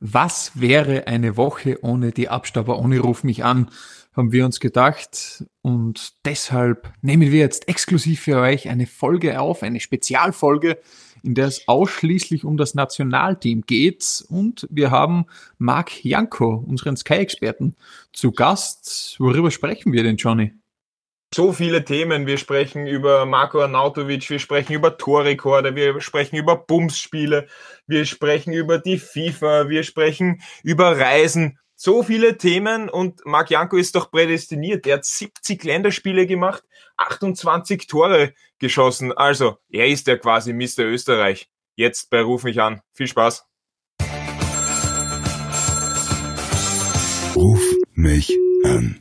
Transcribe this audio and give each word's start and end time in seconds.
Was 0.00 0.52
wäre 0.54 1.06
eine 1.06 1.36
Woche 1.36 1.82
ohne 1.82 2.12
die 2.12 2.28
Abstauber, 2.28 2.78
ohne 2.78 3.00
Ruf 3.00 3.24
mich 3.24 3.44
an? 3.44 3.70
Haben 4.14 4.32
wir 4.32 4.44
uns 4.44 4.60
gedacht. 4.60 5.44
Und 5.62 6.12
deshalb 6.24 6.92
nehmen 7.02 7.32
wir 7.32 7.40
jetzt 7.40 7.68
exklusiv 7.68 8.20
für 8.20 8.38
euch 8.40 8.68
eine 8.68 8.86
Folge 8.86 9.40
auf, 9.40 9.62
eine 9.62 9.80
Spezialfolge, 9.80 10.78
in 11.22 11.34
der 11.34 11.46
es 11.46 11.66
ausschließlich 11.66 12.44
um 12.44 12.56
das 12.56 12.74
Nationalteam 12.74 13.62
geht. 13.62 14.24
Und 14.28 14.66
wir 14.70 14.90
haben 14.90 15.26
Marc 15.58 16.04
Janko, 16.04 16.64
unseren 16.66 16.96
Sky-Experten, 16.96 17.74
zu 18.12 18.32
Gast. 18.32 19.16
Worüber 19.18 19.50
sprechen 19.50 19.92
wir 19.92 20.02
denn, 20.04 20.16
Johnny? 20.16 20.52
So 21.34 21.52
viele 21.52 21.84
Themen. 21.84 22.26
Wir 22.26 22.38
sprechen 22.38 22.86
über 22.86 23.26
Marco 23.26 23.60
Arnautovic, 23.60 24.28
wir 24.30 24.38
sprechen 24.38 24.72
über 24.72 24.96
Torrekorde, 24.96 25.74
wir 25.74 26.00
sprechen 26.00 26.36
über 26.36 26.56
Bumsspiele, 26.56 27.48
wir 27.86 28.04
sprechen 28.06 28.52
über 28.52 28.78
die 28.78 28.98
FIFA, 28.98 29.68
wir 29.68 29.82
sprechen 29.82 30.40
über 30.62 30.98
Reisen. 30.98 31.58
So 31.76 32.02
viele 32.02 32.38
Themen 32.38 32.88
und 32.88 33.24
Marc 33.24 33.50
Janko 33.50 33.76
ist 33.76 33.94
doch 33.94 34.10
prädestiniert. 34.10 34.84
Er 34.86 34.96
hat 34.96 35.04
70 35.04 35.62
Länderspiele 35.62 36.26
gemacht, 36.26 36.64
28 36.96 37.86
Tore 37.86 38.34
geschossen. 38.58 39.12
Also, 39.12 39.58
er 39.70 39.86
ist 39.86 40.08
ja 40.08 40.16
quasi 40.16 40.52
Mr. 40.52 40.80
Österreich. 40.80 41.48
Jetzt 41.76 42.10
bei 42.10 42.20
Ruf 42.20 42.42
mich 42.42 42.60
an. 42.60 42.80
Viel 42.94 43.06
Spaß. 43.06 43.44
Ruf 47.36 47.62
mich 47.94 48.36
an. 48.64 48.98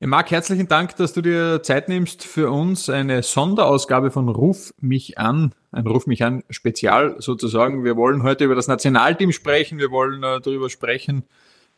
Marc, 0.00 0.30
herzlichen 0.30 0.68
Dank, 0.68 0.94
dass 0.94 1.12
du 1.12 1.22
dir 1.22 1.60
Zeit 1.64 1.88
nimmst 1.88 2.22
für 2.22 2.52
uns 2.52 2.88
eine 2.88 3.24
Sonderausgabe 3.24 4.12
von 4.12 4.28
Ruf 4.28 4.72
mich 4.80 5.18
an, 5.18 5.52
ein 5.72 5.88
Ruf 5.88 6.06
mich 6.06 6.22
an 6.22 6.44
Spezial 6.50 7.16
sozusagen. 7.18 7.82
Wir 7.82 7.96
wollen 7.96 8.22
heute 8.22 8.44
über 8.44 8.54
das 8.54 8.68
Nationalteam 8.68 9.32
sprechen, 9.32 9.78
wir 9.78 9.90
wollen 9.90 10.22
äh, 10.22 10.40
darüber 10.40 10.70
sprechen, 10.70 11.24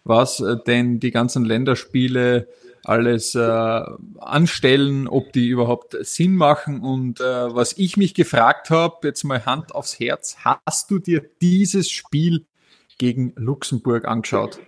was 0.04 0.40
äh, 0.40 0.56
denn 0.66 1.00
die 1.00 1.12
ganzen 1.12 1.46
Länderspiele 1.46 2.46
alles 2.84 3.34
äh, 3.34 3.82
anstellen, 4.18 5.08
ob 5.08 5.32
die 5.32 5.48
überhaupt 5.48 5.96
Sinn 6.04 6.36
machen 6.36 6.80
und 6.80 7.22
äh, 7.22 7.24
was 7.24 7.72
ich 7.78 7.96
mich 7.96 8.12
gefragt 8.12 8.68
habe, 8.68 9.08
jetzt 9.08 9.24
mal 9.24 9.46
Hand 9.46 9.74
aufs 9.74 9.98
Herz, 9.98 10.36
hast 10.44 10.90
du 10.90 10.98
dir 10.98 11.24
dieses 11.40 11.90
Spiel 11.90 12.44
gegen 12.98 13.32
Luxemburg 13.36 14.06
angeschaut? 14.06 14.58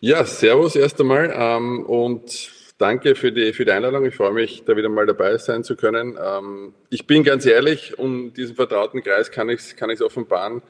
Ja, 0.00 0.26
servus 0.26 0.76
erst 0.76 1.00
einmal 1.00 1.32
ähm, 1.34 1.82
und 1.86 2.50
danke 2.76 3.14
für 3.14 3.32
die, 3.32 3.54
für 3.54 3.64
die 3.64 3.70
Einladung. 3.70 4.04
Ich 4.04 4.14
freue 4.14 4.32
mich, 4.32 4.62
da 4.66 4.76
wieder 4.76 4.90
mal 4.90 5.06
dabei 5.06 5.38
sein 5.38 5.64
zu 5.64 5.74
können. 5.74 6.18
Ähm, 6.22 6.74
ich 6.90 7.06
bin 7.06 7.24
ganz 7.24 7.46
ehrlich, 7.46 7.98
um 7.98 8.34
diesen 8.34 8.56
vertrauten 8.56 9.02
Kreis 9.02 9.30
kann 9.30 9.48
ich 9.48 9.60
es 9.60 9.74
kann 9.74 9.88
ich's 9.88 10.02
offenbaren. 10.02 10.60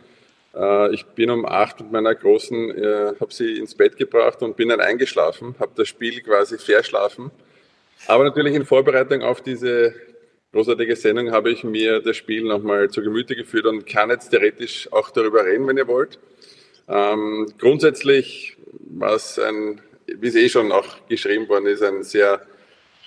Äh, 0.55 0.95
ich 0.95 1.05
bin 1.07 1.31
um 1.31 1.45
acht 1.45 1.81
mit 1.81 1.91
meiner 1.91 2.15
Großen, 2.15 2.71
äh, 2.79 3.13
habe 3.19 3.35
sie 3.35 3.59
ins 3.59 3.75
Bett 3.75 3.97
gebracht 3.97 4.43
und 4.43 4.57
bin 4.57 4.69
dann 4.69 4.81
eingeschlafen, 4.81 5.57
habe 5.59 5.73
das 5.75 5.89
Spiel 5.89 6.21
quasi 6.21 6.57
verschlafen. 6.57 7.33
Aber 8.07 8.23
natürlich 8.23 8.55
in 8.55 8.65
Vorbereitung 8.65 9.23
auf 9.23 9.41
diese 9.41 9.93
großartige 10.53 10.95
Sendung 10.95 11.33
habe 11.33 11.51
ich 11.51 11.65
mir 11.65 12.01
das 12.01 12.17
Spiel 12.17 12.45
nochmal 12.45 12.91
zu 12.91 13.03
Gemüte 13.03 13.35
geführt 13.35 13.67
und 13.67 13.87
kann 13.87 14.11
jetzt 14.11 14.31
theoretisch 14.31 14.89
auch 14.93 15.11
darüber 15.11 15.45
reden, 15.45 15.67
wenn 15.67 15.79
ihr 15.79 15.89
wollt. 15.89 16.21
Ähm, 16.89 17.49
grundsätzlich 17.59 18.56
war 18.81 19.15
es 19.15 19.39
ein, 19.39 19.81
wie 20.07 20.29
es 20.29 20.35
eh 20.35 20.49
schon 20.49 20.73
auch 20.73 21.07
geschrieben 21.09 21.49
worden 21.49 21.67
ist, 21.67 21.83
ein 21.83 22.03
sehr 22.03 22.47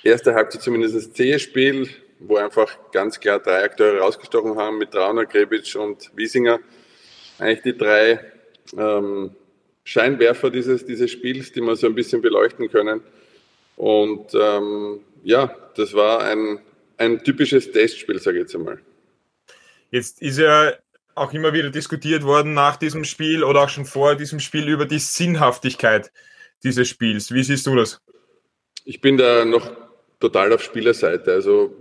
erste 0.03 0.33
Halbzeit 0.33 0.61
zumindest 0.61 0.95
das 0.95 1.13
zähe 1.13 1.39
Spiel, 1.39 1.89
wo 2.19 2.37
einfach 2.37 2.77
ganz 2.91 3.19
klar 3.19 3.39
drei 3.39 3.63
Akteure 3.63 3.99
rausgestochen 3.99 4.57
haben 4.57 4.77
mit 4.77 4.91
Trauner, 4.91 5.25
Grebic 5.25 5.75
und 5.75 6.11
Wiesinger. 6.15 6.59
Eigentlich 7.37 7.61
die 7.61 7.77
drei 7.77 8.19
ähm, 8.77 9.31
Scheinwerfer 9.83 10.49
dieses, 10.49 10.85
dieses 10.85 11.11
Spiels, 11.11 11.51
die 11.51 11.61
wir 11.61 11.75
so 11.75 11.87
ein 11.87 11.95
bisschen 11.95 12.21
beleuchten 12.21 12.69
können. 12.69 13.01
Und 13.77 14.33
ähm, 14.33 14.99
ja, 15.23 15.55
das 15.75 15.93
war 15.93 16.21
ein, 16.23 16.59
ein 16.97 17.23
typisches 17.23 17.71
Testspiel, 17.71 18.19
sage 18.19 18.37
ich 18.37 18.41
jetzt 18.43 18.55
einmal. 18.55 18.79
Jetzt 19.91 20.21
ist 20.21 20.37
ja 20.37 20.73
auch 21.19 21.33
immer 21.33 21.53
wieder 21.53 21.69
diskutiert 21.69 22.23
worden 22.23 22.53
nach 22.53 22.77
diesem 22.77 23.03
Spiel 23.03 23.43
oder 23.43 23.63
auch 23.63 23.69
schon 23.69 23.85
vor 23.85 24.15
diesem 24.15 24.39
Spiel 24.39 24.67
über 24.67 24.85
die 24.85 24.99
Sinnhaftigkeit 24.99 26.11
dieses 26.63 26.87
Spiels. 26.87 27.31
Wie 27.33 27.43
siehst 27.43 27.67
du 27.67 27.75
das? 27.75 28.01
Ich 28.85 29.01
bin 29.01 29.17
da 29.17 29.45
noch 29.45 29.69
total 30.19 30.53
auf 30.53 30.63
Spielerseite. 30.63 31.31
Also 31.31 31.75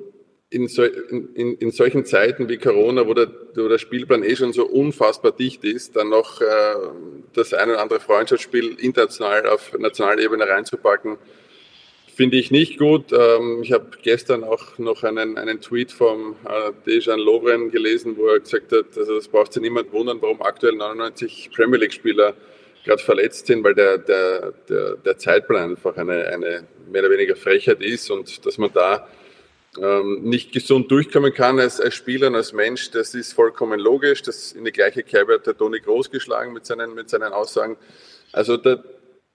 in, 0.51 0.67
so, 0.69 0.83
in, 0.85 1.57
in, 1.59 1.71
solchen 1.71 2.05
Zeiten 2.05 2.49
wie 2.49 2.57
Corona, 2.57 3.07
wo 3.07 3.15
der, 3.15 3.31
wo 3.55 3.69
der, 3.69 3.79
Spielplan 3.79 4.23
eh 4.23 4.35
schon 4.35 4.53
so 4.53 4.67
unfassbar 4.67 5.33
dicht 5.33 5.63
ist, 5.65 5.97
dann 5.97 6.09
noch 6.09 6.41
äh, 6.41 6.75
das 7.35 7.53
ein 7.53 7.71
oder 7.71 7.81
andere 7.81 8.01
Freundschaftsspiel 8.01 8.77
international 8.81 9.47
auf 9.47 9.73
nationaler 9.79 10.23
Ebene 10.23 10.49
reinzupacken, 10.49 11.19
Finde 12.19 12.37
ich 12.37 12.51
nicht 12.51 12.79
gut. 12.79 13.13
Ähm, 13.13 13.61
ich 13.63 13.71
habe 13.71 13.91
gestern 14.03 14.43
auch 14.43 14.77
noch 14.77 15.05
einen, 15.05 15.39
einen 15.39 15.61
Tweet 15.61 15.93
vom 15.93 16.35
äh, 16.45 16.73
Dejan 16.85 17.21
Lovren 17.21 17.71
gelesen, 17.71 18.17
wo 18.17 18.27
er 18.27 18.41
gesagt 18.41 18.73
hat, 18.73 18.87
also 18.99 19.15
das 19.15 19.29
braucht 19.29 19.53
sich 19.53 19.63
niemand 19.63 19.93
wundern, 19.93 20.21
warum 20.21 20.43
aktuell 20.43 20.75
99 20.75 21.51
Premier 21.55 21.79
League-Spieler 21.79 22.35
gerade 22.85 23.01
verletzt 23.01 23.47
sind, 23.47 23.63
weil 23.63 23.77
der, 23.77 23.99
der, 23.99 24.53
der, 24.69 24.97
der 24.97 25.17
Zeitplan 25.17 25.71
einfach 25.71 25.97
eine, 25.97 26.27
eine 26.27 26.67
mehr 26.91 27.03
oder 27.03 27.13
weniger 27.13 27.37
Frechheit 27.37 27.81
ist 27.83 28.11
und 28.11 28.45
dass 28.45 28.59
man 28.59 28.73
da 28.73 29.07
ähm, 29.81 30.25
nicht 30.25 30.51
gesund 30.51 30.91
durchkommen 30.91 31.33
kann 31.33 31.61
als, 31.61 31.81
als 31.81 31.95
Spieler 31.95 32.27
und 32.27 32.35
als 32.35 32.53
Mensch, 32.53 32.91
das 32.91 33.15
ist 33.15 33.33
vollkommen 33.33 33.79
logisch. 33.79 34.23
Das 34.23 34.51
in 34.51 34.65
die 34.65 34.73
gleiche 34.73 35.05
Kerbe 35.05 35.35
hat 35.35 35.47
der 35.47 35.57
Toni 35.57 35.79
Groß 35.79 36.11
geschlagen 36.11 36.53
mit 36.53 36.67
seinen, 36.67 36.97
mit 36.97 37.09
seinen 37.11 37.33
Aussagen. 37.33 37.77
Also 38.33 38.57
da, 38.57 38.83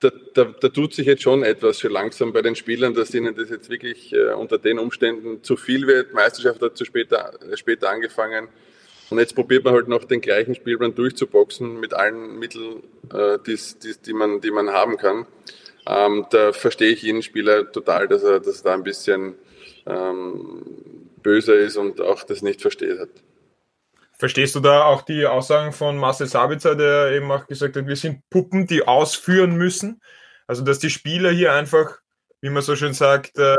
da, 0.03 0.12
da, 0.34 0.44
da, 0.59 0.69
tut 0.69 0.94
sich 0.94 1.08
jetzt 1.08 1.24
schon 1.24 1.44
etwas 1.44 1.80
für 1.80 1.88
langsam 1.88 2.34
bei 2.34 2.41
den 2.41 2.56
Spielern, 2.56 2.94
dass 2.94 3.14
ihnen 3.14 3.36
das 3.36 3.50
jetzt 3.50 3.69
wirklich 3.69 4.14
äh, 4.14 4.34
unter 4.34 4.58
den 4.58 4.80
Umständen 4.80 5.44
zu 5.44 5.56
viel 5.56 5.88
wird. 5.88 6.14
Meisterschaft 6.14 6.62
hat 6.62 6.78
zu 6.78 6.86
später, 6.86 7.34
äh, 7.50 7.56
später 7.58 7.90
angefangen. 7.90 8.50
Und 9.09 9.19
jetzt 9.19 9.36
probiert 9.36 9.63
man 9.63 9.74
halt 9.74 9.88
noch 9.88 10.06
den 10.06 10.22
gleichen 10.22 10.56
Spielplan 10.56 10.96
durchzuboxen 10.96 11.80
mit 11.80 11.94
allen 11.94 12.40
Mitteln, 12.40 12.84
äh, 13.13 13.38
die's, 13.46 13.78
die's, 13.78 14.02
die, 14.02 14.13
man, 14.13 14.42
die 14.42 14.52
man 14.52 14.69
haben 14.69 14.97
kann. 14.97 15.25
Ähm, 15.86 16.25
da 16.31 16.53
verstehe 16.53 16.92
ich 16.92 17.03
jeden 17.03 17.22
Spieler 17.22 17.72
total, 17.72 18.08
dass 18.08 18.24
er, 18.24 18.40
dass 18.40 18.62
er 18.62 18.63
da 18.63 18.74
ein 18.74 18.84
bisschen 18.84 19.36
ähm, 19.86 20.63
böser 21.22 21.56
ist 21.56 21.78
und 21.78 22.02
auch 22.02 22.24
das 22.24 22.42
nicht 22.42 22.62
versteht 22.62 23.00
hat. 23.00 23.09
Verstehst 24.24 24.56
du 24.56 24.62
da 24.62 24.86
auch 24.86 25.02
die 25.02 25.26
Aussagen 25.26 25.74
von 25.74 25.98
Marcel 25.98 26.28
Sabitzer, 26.28 26.78
der 26.78 27.12
eben 27.12 27.30
auch 27.30 27.46
gesagt 27.46 27.76
hat, 27.76 27.88
wir 27.88 27.98
sind 27.98 28.22
Puppen, 28.30 28.68
die 28.68 28.88
ausführen 28.88 29.58
müssen? 29.58 30.02
Also, 30.48 30.64
dass 30.64 30.80
die 30.80 30.90
Spieler 30.90 31.30
hier 31.30 31.52
einfach, 31.52 31.98
wie 32.40 32.50
man 32.50 32.64
so 32.64 32.78
schön 32.78 32.94
sagt, 32.94 33.38
äh, 33.38 33.58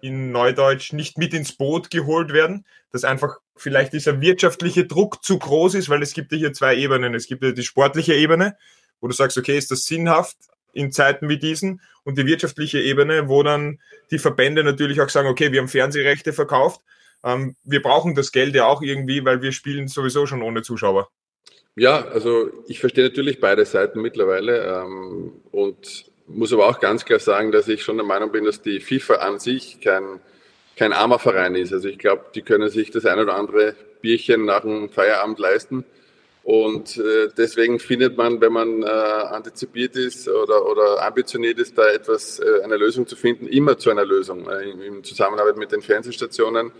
in 0.00 0.32
Neudeutsch 0.32 0.94
nicht 0.94 1.18
mit 1.18 1.34
ins 1.34 1.52
Boot 1.52 1.90
geholt 1.90 2.32
werden, 2.32 2.64
dass 2.90 3.04
einfach 3.04 3.36
vielleicht 3.54 3.92
dieser 3.92 4.22
wirtschaftliche 4.22 4.86
Druck 4.86 5.22
zu 5.22 5.38
groß 5.38 5.74
ist, 5.74 5.90
weil 5.90 6.00
es 6.00 6.14
gibt 6.14 6.32
ja 6.32 6.38
hier 6.38 6.52
zwei 6.54 6.76
Ebenen. 6.76 7.14
Es 7.14 7.26
gibt 7.26 7.44
ja 7.44 7.52
die 7.52 7.62
sportliche 7.62 8.14
Ebene, 8.14 8.56
wo 9.02 9.08
du 9.08 9.12
sagst, 9.12 9.36
okay, 9.36 9.58
ist 9.58 9.70
das 9.70 9.84
sinnhaft 9.84 10.38
in 10.72 10.90
Zeiten 10.90 11.28
wie 11.28 11.38
diesen? 11.38 11.82
Und 12.04 12.16
die 12.16 12.24
wirtschaftliche 12.24 12.80
Ebene, 12.80 13.28
wo 13.28 13.42
dann 13.42 13.78
die 14.10 14.18
Verbände 14.18 14.64
natürlich 14.64 15.02
auch 15.02 15.10
sagen, 15.10 15.28
okay, 15.28 15.52
wir 15.52 15.60
haben 15.60 15.68
Fernsehrechte 15.68 16.32
verkauft, 16.32 16.80
ähm, 17.24 17.56
wir 17.64 17.82
brauchen 17.82 18.14
das 18.14 18.32
Geld 18.32 18.54
ja 18.54 18.66
auch 18.66 18.82
irgendwie, 18.82 19.24
weil 19.24 19.42
wir 19.42 19.52
spielen 19.52 19.88
sowieso 19.88 20.26
schon 20.26 20.42
ohne 20.42 20.62
Zuschauer. 20.62 21.08
Ja, 21.76 22.06
also 22.06 22.50
ich 22.66 22.80
verstehe 22.80 23.04
natürlich 23.04 23.40
beide 23.40 23.64
Seiten 23.64 24.00
mittlerweile 24.00 24.82
ähm, 24.82 25.32
und 25.52 26.06
muss 26.26 26.52
aber 26.52 26.66
auch 26.66 26.80
ganz 26.80 27.04
klar 27.04 27.20
sagen, 27.20 27.52
dass 27.52 27.68
ich 27.68 27.82
schon 27.82 27.96
der 27.96 28.06
Meinung 28.06 28.32
bin, 28.32 28.44
dass 28.44 28.62
die 28.62 28.80
FIFA 28.80 29.14
an 29.14 29.38
sich 29.38 29.80
kein, 29.80 30.20
kein 30.76 30.92
armer 30.92 31.18
Verein 31.18 31.54
ist. 31.54 31.72
Also 31.72 31.88
ich 31.88 31.98
glaube, 31.98 32.26
die 32.34 32.42
können 32.42 32.68
sich 32.68 32.90
das 32.90 33.06
ein 33.06 33.18
oder 33.18 33.36
andere 33.36 33.74
Bierchen 34.00 34.44
nach 34.44 34.62
dem 34.62 34.90
Feierabend 34.90 35.38
leisten. 35.38 35.84
Und 36.42 36.96
äh, 36.96 37.28
deswegen 37.36 37.78
findet 37.78 38.16
man, 38.16 38.40
wenn 38.40 38.52
man 38.52 38.82
äh, 38.82 38.86
antizipiert 38.86 39.96
ist 39.96 40.28
oder, 40.28 40.64
oder 40.64 41.02
ambitioniert 41.04 41.58
ist, 41.58 41.76
da 41.76 41.86
etwas, 41.90 42.38
äh, 42.38 42.62
eine 42.64 42.76
Lösung 42.76 43.06
zu 43.06 43.16
finden, 43.16 43.46
immer 43.46 43.76
zu 43.76 43.90
einer 43.90 44.04
Lösung 44.04 44.48
äh, 44.48 44.70
in, 44.70 44.80
in 44.80 45.04
Zusammenarbeit 45.04 45.58
mit 45.58 45.72
den 45.72 45.82
Fernsehstationen. 45.82 46.72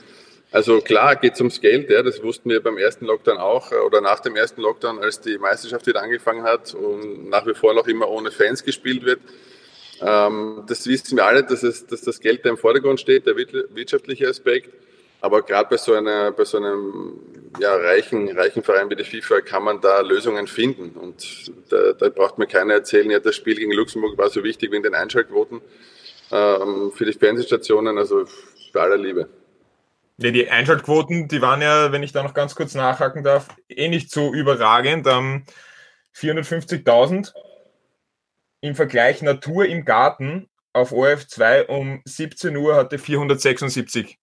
Also 0.51 0.81
klar 0.81 1.17
geht 1.17 1.35
es 1.35 1.41
ums 1.41 1.61
Geld, 1.61 1.91
ja, 1.91 2.03
das 2.03 2.23
wussten 2.23 2.49
wir 2.49 2.63
beim 2.63 2.79
ersten 2.79 3.05
Lockdown 3.05 3.37
auch 3.37 3.71
äh, 3.71 3.77
oder 3.77 4.01
nach 4.01 4.21
dem 4.21 4.35
ersten 4.35 4.63
Lockdown, 4.63 4.99
als 4.99 5.21
die 5.21 5.37
Meisterschaft 5.37 5.87
wieder 5.87 6.03
angefangen 6.03 6.43
hat 6.43 6.75
und 6.75 7.29
nach 7.29 7.47
wie 7.47 7.55
vor 7.55 7.75
noch 7.75 7.87
immer 7.87 8.09
ohne 8.09 8.31
Fans 8.31 8.65
gespielt 8.65 9.05
wird. 9.05 9.21
Ähm, 10.01 10.65
das 10.67 10.87
wissen 10.87 11.17
wir 11.17 11.27
alle, 11.27 11.45
dass, 11.45 11.63
es, 11.63 11.87
dass 11.87 12.01
das 12.01 12.21
Geld 12.21 12.47
da 12.47 12.51
im 12.51 12.57
Vordergrund 12.57 12.99
steht, 12.99 13.27
der 13.27 13.37
wirtschaftliche 13.37 14.29
Aspekt. 14.29 14.71
Aber 15.21 15.43
gerade 15.43 15.69
bei 15.69 15.77
so 15.77 15.93
einer, 15.95 16.31
bei 16.31 16.45
so 16.45 16.59
einem 16.59 17.19
ja, 17.59 17.75
reichen, 17.75 18.29
reichen 18.39 18.63
Verein 18.63 18.89
wie 18.89 18.95
die 18.95 19.05
FIFA 19.05 19.41
kann 19.41 19.65
man 19.65 19.81
da 19.81 20.01
Lösungen 20.01 20.47
finden. 20.47 20.97
Und 20.97 21.51
da, 21.71 21.93
da 21.93 22.09
braucht 22.09 22.39
mir 22.39 22.47
keiner 22.47 22.75
erzählen, 22.75 23.11
ja, 23.11 23.19
das 23.19 23.35
Spiel 23.35 23.57
gegen 23.57 23.73
Luxemburg 23.73 24.17
war 24.17 24.31
so 24.31 24.45
wichtig 24.45 24.71
wegen 24.71 24.85
den 24.85 24.95
Einschaltquoten 24.95 25.61
ähm, 26.31 26.93
für 26.95 27.05
die 27.05 27.13
Fernsehstationen, 27.13 27.99
also 27.99 28.27
für 28.73 28.81
aller 28.81 28.97
Liebe. 28.97 29.29
Ja, 30.21 30.33
die 30.33 30.51
Einschaltquoten, 30.51 31.29
die 31.29 31.41
waren 31.41 31.63
ja, 31.63 31.93
wenn 31.93 32.03
ich 32.03 32.13
da 32.13 32.25
noch 32.25 32.35
ganz 32.35 32.57
kurz 32.57 32.75
nachhaken 32.75 33.23
darf, 33.23 33.49
eh 33.69 33.89
nicht 33.89 34.11
so 34.11 34.35
überragend. 34.35 35.07
Ähm, 35.07 35.45
450.000. 36.15 37.33
Im 38.61 38.75
Vergleich 38.75 39.23
Natur 39.23 39.67
im 39.67 39.85
Garten 39.85 40.49
auf 40.73 40.93
ORF2 40.93 41.67
um 41.67 42.03
17 42.05 42.57
Uhr 42.57 42.75
hatte 42.75 42.97
476.000 42.97 44.17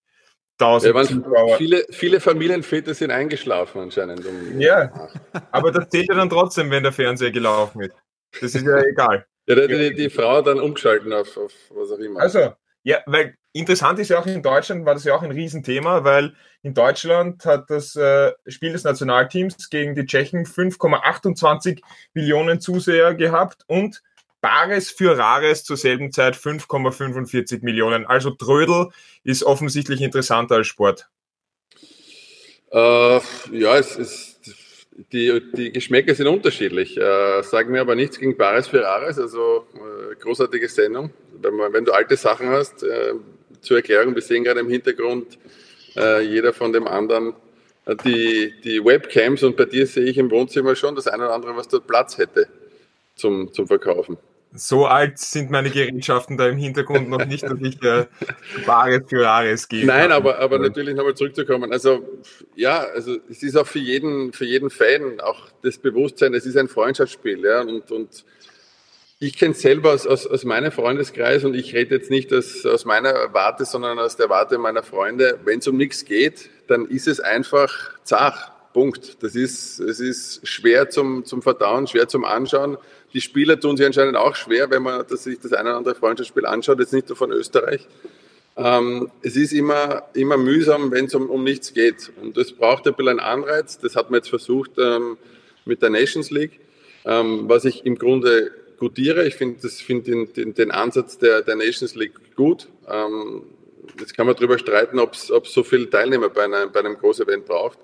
ja, 0.60 1.58
Viele, 1.58 1.86
viele 1.90 2.20
Familienväter 2.20 2.94
sind 2.94 3.12
eingeschlafen 3.12 3.82
anscheinend. 3.82 4.26
Um 4.26 4.60
ja, 4.60 5.10
aber 5.52 5.72
das 5.72 5.90
zählt 5.90 6.10
ja 6.10 6.16
dann 6.16 6.30
trotzdem, 6.30 6.70
wenn 6.72 6.84
der 6.84 6.94
Fernseher 6.94 7.32
gelaufen 7.32 7.82
ist. 7.82 7.96
Das 8.42 8.56
ist 8.56 8.66
ja 8.66 8.82
egal. 8.84 9.26
Ja, 9.48 9.56
da 9.56 9.68
die, 9.68 9.94
die 9.94 10.10
Frau 10.10 10.42
dann 10.42 10.60
umgeschalten 10.60 11.14
auf, 11.14 11.38
auf 11.38 11.54
was 11.72 11.92
auch 11.92 12.00
immer. 12.00 12.20
Also, 12.22 12.54
ja, 12.86 13.00
weil 13.08 13.36
interessant 13.52 13.98
ist 13.98 14.10
ja 14.10 14.20
auch 14.20 14.28
in 14.28 14.44
Deutschland, 14.44 14.86
war 14.86 14.94
das 14.94 15.06
ja 15.06 15.16
auch 15.16 15.24
ein 15.24 15.32
Riesenthema, 15.32 16.04
weil 16.04 16.36
in 16.62 16.76
Deutschland 16.76 17.44
hat 17.44 17.70
das 17.72 17.96
äh, 17.96 18.32
Spiel 18.46 18.74
des 18.74 18.84
Nationalteams 18.84 19.72
gegen 19.72 19.96
die 19.96 20.06
Tschechen 20.06 20.46
5,28 20.46 21.82
Millionen 22.14 22.62
Zuseher 22.62 23.16
gehabt 23.16 23.64
und 23.66 24.04
Bares 24.40 24.92
für 24.92 25.18
Rares 25.18 25.64
zur 25.64 25.78
selben 25.78 26.12
Zeit 26.12 26.36
5,45 26.36 27.64
Millionen. 27.64 28.06
Also 28.06 28.30
Trödel 28.30 28.90
ist 29.24 29.44
offensichtlich 29.44 30.02
interessanter 30.02 30.58
als 30.58 30.68
Sport. 30.68 31.10
Äh, 32.72 33.20
ja, 33.52 33.78
es 33.78 33.96
ist, 33.96 34.35
die, 35.12 35.42
die 35.54 35.72
Geschmäcker 35.72 36.16
sind 36.16 36.28
unterschiedlich. 36.28 36.98
Äh, 36.98 37.44
sagen 37.44 37.74
wir 37.74 37.82
aber 37.82 37.96
nichts 37.96 38.20
gegen 38.20 38.38
Bares 38.38 38.68
für 38.68 38.82
Rares, 38.82 39.20
also 39.20 39.66
äh, 39.76 40.16
großartige 40.16 40.70
Sendung. 40.70 41.12
Wenn, 41.42 41.56
man, 41.56 41.74
wenn, 41.74 41.86
du 41.86 41.92
alte 41.92 42.16
Sachen 42.16 42.50
hast, 42.50 42.84
äh, 42.84 43.14
zur 43.62 43.78
Erklärung, 43.78 44.16
wir 44.16 44.22
sehen 44.22 44.44
gerade 44.44 44.62
im 44.62 44.70
Hintergrund 44.70 45.38
äh, 45.96 46.22
jeder 46.22 46.54
von 46.54 46.72
dem 46.72 46.88
anderen 46.88 47.34
äh, 47.86 47.96
die, 48.06 48.54
die 48.64 48.84
Webcams 48.84 49.44
und 49.44 49.58
bei 49.58 49.66
dir 49.66 49.86
sehe 49.86 50.06
ich 50.06 50.18
im 50.18 50.32
Wohnzimmer 50.32 50.76
schon 50.76 50.96
das 50.96 51.08
eine 51.08 51.26
oder 51.26 51.34
andere, 51.34 51.56
was 51.56 51.68
dort 51.68 51.88
Platz 51.88 52.18
hätte 52.18 52.48
zum, 53.16 53.52
zum 53.54 53.68
Verkaufen. 53.68 54.18
So 54.56 54.86
alt 54.86 55.20
sind 55.20 55.52
meine 55.52 55.70
Gerätschaften 55.70 56.38
da 56.38 56.48
im 56.48 56.58
Hintergrund 56.58 57.10
noch 57.10 57.26
nicht, 57.26 57.44
dass 57.44 57.60
ich 57.62 57.82
äh, 57.84 58.06
Ware 58.66 59.04
für 59.06 59.26
Rares 59.26 59.68
gebe. 59.68 59.86
Nein, 59.86 60.12
aber, 60.12 60.40
aber 60.40 60.60
natürlich 60.60 60.96
nochmal 60.96 61.16
zurückzukommen. 61.16 61.72
Also 61.72 62.22
ja, 62.56 62.80
also 62.80 63.18
es 63.30 63.44
ist 63.44 63.58
auch 63.58 63.68
für 63.68 63.80
jeden, 63.80 64.34
für 64.34 64.46
jeden 64.46 64.70
Fan 64.70 65.20
auch 65.20 65.50
das 65.62 65.78
Bewusstsein, 65.78 66.34
es 66.34 66.46
ist 66.46 66.58
ein 66.58 66.68
Freundschaftsspiel. 66.68 67.44
Ja, 67.44 67.62
und, 67.62 67.92
und 67.92 68.26
ich 69.20 69.38
kenne 69.38 69.52
es 69.52 69.62
selber 69.62 69.92
aus, 69.92 70.08
aus, 70.08 70.28
aus 70.28 70.46
meinem 70.46 70.72
Freundeskreis 70.72 71.44
und 71.44 71.54
ich 71.54 71.74
rede 71.74 71.96
jetzt 71.96 72.10
nicht 72.10 72.34
aus, 72.34 72.66
aus 72.66 72.86
meiner 72.86 73.34
Warte, 73.34 73.66
sondern 73.66 74.00
aus 74.00 74.16
der 74.18 74.30
Warte 74.30 74.58
meiner 74.58 74.84
Freunde. 74.84 75.40
Wenn 75.44 75.60
es 75.60 75.68
um 75.68 75.78
nichts 75.78 76.06
geht, 76.06 76.50
dann 76.68 76.86
ist 76.86 77.08
es 77.08 77.20
einfach 77.20 77.92
zach. 78.04 78.52
Punkt. 78.76 79.24
Das 79.24 79.36
ist, 79.36 79.80
es 79.80 80.02
ist 80.02 80.46
schwer 80.46 80.90
zum, 80.90 81.24
zum 81.24 81.42
Verdauen, 81.42 81.88
schwer 81.88 82.10
zum 82.10 82.26
Anschauen. 82.26 82.78
Die 83.16 83.22
Spieler 83.22 83.58
tun 83.58 83.78
sich 83.78 83.86
anscheinend 83.86 84.18
auch 84.18 84.36
schwer, 84.36 84.70
wenn 84.70 84.84
man 84.84 85.06
das, 85.08 85.24
sich 85.24 85.40
das 85.40 85.54
eine 85.54 85.70
oder 85.70 85.78
andere 85.78 85.96
Freundschaftsspiel 85.96 86.46
anschaut, 86.46 86.80
jetzt 86.80 86.92
nicht 86.92 87.08
nur 87.08 87.16
von 87.16 87.32
Österreich. 87.32 87.88
Ähm, 88.58 89.10
es 89.22 89.38
ist 89.38 89.54
immer, 89.54 90.04
immer 90.14 90.36
mühsam, 90.36 90.92
wenn 90.92 91.06
es 91.06 91.16
um, 91.16 91.30
um 91.30 91.42
nichts 91.46 91.74
geht. 91.74 92.12
Und 92.22 92.36
es 92.36 92.52
braucht 92.52 92.86
ein 92.86 92.94
bisschen 92.94 93.08
einen 93.08 93.22
Anreiz. 93.22 93.80
Das 93.80 93.96
hat 93.96 94.12
man 94.12 94.18
jetzt 94.18 94.28
versucht 94.28 94.72
ähm, 94.78 95.18
mit 95.64 95.82
der 95.82 95.92
Nations 95.92 96.30
League, 96.30 96.60
ähm, 97.06 97.46
was 97.48 97.64
ich 97.64 97.86
im 97.86 97.98
Grunde 97.98 98.52
gutiere. 98.80 99.26
Ich 99.26 99.36
finde 99.36 99.66
find 99.70 100.08
den, 100.08 100.34
den, 100.34 100.54
den, 100.54 100.72
Ansatz 100.72 101.18
der, 101.18 101.42
der 101.42 101.56
Nations 101.56 101.96
League 101.96 102.36
gut. 102.36 102.68
Ähm, 102.90 103.44
jetzt 103.98 104.14
kann 104.14 104.26
man 104.26 104.36
darüber 104.36 104.60
streiten, 104.60 105.00
ob 105.00 105.14
es 105.14 105.28
so 105.28 105.64
viele 105.64 105.90
Teilnehmer 105.90 106.28
bei, 106.28 106.44
einer, 106.44 106.68
bei 106.68 106.82
einem 106.82 106.98
Großevent 106.98 107.46
braucht. 107.46 107.80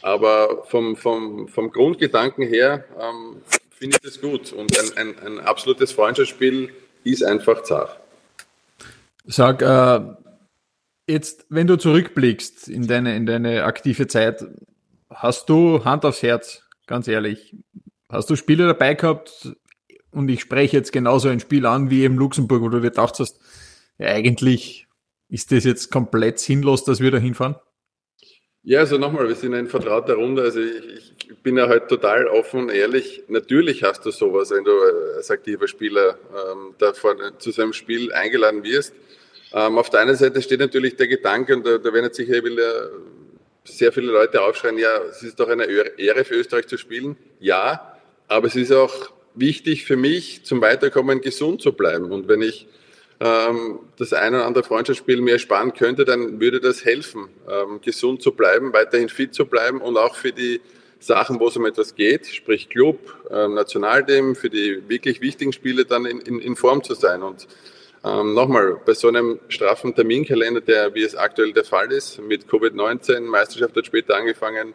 Aber 0.00 0.62
vom, 0.68 0.94
vom, 0.94 1.48
vom 1.48 1.72
Grundgedanken 1.72 2.46
her 2.46 2.84
ähm, 3.00 3.42
finde 3.80 3.96
ich 3.96 4.02
das 4.02 4.20
gut. 4.20 4.52
Und 4.52 4.78
ein, 4.78 4.96
ein, 4.96 5.18
ein 5.18 5.40
absolutes 5.40 5.92
Freundschaftsspiel 5.92 6.70
ist 7.02 7.24
einfach 7.24 7.62
zart. 7.62 7.98
Sag, 9.24 9.62
äh, 9.62 10.00
jetzt, 11.08 11.46
wenn 11.48 11.66
du 11.66 11.76
zurückblickst 11.76 12.68
in 12.68 12.86
deine, 12.86 13.16
in 13.16 13.26
deine 13.26 13.64
aktive 13.64 14.06
Zeit, 14.06 14.44
hast 15.08 15.48
du 15.48 15.84
Hand 15.84 16.04
aufs 16.04 16.22
Herz, 16.22 16.62
ganz 16.86 17.08
ehrlich, 17.08 17.56
hast 18.08 18.28
du 18.30 18.36
Spiele 18.36 18.66
dabei 18.66 18.94
gehabt, 18.94 19.56
und 20.12 20.28
ich 20.28 20.40
spreche 20.40 20.76
jetzt 20.76 20.92
genauso 20.92 21.28
ein 21.28 21.38
Spiel 21.38 21.66
an 21.66 21.88
wie 21.88 22.04
im 22.04 22.18
Luxemburg, 22.18 22.62
wo 22.62 22.68
du 22.68 22.80
dir 22.80 22.90
gedacht 22.90 23.18
hast, 23.20 23.38
ja, 23.98 24.08
eigentlich 24.08 24.88
ist 25.28 25.52
das 25.52 25.64
jetzt 25.64 25.90
komplett 25.92 26.40
sinnlos, 26.40 26.84
dass 26.84 27.00
wir 27.00 27.12
da 27.12 27.18
hinfahren? 27.18 27.54
Ja, 28.62 28.80
also 28.80 28.98
nochmal, 28.98 29.26
wir 29.26 29.34
sind 29.34 29.54
ein 29.54 29.68
vertrauter 29.68 30.14
Runde. 30.14 30.42
Also 30.42 30.60
ich, 30.60 31.12
ich, 31.28 31.38
bin 31.38 31.56
ja 31.56 31.66
halt 31.66 31.88
total 31.88 32.26
offen 32.26 32.60
und 32.60 32.70
ehrlich. 32.70 33.22
Natürlich 33.28 33.82
hast 33.82 34.04
du 34.04 34.10
sowas, 34.10 34.50
wenn 34.50 34.64
du 34.64 34.72
als 35.16 35.30
aktiver 35.30 35.66
Spieler 35.66 36.18
ähm, 36.30 36.74
da 36.78 36.92
vor, 36.92 37.16
zu 37.38 37.52
so 37.52 37.62
einem 37.62 37.72
Spiel 37.72 38.12
eingeladen 38.12 38.62
wirst. 38.62 38.92
Ähm, 39.54 39.78
auf 39.78 39.88
der 39.88 40.00
einen 40.00 40.14
Seite 40.14 40.42
steht 40.42 40.60
natürlich 40.60 40.96
der 40.96 41.08
Gedanke, 41.08 41.56
und 41.56 41.66
da, 41.66 41.78
da 41.78 41.92
werden 41.92 42.04
jetzt 42.04 42.16
sicher 42.16 42.44
wieder 42.44 42.90
sehr 43.64 43.92
viele 43.92 44.12
Leute 44.12 44.42
aufschreien, 44.42 44.78
ja, 44.78 44.98
es 45.10 45.22
ist 45.22 45.40
doch 45.40 45.48
eine 45.48 45.64
Ehre 45.64 46.24
für 46.24 46.34
Österreich 46.34 46.66
zu 46.66 46.76
spielen. 46.76 47.16
Ja, 47.38 47.96
aber 48.28 48.46
es 48.48 48.56
ist 48.56 48.72
auch 48.72 49.10
wichtig 49.34 49.86
für 49.86 49.96
mich, 49.96 50.44
zum 50.44 50.60
Weiterkommen 50.60 51.22
gesund 51.22 51.62
zu 51.62 51.72
bleiben. 51.72 52.12
Und 52.12 52.28
wenn 52.28 52.42
ich 52.42 52.66
das 53.20 54.14
eine 54.14 54.38
oder 54.38 54.46
andere 54.46 54.64
Freundschaftsspiel 54.64 55.20
mir 55.20 55.38
sparen 55.38 55.74
könnte, 55.74 56.06
dann 56.06 56.40
würde 56.40 56.58
das 56.58 56.86
helfen, 56.86 57.28
ähm, 57.50 57.80
gesund 57.82 58.22
zu 58.22 58.32
bleiben, 58.32 58.72
weiterhin 58.72 59.10
fit 59.10 59.34
zu 59.34 59.44
bleiben 59.44 59.82
und 59.82 59.98
auch 59.98 60.14
für 60.14 60.32
die 60.32 60.62
Sachen, 61.00 61.38
wo 61.38 61.48
es 61.48 61.56
um 61.56 61.66
etwas 61.66 61.94
geht, 61.94 62.26
sprich 62.26 62.70
Club, 62.70 62.98
ähm, 63.30 63.54
Nationalteam, 63.54 64.34
für 64.36 64.48
die 64.48 64.88
wirklich 64.88 65.20
wichtigen 65.20 65.52
Spiele 65.52 65.84
dann 65.84 66.06
in, 66.06 66.20
in, 66.20 66.40
in 66.40 66.56
Form 66.56 66.82
zu 66.82 66.94
sein. 66.94 67.22
Und 67.22 67.46
ähm, 68.04 68.32
nochmal, 68.32 68.80
bei 68.86 68.94
so 68.94 69.08
einem 69.08 69.38
straffen 69.48 69.94
Terminkalender, 69.94 70.62
der 70.62 70.94
wie 70.94 71.02
es 71.02 71.14
aktuell 71.14 71.52
der 71.52 71.64
Fall 71.64 71.92
ist, 71.92 72.20
mit 72.20 72.46
Covid-19, 72.46 73.20
Meisterschaft 73.20 73.76
hat 73.76 73.84
später 73.84 74.16
angefangen, 74.16 74.72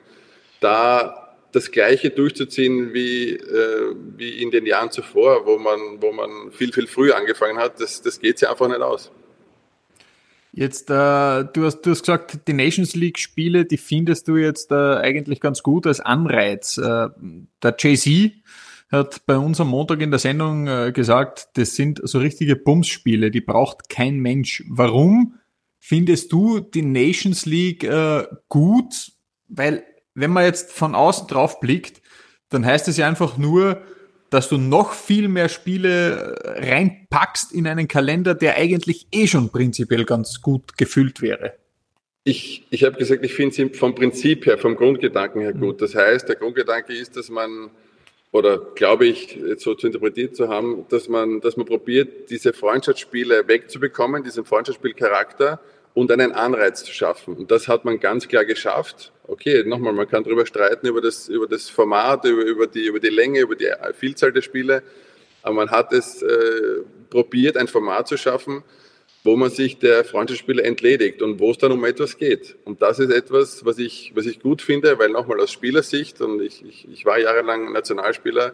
da 0.60 1.25
das 1.56 1.72
Gleiche 1.72 2.10
durchzuziehen 2.10 2.94
wie, 2.94 3.32
äh, 3.32 3.96
wie 4.18 4.42
in 4.42 4.52
den 4.52 4.66
Jahren 4.66 4.92
zuvor, 4.92 5.46
wo 5.46 5.58
man, 5.58 6.02
wo 6.02 6.12
man 6.12 6.52
viel, 6.52 6.74
viel 6.74 6.88
früher 6.88 7.16
angefangen 7.16 7.58
hat, 7.58 7.80
das, 7.80 8.02
das 8.02 8.20
geht 8.20 8.40
sich 8.40 8.50
einfach 8.50 8.68
nicht 8.68 8.82
aus. 8.82 9.12
Jetzt, 10.52 10.90
äh, 10.90 10.94
du, 10.94 11.66
hast, 11.66 11.82
du 11.82 11.92
hast 11.92 12.02
gesagt, 12.02 12.48
die 12.48 12.54
Nations 12.54 12.96
League-Spiele, 12.96 13.66
die 13.66 13.78
findest 13.78 14.28
du 14.28 14.38
jetzt 14.38 14.72
äh, 14.72 14.76
eigentlich 14.76 15.42
ganz 15.42 15.64
gut 15.64 15.88
als 15.88 16.00
Anreiz. 16.00 16.78
Äh, 16.78 17.10
der 17.62 17.76
Jay-Z 17.78 18.32
hat 18.92 19.26
bei 19.26 19.38
uns 19.38 19.60
am 19.60 19.70
Montag 19.70 20.02
in 20.02 20.12
der 20.12 20.20
Sendung 20.20 20.68
äh, 20.68 20.92
gesagt, 20.94 21.50
das 21.56 21.76
sind 21.76 22.00
so 22.04 22.20
richtige 22.20 22.56
Bums-Spiele, 22.56 23.32
die 23.32 23.42
braucht 23.42 23.90
kein 23.90 24.20
Mensch. 24.20 24.64
Warum 24.70 25.40
findest 25.80 26.32
du 26.32 26.60
die 26.60 26.84
Nations 26.84 27.46
League 27.46 27.84
äh, 27.84 28.26
gut? 28.48 29.12
Weil 29.48 29.84
wenn 30.16 30.32
man 30.32 30.46
jetzt 30.46 30.72
von 30.72 30.96
außen 30.96 31.28
drauf 31.28 31.60
blickt, 31.60 32.02
dann 32.50 32.66
heißt 32.66 32.88
es 32.88 32.98
ja 32.98 33.08
einfach 33.08 33.38
nur, 33.38 33.82
dass 34.30 34.50
du 34.50 34.58
noch 34.58 34.94
viel 34.94 35.28
mehr 35.28 35.50
Spiele 35.50 36.36
äh, 36.44 36.70
reinpackst 36.70 37.52
in 37.52 37.68
einen 37.68 37.88
Kalender, 37.88 38.34
der 38.34 38.56
eigentlich 38.56 39.08
eh 39.12 39.28
schon 39.28 39.50
prinzipiell 39.50 40.06
ganz 40.06 40.42
gut 40.42 40.78
gefüllt 40.78 41.22
wäre. 41.22 41.54
Ich, 42.24 42.66
ich 42.72 42.84
habe 42.84 42.98
gesagt, 42.98 43.24
ich 43.24 43.36
finde 43.36 43.64
es 43.64 43.78
vom 43.78 43.94
Prinzip 43.94 44.48
her, 44.48 44.58
vom 44.58 44.76
Grundgedanken 44.76 45.42
her 45.42 45.54
gut. 45.54 45.82
Das 45.82 45.94
heißt, 45.94 46.28
der 46.28 46.36
Grundgedanke 46.38 46.92
ist, 46.92 47.16
dass 47.16 47.30
man, 47.30 47.70
oder 48.32 48.58
glaube 48.58 49.06
ich, 49.06 49.36
jetzt 49.36 49.64
so 49.64 49.76
zu 49.76 49.86
interpretiert 49.86 50.36
zu 50.36 50.50
haben, 50.50 50.86
dass 50.90 51.08
man, 51.08 51.40
dass 51.42 51.56
man 51.56 51.68
probiert, 51.68 52.32
diese 52.32 52.52
Freundschaftsspiele 52.52 53.48
wegzubekommen, 53.48 54.24
diesen 54.24 54.44
Freundschaftsspielcharakter 54.44 55.60
und 55.94 56.12
einen 56.12 56.32
Anreiz 56.32 56.84
zu 56.84 56.92
schaffen. 56.92 57.36
Und 57.36 57.52
das 57.52 57.68
hat 57.68 57.86
man 57.86 58.00
ganz 58.00 58.28
klar 58.28 58.44
geschafft. 58.44 59.14
Okay, 59.28 59.64
nochmal, 59.66 59.94
man 59.94 60.08
kann 60.08 60.24
darüber 60.24 60.46
streiten, 60.46 60.86
über 60.88 61.02
das, 61.02 61.30
über 61.30 61.48
das 61.48 61.70
Format, 61.70 62.26
über, 62.26 62.44
über, 62.44 62.68
die, 62.68 62.86
über 62.86 63.00
die 63.00 63.10
Länge, 63.10 63.40
über 63.40 63.56
die 63.56 63.72
Vielzahl 63.94 64.32
der 64.32 64.42
Spiele. 64.42 64.84
Aber 65.42 65.56
man 65.56 65.72
hat 65.72 65.94
es 65.94 66.22
äh, 66.22 66.82
probiert, 67.10 67.58
ein 67.58 67.68
Format 67.68 68.08
zu 68.08 68.18
schaffen, 68.18 68.64
wo 69.24 69.36
man 69.36 69.50
sich 69.50 69.80
der 69.80 70.04
Freundschaftsspiele 70.06 70.62
entledigt 70.62 71.24
und 71.24 71.40
wo 71.40 71.50
es 71.50 71.58
dann 71.58 71.72
um 71.72 71.84
etwas 71.86 72.18
geht. 72.18 72.56
Und 72.66 72.84
das 72.84 73.00
ist 73.00 73.12
etwas, 73.12 73.66
was 73.66 73.80
ich, 73.80 74.12
was 74.16 74.28
ich 74.28 74.40
gut 74.40 74.62
finde, 74.62 75.00
weil 75.00 75.10
nochmal 75.10 75.40
aus 75.40 75.52
Spielersicht, 75.52 76.22
und 76.22 76.42
ich, 76.42 76.64
ich, 76.64 76.88
ich 76.92 77.06
war 77.06 77.18
jahrelang 77.18 77.74
Nationalspieler, 77.74 78.54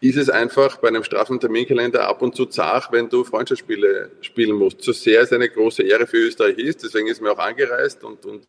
ist 0.00 0.16
es 0.16 0.30
einfach 0.30 0.78
bei 0.78 0.88
einem 0.88 1.04
straffen 1.04 1.40
Terminkalender 1.40 2.06
ab 2.06 2.22
und 2.22 2.36
zu 2.36 2.46
zart, 2.46 2.92
wenn 2.92 3.08
du 3.08 3.24
Freundschaftsspiele 3.24 4.10
spielen 4.20 4.56
musst. 4.56 4.82
So 4.82 4.92
sehr 4.92 5.22
es 5.22 5.32
eine 5.32 5.48
große 5.48 5.82
Ehre 5.82 6.06
für 6.06 6.18
Österreich 6.18 6.58
ist, 6.58 6.84
deswegen 6.84 7.08
ist 7.08 7.20
mir 7.20 7.32
auch 7.32 7.38
angereist 7.38 8.04
und, 8.04 8.24
und, 8.26 8.46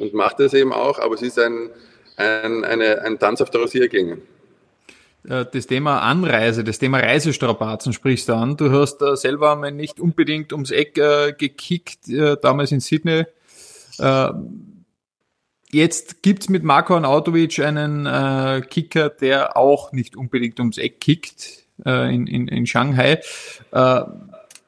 und 0.00 0.14
macht 0.14 0.40
es 0.40 0.54
eben 0.54 0.72
auch, 0.72 0.98
aber 0.98 1.14
es 1.14 1.22
ist 1.22 1.38
ein, 1.38 1.70
ein, 2.16 2.64
eine, 2.64 3.02
ein 3.02 3.18
Tanz 3.18 3.40
auf 3.40 3.50
der 3.50 3.62
Rasierklinge. 3.62 4.18
Äh, 5.28 5.46
das 5.52 5.66
Thema 5.66 6.00
Anreise, 6.00 6.64
das 6.64 6.78
Thema 6.78 6.98
Reisestrapazen 6.98 7.92
sprichst 7.92 8.28
du 8.28 8.34
an. 8.34 8.56
Du 8.56 8.70
hast 8.72 9.02
äh, 9.02 9.16
selber 9.16 9.54
mal 9.56 9.72
nicht 9.72 10.00
unbedingt 10.00 10.52
ums 10.52 10.70
Eck 10.70 10.98
äh, 10.98 11.32
gekickt, 11.36 12.08
damals 12.42 12.72
in 12.72 12.80
Sydney. 12.80 13.24
jetzt 15.70 16.22
gibt's 16.22 16.48
mit 16.48 16.64
Marko 16.64 16.94
Arnautovic 16.94 17.60
einen 17.60 18.06
äh, 18.06 18.62
Kicker, 18.68 19.10
der 19.10 19.56
auch 19.56 19.92
nicht 19.92 20.16
unbedingt 20.16 20.58
ums 20.58 20.78
Eck 20.78 21.00
kickt 21.00 21.60
äh, 21.86 22.14
in, 22.14 22.26
in, 22.26 22.48
in 22.48 22.66
Shanghai. 22.66 23.20
Äh, 23.72 24.00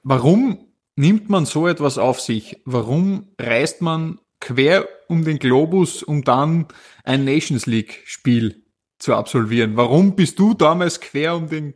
warum 0.03 0.67
nimmt 0.97 1.29
man 1.31 1.47
so 1.47 1.69
etwas 1.69 1.99
auf 1.99 2.21
sich? 2.21 2.61
Warum 2.65 3.29
reist 3.39 3.83
man 3.83 4.19
quer 4.43 4.87
um 5.09 5.25
den 5.25 5.39
Globus, 5.39 6.03
um 6.03 6.23
dann 6.23 6.67
ein 7.05 7.25
Nations 7.25 7.67
League-Spiel 7.67 8.63
zu 8.99 9.15
absolvieren? 9.15 9.77
Warum 9.77 10.15
bist 10.17 10.39
du 10.39 10.53
damals 10.53 11.01
quer 11.01 11.35
um 11.35 11.49
den 11.49 11.75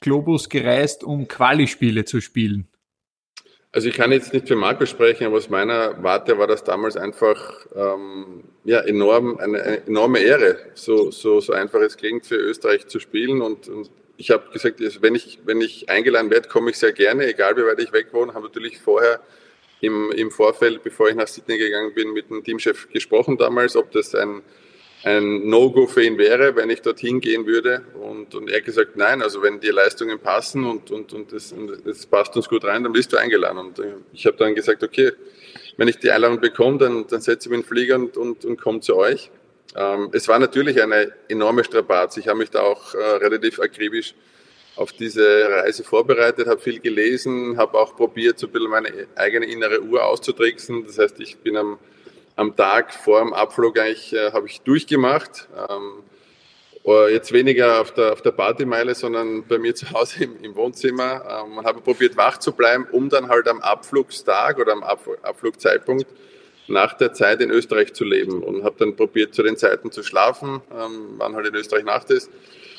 Globus 0.00 0.48
gereist, 0.48 1.02
um 1.04 1.28
Quali-Spiele 1.28 2.04
zu 2.04 2.20
spielen? 2.20 2.68
Also 3.70 3.88
ich 3.88 3.94
kann 3.94 4.12
jetzt 4.12 4.32
nicht 4.32 4.48
für 4.48 4.56
Marco 4.56 4.86
sprechen, 4.86 5.26
aber 5.26 5.36
aus 5.36 5.50
meiner 5.50 6.02
Warte 6.02 6.38
war 6.38 6.46
das 6.46 6.64
damals 6.64 6.96
einfach 6.96 7.66
ähm, 7.74 8.44
ja, 8.64 8.80
enorm, 8.80 9.36
eine, 9.38 9.62
eine, 9.62 9.86
enorme 9.86 10.20
Ehre, 10.20 10.58
so, 10.74 11.10
so, 11.10 11.40
so 11.40 11.52
einfach 11.52 11.80
es 11.80 11.96
klingt, 11.96 12.26
für 12.26 12.36
Österreich 12.36 12.86
zu 12.86 12.98
spielen. 12.98 13.42
Und, 13.42 13.68
und 13.68 13.90
ich 14.16 14.30
habe 14.30 14.50
gesagt, 14.52 14.80
wenn 15.02 15.14
ich, 15.14 15.40
wenn 15.44 15.60
ich 15.60 15.88
eingeladen 15.90 16.30
werde, 16.30 16.48
komme 16.48 16.70
ich 16.70 16.78
sehr 16.78 16.92
gerne, 16.92 17.26
egal 17.26 17.56
wie 17.56 17.62
weit 17.62 17.78
ich 17.78 17.92
weg 17.92 18.08
wohne. 18.12 18.34
Habe 18.34 18.46
natürlich 18.46 18.80
vorher 18.80 19.20
im, 19.80 20.10
im 20.12 20.30
Vorfeld, 20.30 20.82
bevor 20.82 21.08
ich 21.08 21.14
nach 21.14 21.28
Sydney 21.28 21.58
gegangen 21.58 21.94
bin, 21.94 22.12
mit 22.12 22.30
dem 22.30 22.42
Teamchef 22.42 22.88
gesprochen 22.90 23.36
damals, 23.36 23.76
ob 23.76 23.90
das 23.92 24.14
ein 24.14 24.42
ein 25.04 25.48
No-Go 25.48 25.86
für 25.86 26.02
ihn 26.02 26.18
wäre, 26.18 26.56
wenn 26.56 26.70
ich 26.70 26.82
dorthin 26.82 27.20
gehen 27.20 27.46
würde. 27.46 27.82
Und, 28.00 28.34
und 28.34 28.50
er 28.50 28.58
hat 28.58 28.64
gesagt, 28.64 28.96
nein, 28.96 29.22
also 29.22 29.42
wenn 29.42 29.60
die 29.60 29.68
Leistungen 29.68 30.18
passen 30.18 30.64
und, 30.64 30.90
und, 30.90 31.12
und, 31.12 31.32
und 31.32 31.86
das 31.86 32.06
passt 32.06 32.36
uns 32.36 32.48
gut 32.48 32.64
rein, 32.64 32.82
dann 32.82 32.92
bist 32.92 33.12
du 33.12 33.16
eingeladen. 33.16 33.58
Und 33.58 33.78
äh, 33.78 33.94
ich 34.12 34.26
habe 34.26 34.36
dann 34.36 34.54
gesagt, 34.54 34.82
okay, 34.82 35.12
wenn 35.76 35.88
ich 35.88 35.98
die 35.98 36.10
Einladung 36.10 36.40
bekomme, 36.40 36.78
dann, 36.78 37.06
dann 37.06 37.20
setze 37.20 37.48
ich 37.48 37.50
mich 37.50 37.58
in 37.58 37.62
den 37.62 37.68
Flieger 37.68 37.94
und, 37.96 38.16
und, 38.16 38.44
und 38.44 38.60
komme 38.60 38.80
zu 38.80 38.96
euch. 38.96 39.30
Ähm, 39.76 40.08
es 40.12 40.26
war 40.26 40.38
natürlich 40.38 40.82
eine 40.82 41.12
enorme 41.28 41.62
Strapaz. 41.62 42.16
Ich 42.16 42.26
habe 42.26 42.38
mich 42.38 42.50
da 42.50 42.62
auch 42.62 42.94
äh, 42.94 42.98
relativ 42.98 43.60
akribisch 43.60 44.14
auf 44.78 44.92
diese 44.92 45.48
Reise 45.50 45.84
vorbereitet, 45.84 46.46
habe 46.46 46.60
viel 46.60 46.80
gelesen, 46.80 47.56
habe 47.58 47.78
auch 47.78 47.96
probiert, 47.96 48.38
so 48.38 48.46
ein 48.46 48.52
bisschen 48.52 48.70
meine 48.70 49.08
eigene 49.16 49.46
innere 49.46 49.82
Uhr 49.82 50.04
auszutricksen. 50.04 50.86
Das 50.86 50.98
heißt, 50.98 51.20
ich 51.20 51.38
bin 51.38 51.56
am 51.56 51.78
am 52.38 52.54
Tag 52.54 52.94
vor 52.94 53.20
dem 53.20 53.34
Abflug 53.34 53.78
eigentlich 53.78 54.12
äh, 54.12 54.30
habe 54.30 54.46
ich 54.46 54.60
durchgemacht. 54.60 55.48
Ähm, 55.68 56.04
äh, 56.86 57.12
jetzt 57.12 57.32
weniger 57.32 57.80
auf 57.80 57.92
der, 57.92 58.12
auf 58.12 58.22
der 58.22 58.30
Partymeile, 58.30 58.94
sondern 58.94 59.44
bei 59.44 59.58
mir 59.58 59.74
zu 59.74 59.90
Hause 59.90 60.22
im, 60.24 60.44
im 60.44 60.54
Wohnzimmer 60.54 61.44
ähm, 61.44 61.58
und 61.58 61.66
habe 61.66 61.80
probiert 61.80 62.16
wach 62.16 62.38
zu 62.38 62.52
bleiben, 62.52 62.86
um 62.92 63.08
dann 63.08 63.28
halt 63.28 63.48
am 63.48 63.60
Abflugstag 63.60 64.58
oder 64.58 64.72
am 64.72 64.84
Abflugzeitpunkt 64.84 66.06
nach 66.68 66.96
der 66.96 67.12
Zeit 67.12 67.40
in 67.40 67.50
Österreich 67.50 67.92
zu 67.92 68.04
leben 68.04 68.44
und 68.44 68.62
habe 68.62 68.76
dann 68.78 68.94
probiert 68.94 69.34
zu 69.34 69.42
den 69.42 69.56
Zeiten 69.56 69.90
zu 69.90 70.04
schlafen, 70.04 70.62
ähm, 70.72 71.14
wann 71.16 71.34
halt 71.34 71.48
in 71.48 71.56
Österreich 71.56 71.84
Nacht 71.84 72.10
ist 72.10 72.30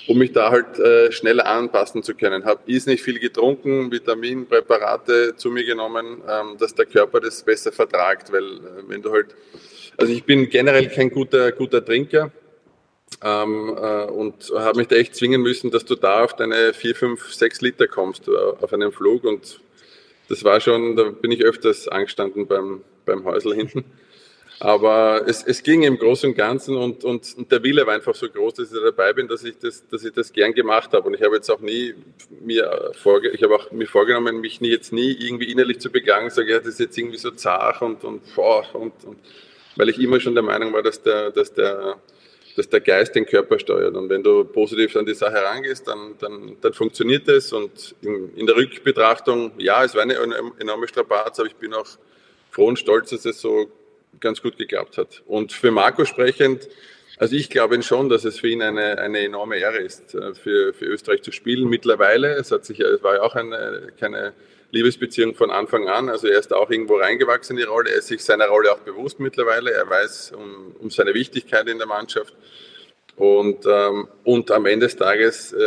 um 0.09 0.17
mich 0.17 0.31
da 0.31 0.49
halt 0.49 0.79
äh, 0.79 1.11
schneller 1.11 1.45
anpassen 1.45 2.01
zu 2.01 2.15
können. 2.15 2.43
Habe 2.43 2.61
ist 2.65 2.87
nicht 2.87 3.03
viel 3.03 3.19
getrunken, 3.19 3.91
Vitaminpräparate 3.91 5.35
zu 5.35 5.51
mir 5.51 5.63
genommen, 5.63 6.23
ähm, 6.27 6.57
dass 6.57 6.73
der 6.73 6.87
Körper 6.87 7.19
das 7.19 7.43
besser 7.43 7.71
vertragt, 7.71 8.31
weil 8.31 8.43
äh, 8.43 8.83
wenn 8.87 9.03
du 9.03 9.11
halt, 9.11 9.35
also 9.97 10.11
ich 10.11 10.23
bin 10.23 10.49
generell 10.49 10.89
kein 10.89 11.11
guter 11.11 11.51
guter 11.51 11.85
Trinker 11.85 12.31
ähm, 13.23 13.77
äh, 13.79 14.05
und 14.05 14.51
habe 14.55 14.79
mich 14.79 14.87
da 14.87 14.95
echt 14.95 15.13
zwingen 15.15 15.43
müssen, 15.43 15.69
dass 15.69 15.85
du 15.85 15.93
da 15.93 16.23
auf 16.23 16.35
deine 16.35 16.73
vier, 16.73 16.95
fünf, 16.95 17.31
sechs 17.31 17.61
Liter 17.61 17.87
kommst 17.87 18.27
äh, 18.27 18.31
auf 18.31 18.73
einem 18.73 18.91
Flug 18.91 19.23
und 19.25 19.59
das 20.27 20.43
war 20.43 20.59
schon, 20.59 20.95
da 20.95 21.03
bin 21.03 21.31
ich 21.31 21.43
öfters 21.43 21.87
angestanden 21.87 22.47
beim 22.47 22.81
beim 23.05 23.25
Häusl 23.25 23.53
hinten. 23.53 23.85
Aber 24.61 25.23
es, 25.25 25.41
es 25.43 25.63
ging 25.63 25.83
im 25.83 25.97
Großen 25.97 26.31
und 26.31 26.35
Ganzen 26.35 26.75
und, 26.75 27.05
und, 27.05 27.33
und 27.37 27.49
der 27.49 27.63
Wille 27.63 27.87
war 27.87 27.93
einfach 27.93 28.13
so 28.13 28.29
groß, 28.29 28.55
dass 28.55 28.73
ich 28.73 28.79
dabei 28.79 29.13
bin, 29.13 29.27
dass 29.29 29.45
ich 29.45 29.57
das, 29.57 29.87
dass 29.87 30.03
ich 30.03 30.11
das 30.11 30.33
gern 30.33 30.53
gemacht 30.53 30.91
habe. 30.91 31.07
Und 31.07 31.13
ich 31.13 31.21
habe 31.21 31.35
jetzt 31.35 31.49
auch 31.49 31.61
nie 31.61 31.95
mir 32.41 32.91
vorge 32.93 33.29
ich 33.29 33.41
habe 33.41 33.55
auch 33.55 33.71
mir 33.71 33.87
vorgenommen, 33.87 34.41
mich 34.41 34.59
nie, 34.59 34.69
jetzt 34.69 34.91
nie 34.91 35.11
irgendwie 35.11 35.49
innerlich 35.49 35.79
zu 35.79 35.89
beklagen, 35.89 36.29
sage, 36.29 36.51
ja, 36.51 36.59
das 36.59 36.67
ist 36.67 36.79
jetzt 36.81 36.97
irgendwie 36.97 37.17
so 37.17 37.31
zart 37.31 37.81
und, 37.81 38.03
und, 38.03 38.21
boah, 38.35 38.65
und, 38.73 38.91
und 39.05 39.17
weil 39.77 39.87
ich 39.87 39.99
immer 39.99 40.19
schon 40.19 40.33
der 40.33 40.43
Meinung 40.43 40.73
war, 40.73 40.83
dass 40.83 41.01
der, 41.01 41.31
dass 41.31 41.53
der, 41.53 41.95
dass 42.57 42.67
der 42.67 42.81
Geist 42.81 43.15
den 43.15 43.25
Körper 43.25 43.59
steuert. 43.59 43.95
Und 43.95 44.09
wenn 44.09 44.23
du 44.23 44.43
positiv 44.43 44.93
an 44.97 45.05
die 45.05 45.13
Sache 45.13 45.35
herangehst, 45.35 45.87
dann, 45.87 46.15
dann, 46.19 46.57
dann 46.59 46.73
funktioniert 46.73 47.29
es. 47.29 47.53
Und 47.53 47.95
in, 48.01 48.35
in 48.35 48.45
der 48.45 48.57
Rückbetrachtung, 48.57 49.53
ja, 49.57 49.85
es 49.85 49.95
war 49.95 50.01
eine 50.01 50.15
enorme 50.59 50.85
Strapaz, 50.89 51.39
aber 51.39 51.47
ich 51.47 51.55
bin 51.55 51.73
auch 51.73 51.87
froh 52.51 52.67
und 52.67 52.77
stolz, 52.77 53.11
dass 53.11 53.23
es 53.23 53.39
so 53.39 53.71
ganz 54.19 54.41
gut 54.41 54.57
geklappt 54.57 54.97
hat. 54.97 55.23
Und 55.27 55.51
für 55.53 55.71
Marco 55.71 56.05
sprechend, 56.05 56.67
also 57.17 57.35
ich 57.35 57.49
glaube 57.49 57.81
schon, 57.83 58.09
dass 58.09 58.23
es 58.23 58.39
für 58.39 58.47
ihn 58.47 58.61
eine, 58.61 58.97
eine 58.97 59.19
enorme 59.19 59.57
Ehre 59.57 59.77
ist, 59.77 60.15
äh, 60.15 60.33
für, 60.33 60.73
für 60.73 60.85
Österreich 60.85 61.21
zu 61.21 61.31
spielen. 61.31 61.69
Mittlerweile, 61.69 62.33
es 62.35 62.51
hat 62.51 62.65
sich, 62.65 62.79
es 62.79 63.03
war 63.03 63.15
ja 63.15 63.21
auch 63.21 63.35
eine, 63.35 63.89
keine 63.99 64.33
Liebesbeziehung 64.71 65.35
von 65.35 65.51
Anfang 65.51 65.89
an. 65.89 66.09
Also 66.09 66.27
er 66.27 66.39
ist 66.39 66.53
auch 66.53 66.69
irgendwo 66.69 66.97
reingewachsen 66.97 67.57
in 67.57 67.63
die 67.63 67.69
Rolle. 67.69 67.91
Er 67.91 67.97
ist 67.97 68.07
sich 68.07 68.23
seiner 68.23 68.47
Rolle 68.47 68.71
auch 68.71 68.79
bewusst 68.79 69.19
mittlerweile. 69.19 69.71
Er 69.71 69.89
weiß 69.89 70.31
um, 70.31 70.75
um 70.79 70.89
seine 70.89 71.13
Wichtigkeit 71.13 71.67
in 71.67 71.77
der 71.77 71.87
Mannschaft. 71.87 72.33
Und, 73.17 73.65
ähm, 73.65 74.07
und 74.23 74.49
am 74.49 74.65
Ende 74.65 74.85
des 74.85 74.95
Tages 74.95 75.51
äh, 75.51 75.57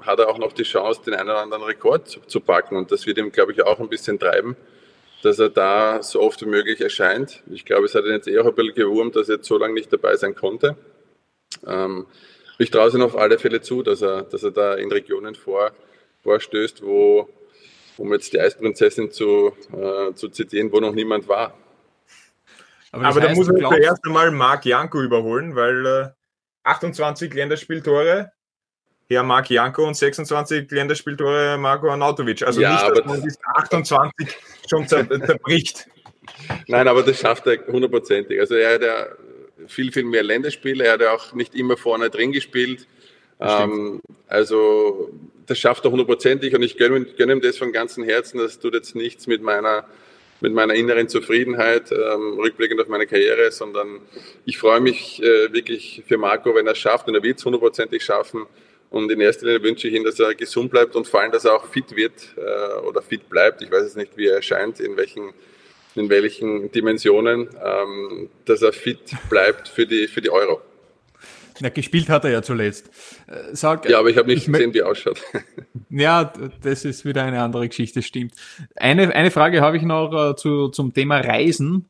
hat 0.00 0.18
er 0.18 0.30
auch 0.30 0.38
noch 0.38 0.54
die 0.54 0.62
Chance, 0.62 1.02
den 1.04 1.12
einen 1.12 1.28
oder 1.28 1.40
anderen 1.40 1.64
Rekord 1.64 2.08
zu, 2.08 2.20
zu 2.20 2.40
packen. 2.40 2.76
Und 2.76 2.90
das 2.90 3.04
wird 3.04 3.18
ihm, 3.18 3.30
glaube 3.32 3.52
ich, 3.52 3.62
auch 3.62 3.80
ein 3.80 3.90
bisschen 3.90 4.18
treiben 4.18 4.56
dass 5.22 5.38
er 5.38 5.50
da 5.50 6.02
so 6.02 6.20
oft 6.20 6.40
wie 6.42 6.46
möglich 6.46 6.80
erscheint. 6.80 7.42
Ich 7.50 7.64
glaube, 7.64 7.86
es 7.86 7.94
hat 7.94 8.04
ihn 8.04 8.12
jetzt 8.12 8.28
eher 8.28 8.44
ein 8.44 8.54
bisschen 8.54 8.74
gewurmt, 8.74 9.16
dass 9.16 9.28
er 9.28 9.36
jetzt 9.36 9.48
so 9.48 9.58
lange 9.58 9.74
nicht 9.74 9.92
dabei 9.92 10.16
sein 10.16 10.34
konnte. 10.34 10.76
Ähm, 11.66 12.06
ich 12.58 12.70
traue 12.70 12.88
es 12.88 12.94
ihm 12.94 13.02
auf 13.02 13.16
alle 13.16 13.38
Fälle 13.38 13.60
zu, 13.60 13.82
dass 13.82 14.02
er, 14.02 14.22
dass 14.22 14.42
er 14.42 14.50
da 14.50 14.74
in 14.74 14.90
Regionen 14.90 15.34
vor, 15.34 15.72
vorstößt, 16.22 16.82
wo, 16.82 17.28
um 17.96 18.12
jetzt 18.12 18.32
die 18.32 18.40
Eisprinzessin 18.40 19.10
zu, 19.10 19.52
äh, 19.72 20.14
zu 20.14 20.28
zitieren, 20.28 20.72
wo 20.72 20.80
noch 20.80 20.92
niemand 20.92 21.28
war. 21.28 21.54
Aber, 22.92 23.06
Aber 23.06 23.20
da 23.20 23.34
muss 23.34 23.48
er 23.48 23.56
zuerst 23.56 24.04
einmal 24.04 24.30
Marc 24.30 24.64
Janko 24.66 25.00
überholen, 25.00 25.54
weil 25.54 25.86
äh, 25.86 26.08
28 26.64 27.32
Länderspieltore, 27.32 28.32
Herr 29.08 29.22
Marc 29.22 29.50
Janko 29.50 29.86
und 29.86 29.94
26 29.94 30.70
Länderspieltore 30.70 31.58
Marco 31.58 31.88
Arnautovic. 31.90 32.42
Also 32.42 32.60
ja, 32.60 32.72
nicht, 32.72 32.98
dass 32.98 33.04
man 33.06 33.22
diese 33.22 33.38
28 33.54 34.36
schon 34.70 34.88
zerbricht. 34.88 35.86
Nein, 36.66 36.88
aber 36.88 37.02
das 37.02 37.18
schafft 37.18 37.46
er 37.46 37.58
hundertprozentig. 37.66 38.38
Also 38.40 38.54
er 38.54 38.74
hat 38.74 38.82
ja 38.82 39.06
viel, 39.66 39.92
viel 39.92 40.04
mehr 40.04 40.22
Länderspiele. 40.22 40.84
Er 40.84 40.92
hat 40.94 41.00
ja 41.00 41.12
auch 41.12 41.32
nicht 41.34 41.54
immer 41.54 41.76
vorne 41.76 42.08
drin 42.10 42.32
gespielt. 42.32 42.86
Ähm, 43.40 44.00
also 44.28 45.10
das 45.46 45.58
schafft 45.58 45.84
er 45.84 45.90
hundertprozentig 45.90 46.54
und 46.54 46.62
ich 46.62 46.76
gönne, 46.76 47.04
gönne 47.04 47.32
ihm 47.32 47.40
das 47.40 47.58
von 47.58 47.72
ganzem 47.72 48.04
Herzen. 48.04 48.38
Das 48.38 48.58
tut 48.58 48.74
jetzt 48.74 48.94
nichts 48.94 49.26
mit 49.26 49.42
meiner 49.42 49.84
mit 50.42 50.54
meiner 50.54 50.74
inneren 50.74 51.06
Zufriedenheit, 51.06 51.92
ähm, 51.92 52.38
rückblickend 52.38 52.80
auf 52.80 52.88
meine 52.88 53.06
Karriere, 53.06 53.50
sondern 53.52 54.00
ich 54.46 54.56
freue 54.56 54.80
mich 54.80 55.22
äh, 55.22 55.52
wirklich 55.52 56.02
für 56.08 56.16
Marco, 56.16 56.54
wenn 56.54 56.66
er 56.66 56.72
es 56.72 56.78
schafft 56.78 57.08
und 57.08 57.14
er 57.14 57.22
wird 57.22 57.38
es 57.38 57.44
hundertprozentig 57.44 58.02
schaffen, 58.02 58.46
und 58.90 59.10
in 59.10 59.20
erster 59.20 59.46
Linie 59.46 59.62
wünsche 59.62 59.88
ich 59.88 59.94
ihm, 59.94 60.04
dass 60.04 60.18
er 60.18 60.34
gesund 60.34 60.70
bleibt 60.70 60.96
und 60.96 61.06
vor 61.06 61.20
allem, 61.20 61.32
dass 61.32 61.44
er 61.44 61.54
auch 61.54 61.66
fit 61.66 61.94
wird 61.94 62.34
äh, 62.36 62.80
oder 62.80 63.00
fit 63.02 63.28
bleibt. 63.28 63.62
Ich 63.62 63.70
weiß 63.70 63.84
jetzt 63.84 63.96
nicht, 63.96 64.16
wie 64.16 64.26
er 64.26 64.36
erscheint, 64.36 64.80
in 64.80 64.96
welchen, 64.96 65.32
in 65.94 66.08
welchen 66.10 66.70
Dimensionen, 66.72 67.48
ähm, 67.64 68.28
dass 68.44 68.62
er 68.62 68.72
fit 68.72 69.12
bleibt 69.28 69.68
für 69.68 69.86
die, 69.86 70.08
für 70.08 70.20
die 70.20 70.30
Euro. 70.30 70.60
Ja, 71.60 71.68
gespielt 71.68 72.08
hat 72.08 72.24
er 72.24 72.30
ja 72.30 72.42
zuletzt. 72.42 72.88
Äh, 73.26 73.54
sag, 73.54 73.88
ja, 73.88 73.98
aber 73.98 74.08
ich 74.08 74.16
habe 74.16 74.28
nicht 74.28 74.46
ich 74.46 74.52
gesehen, 74.52 74.74
wie 74.74 74.78
er 74.78 74.88
ausschaut. 74.88 75.20
Ja, 75.92 76.32
das 76.62 76.84
ist 76.84 77.04
wieder 77.04 77.24
eine 77.24 77.42
andere 77.42 77.68
Geschichte, 77.68 78.02
stimmt. 78.02 78.34
Eine, 78.76 79.12
eine 79.12 79.32
Frage 79.32 79.60
habe 79.60 79.76
ich 79.76 79.82
noch 79.82 80.30
äh, 80.30 80.36
zu, 80.36 80.68
zum 80.68 80.94
Thema 80.94 81.18
Reisen. 81.18 81.88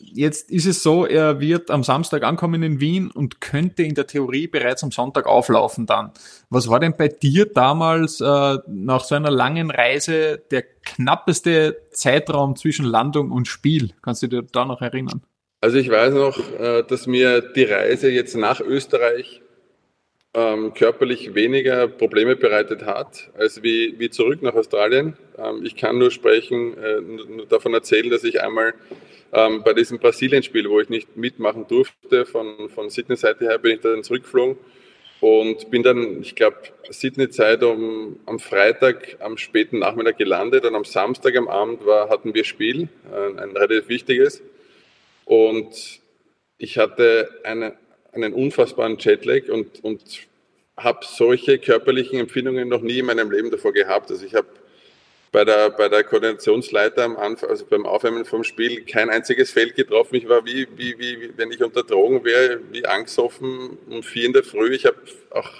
Jetzt 0.00 0.50
ist 0.50 0.66
es 0.66 0.82
so, 0.82 1.06
er 1.06 1.40
wird 1.40 1.70
am 1.70 1.82
Samstag 1.82 2.22
ankommen 2.22 2.62
in 2.62 2.80
Wien 2.80 3.10
und 3.10 3.40
könnte 3.40 3.82
in 3.82 3.94
der 3.94 4.06
Theorie 4.06 4.46
bereits 4.46 4.82
am 4.82 4.90
Sonntag 4.90 5.26
auflaufen 5.26 5.86
dann. 5.86 6.12
Was 6.50 6.68
war 6.68 6.80
denn 6.80 6.94
bei 6.96 7.08
dir 7.08 7.46
damals 7.46 8.20
äh, 8.20 8.58
nach 8.66 9.04
so 9.04 9.14
einer 9.14 9.30
langen 9.30 9.70
Reise 9.70 10.42
der 10.50 10.62
knappeste 10.62 11.76
Zeitraum 11.90 12.56
zwischen 12.56 12.84
Landung 12.84 13.30
und 13.30 13.48
Spiel? 13.48 13.90
Kannst 14.02 14.22
du 14.22 14.26
dir 14.28 14.42
da 14.42 14.64
noch 14.64 14.82
erinnern? 14.82 15.22
Also 15.60 15.78
ich 15.78 15.90
weiß 15.90 16.14
noch, 16.14 16.38
äh, 16.60 16.82
dass 16.82 17.06
mir 17.06 17.40
die 17.40 17.64
Reise 17.64 18.10
jetzt 18.10 18.36
nach 18.36 18.60
Österreich 18.60 19.42
ähm, 20.36 20.74
körperlich 20.74 21.34
weniger 21.34 21.88
Probleme 21.88 22.36
bereitet 22.36 22.84
hat, 22.84 23.30
als 23.38 23.62
wie, 23.62 23.98
wie 23.98 24.10
zurück 24.10 24.42
nach 24.42 24.54
Australien. 24.54 25.16
Ähm, 25.38 25.64
ich 25.64 25.76
kann 25.76 25.96
nur 25.98 26.10
sprechen, 26.10 26.76
äh, 26.76 27.00
nur 27.00 27.46
davon 27.46 27.72
erzählen, 27.72 28.10
dass 28.10 28.22
ich 28.22 28.42
einmal 28.42 28.74
ähm, 29.32 29.62
bei 29.64 29.72
diesem 29.72 29.98
Brasilien-Spiel, 29.98 30.68
wo 30.70 30.80
ich 30.80 30.88
nicht 30.88 31.16
mitmachen 31.16 31.66
durfte, 31.66 32.26
von, 32.26 32.68
von 32.70 32.90
Sydney-Seite 32.90 33.44
her 33.44 33.58
bin 33.58 33.72
ich 33.72 33.80
dann 33.80 34.02
zurückgeflogen 34.02 34.56
und 35.20 35.70
bin 35.70 35.82
dann, 35.82 36.20
ich 36.20 36.34
glaube, 36.34 36.56
Sydney-Zeit 36.88 37.62
um, 37.62 38.18
am 38.26 38.38
Freitag 38.38 39.16
am 39.20 39.38
späten 39.38 39.78
Nachmittag 39.78 40.18
gelandet 40.18 40.64
und 40.64 40.74
am 40.74 40.84
Samstag 40.84 41.36
am 41.36 41.48
Abend 41.48 41.84
war, 41.86 42.08
hatten 42.08 42.34
wir 42.34 42.44
Spiel, 42.44 42.88
ein, 43.12 43.38
ein 43.38 43.56
relativ 43.56 43.88
wichtiges. 43.88 44.42
Und 45.24 46.00
ich 46.58 46.78
hatte 46.78 47.28
eine, 47.44 47.74
einen 48.12 48.32
unfassbaren 48.32 48.98
Jetlag 48.98 49.48
und, 49.48 49.82
und 49.82 50.26
habe 50.76 51.00
solche 51.04 51.58
körperlichen 51.58 52.18
Empfindungen 52.18 52.68
noch 52.68 52.82
nie 52.82 52.98
in 52.98 53.06
meinem 53.06 53.30
Leben 53.30 53.50
davor 53.50 53.72
gehabt. 53.72 54.10
Also 54.10 54.24
ich 54.24 54.34
habe 54.34 54.48
bei 55.36 55.44
der, 55.44 55.68
bei 55.68 55.90
der 55.90 56.02
Koordinationsleiter 56.02 57.04
am 57.04 57.18
Anfang, 57.18 57.50
also 57.50 57.66
beim 57.66 57.84
Aufwärmen 57.84 58.24
vom 58.24 58.42
Spiel, 58.42 58.86
kein 58.86 59.10
einziges 59.10 59.50
Feld 59.50 59.76
getroffen. 59.76 60.14
Ich 60.14 60.26
war 60.26 60.46
wie, 60.46 60.66
wie, 60.76 60.98
wie 60.98 61.30
wenn 61.36 61.50
ich 61.52 61.62
unter 61.62 61.82
Drogen 61.82 62.24
wäre, 62.24 62.60
wie 62.72 62.86
angsthoffen 62.86 63.76
um 63.90 64.02
vier 64.02 64.24
in 64.24 64.32
der 64.32 64.44
Früh. 64.44 64.72
Ich 64.72 64.86
habe 64.86 64.96
auch 65.28 65.50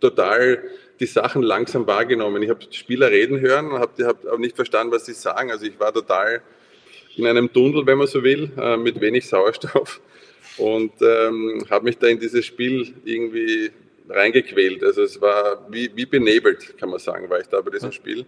total 0.00 0.62
die 0.98 1.04
Sachen 1.04 1.42
langsam 1.42 1.86
wahrgenommen. 1.86 2.42
Ich 2.42 2.48
habe 2.48 2.60
Spieler 2.70 3.10
reden 3.10 3.38
hören 3.38 3.70
und 3.70 3.80
habe 3.80 4.06
hab 4.06 4.24
auch 4.24 4.38
nicht 4.38 4.56
verstanden, 4.56 4.94
was 4.94 5.04
sie 5.04 5.12
sagen. 5.12 5.50
Also 5.50 5.66
ich 5.66 5.78
war 5.78 5.92
total 5.92 6.40
in 7.14 7.26
einem 7.26 7.52
Tunnel, 7.52 7.84
wenn 7.84 7.98
man 7.98 8.06
so 8.06 8.24
will, 8.24 8.50
äh, 8.56 8.78
mit 8.78 8.98
wenig 8.98 9.28
Sauerstoff 9.28 10.00
und 10.56 10.92
ähm, 11.02 11.66
habe 11.68 11.84
mich 11.84 11.98
da 11.98 12.06
in 12.06 12.18
dieses 12.18 12.46
Spiel 12.46 12.94
irgendwie 13.04 13.72
reingequält. 14.08 14.82
Also 14.82 15.02
es 15.02 15.20
war 15.20 15.66
wie, 15.68 15.90
wie 15.94 16.06
benebelt, 16.06 16.78
kann 16.78 16.88
man 16.88 16.98
sagen, 16.98 17.28
war 17.28 17.40
ich 17.40 17.48
da 17.48 17.60
bei 17.60 17.72
diesem 17.72 17.92
Spiel. 17.92 18.24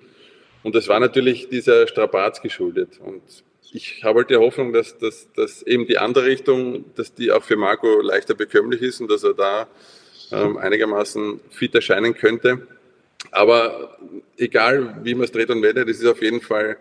Und 0.62 0.74
das 0.74 0.88
war 0.88 1.00
natürlich 1.00 1.48
dieser 1.48 1.86
Strapaz 1.86 2.42
geschuldet. 2.42 3.00
Und 3.00 3.22
ich 3.72 4.02
habe 4.04 4.20
halt 4.20 4.30
die 4.30 4.36
Hoffnung, 4.36 4.72
dass, 4.72 4.98
dass, 4.98 5.28
dass 5.34 5.62
eben 5.62 5.86
die 5.86 5.98
andere 5.98 6.26
Richtung, 6.26 6.84
dass 6.96 7.14
die 7.14 7.30
auch 7.30 7.42
für 7.42 7.56
Marco 7.56 8.00
leichter 8.00 8.34
bekömmlich 8.34 8.82
ist 8.82 9.00
und 9.00 9.10
dass 9.10 9.22
er 9.22 9.34
da 9.34 9.68
ähm, 10.32 10.56
einigermaßen 10.56 11.40
fit 11.50 11.74
erscheinen 11.74 12.14
könnte. 12.14 12.66
Aber 13.30 13.98
egal, 14.36 14.98
wie 15.02 15.14
man 15.14 15.24
es 15.24 15.32
dreht 15.32 15.50
und 15.50 15.62
wendet, 15.62 15.88
es 15.88 16.00
ist 16.00 16.06
auf 16.06 16.22
jeden 16.22 16.40
Fall 16.40 16.76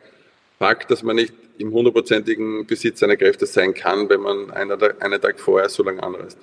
Fakt, 0.58 0.92
dass 0.92 1.04
man 1.04 1.16
nicht 1.16 1.34
im 1.58 1.72
hundertprozentigen 1.72 2.66
Besitz 2.66 3.00
seiner 3.00 3.16
Kräfte 3.16 3.46
sein 3.46 3.74
kann, 3.74 4.10
wenn 4.10 4.20
man 4.20 4.52
einen, 4.52 4.82
einen 5.00 5.22
Tag 5.22 5.40
vorher 5.40 5.70
so 5.70 5.84
lange 5.84 6.04
anreist. 6.04 6.38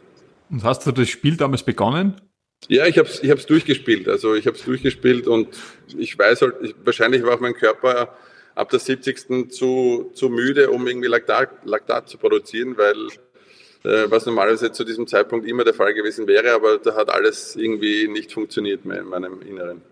Und 0.50 0.64
hast 0.64 0.86
du 0.86 0.92
das 0.92 1.08
Spiel 1.08 1.36
damals 1.36 1.62
begonnen? 1.62 2.20
Ja, 2.68 2.86
ich 2.86 2.98
habe 2.98 3.08
es 3.08 3.22
ich 3.22 3.46
durchgespielt. 3.46 4.08
Also 4.08 4.34
ich 4.34 4.46
habe 4.46 4.56
es 4.56 4.64
durchgespielt 4.64 5.26
und 5.26 5.48
ich 5.96 6.18
weiß 6.18 6.42
halt, 6.42 6.54
ich, 6.62 6.74
wahrscheinlich 6.84 7.22
war 7.22 7.34
auch 7.34 7.40
mein 7.40 7.54
Körper 7.54 8.16
ab 8.54 8.70
der 8.70 8.80
70. 8.80 9.52
zu, 9.52 10.10
zu 10.14 10.28
müde, 10.28 10.70
um 10.70 10.86
irgendwie 10.86 11.08
Laktat, 11.08 11.50
Laktat 11.64 12.08
zu 12.08 12.18
produzieren, 12.18 12.76
weil 12.76 12.96
äh, 13.84 14.10
was 14.10 14.26
normalerweise 14.26 14.72
zu 14.72 14.84
diesem 14.84 15.06
Zeitpunkt 15.06 15.46
immer 15.46 15.62
der 15.62 15.74
Fall 15.74 15.94
gewesen 15.94 16.26
wäre, 16.26 16.52
aber 16.52 16.78
da 16.78 16.96
hat 16.96 17.08
alles 17.10 17.54
irgendwie 17.54 18.08
nicht 18.08 18.32
funktioniert 18.32 18.84
mehr 18.84 19.00
in 19.00 19.08
meinem 19.08 19.42
Inneren. 19.42 19.82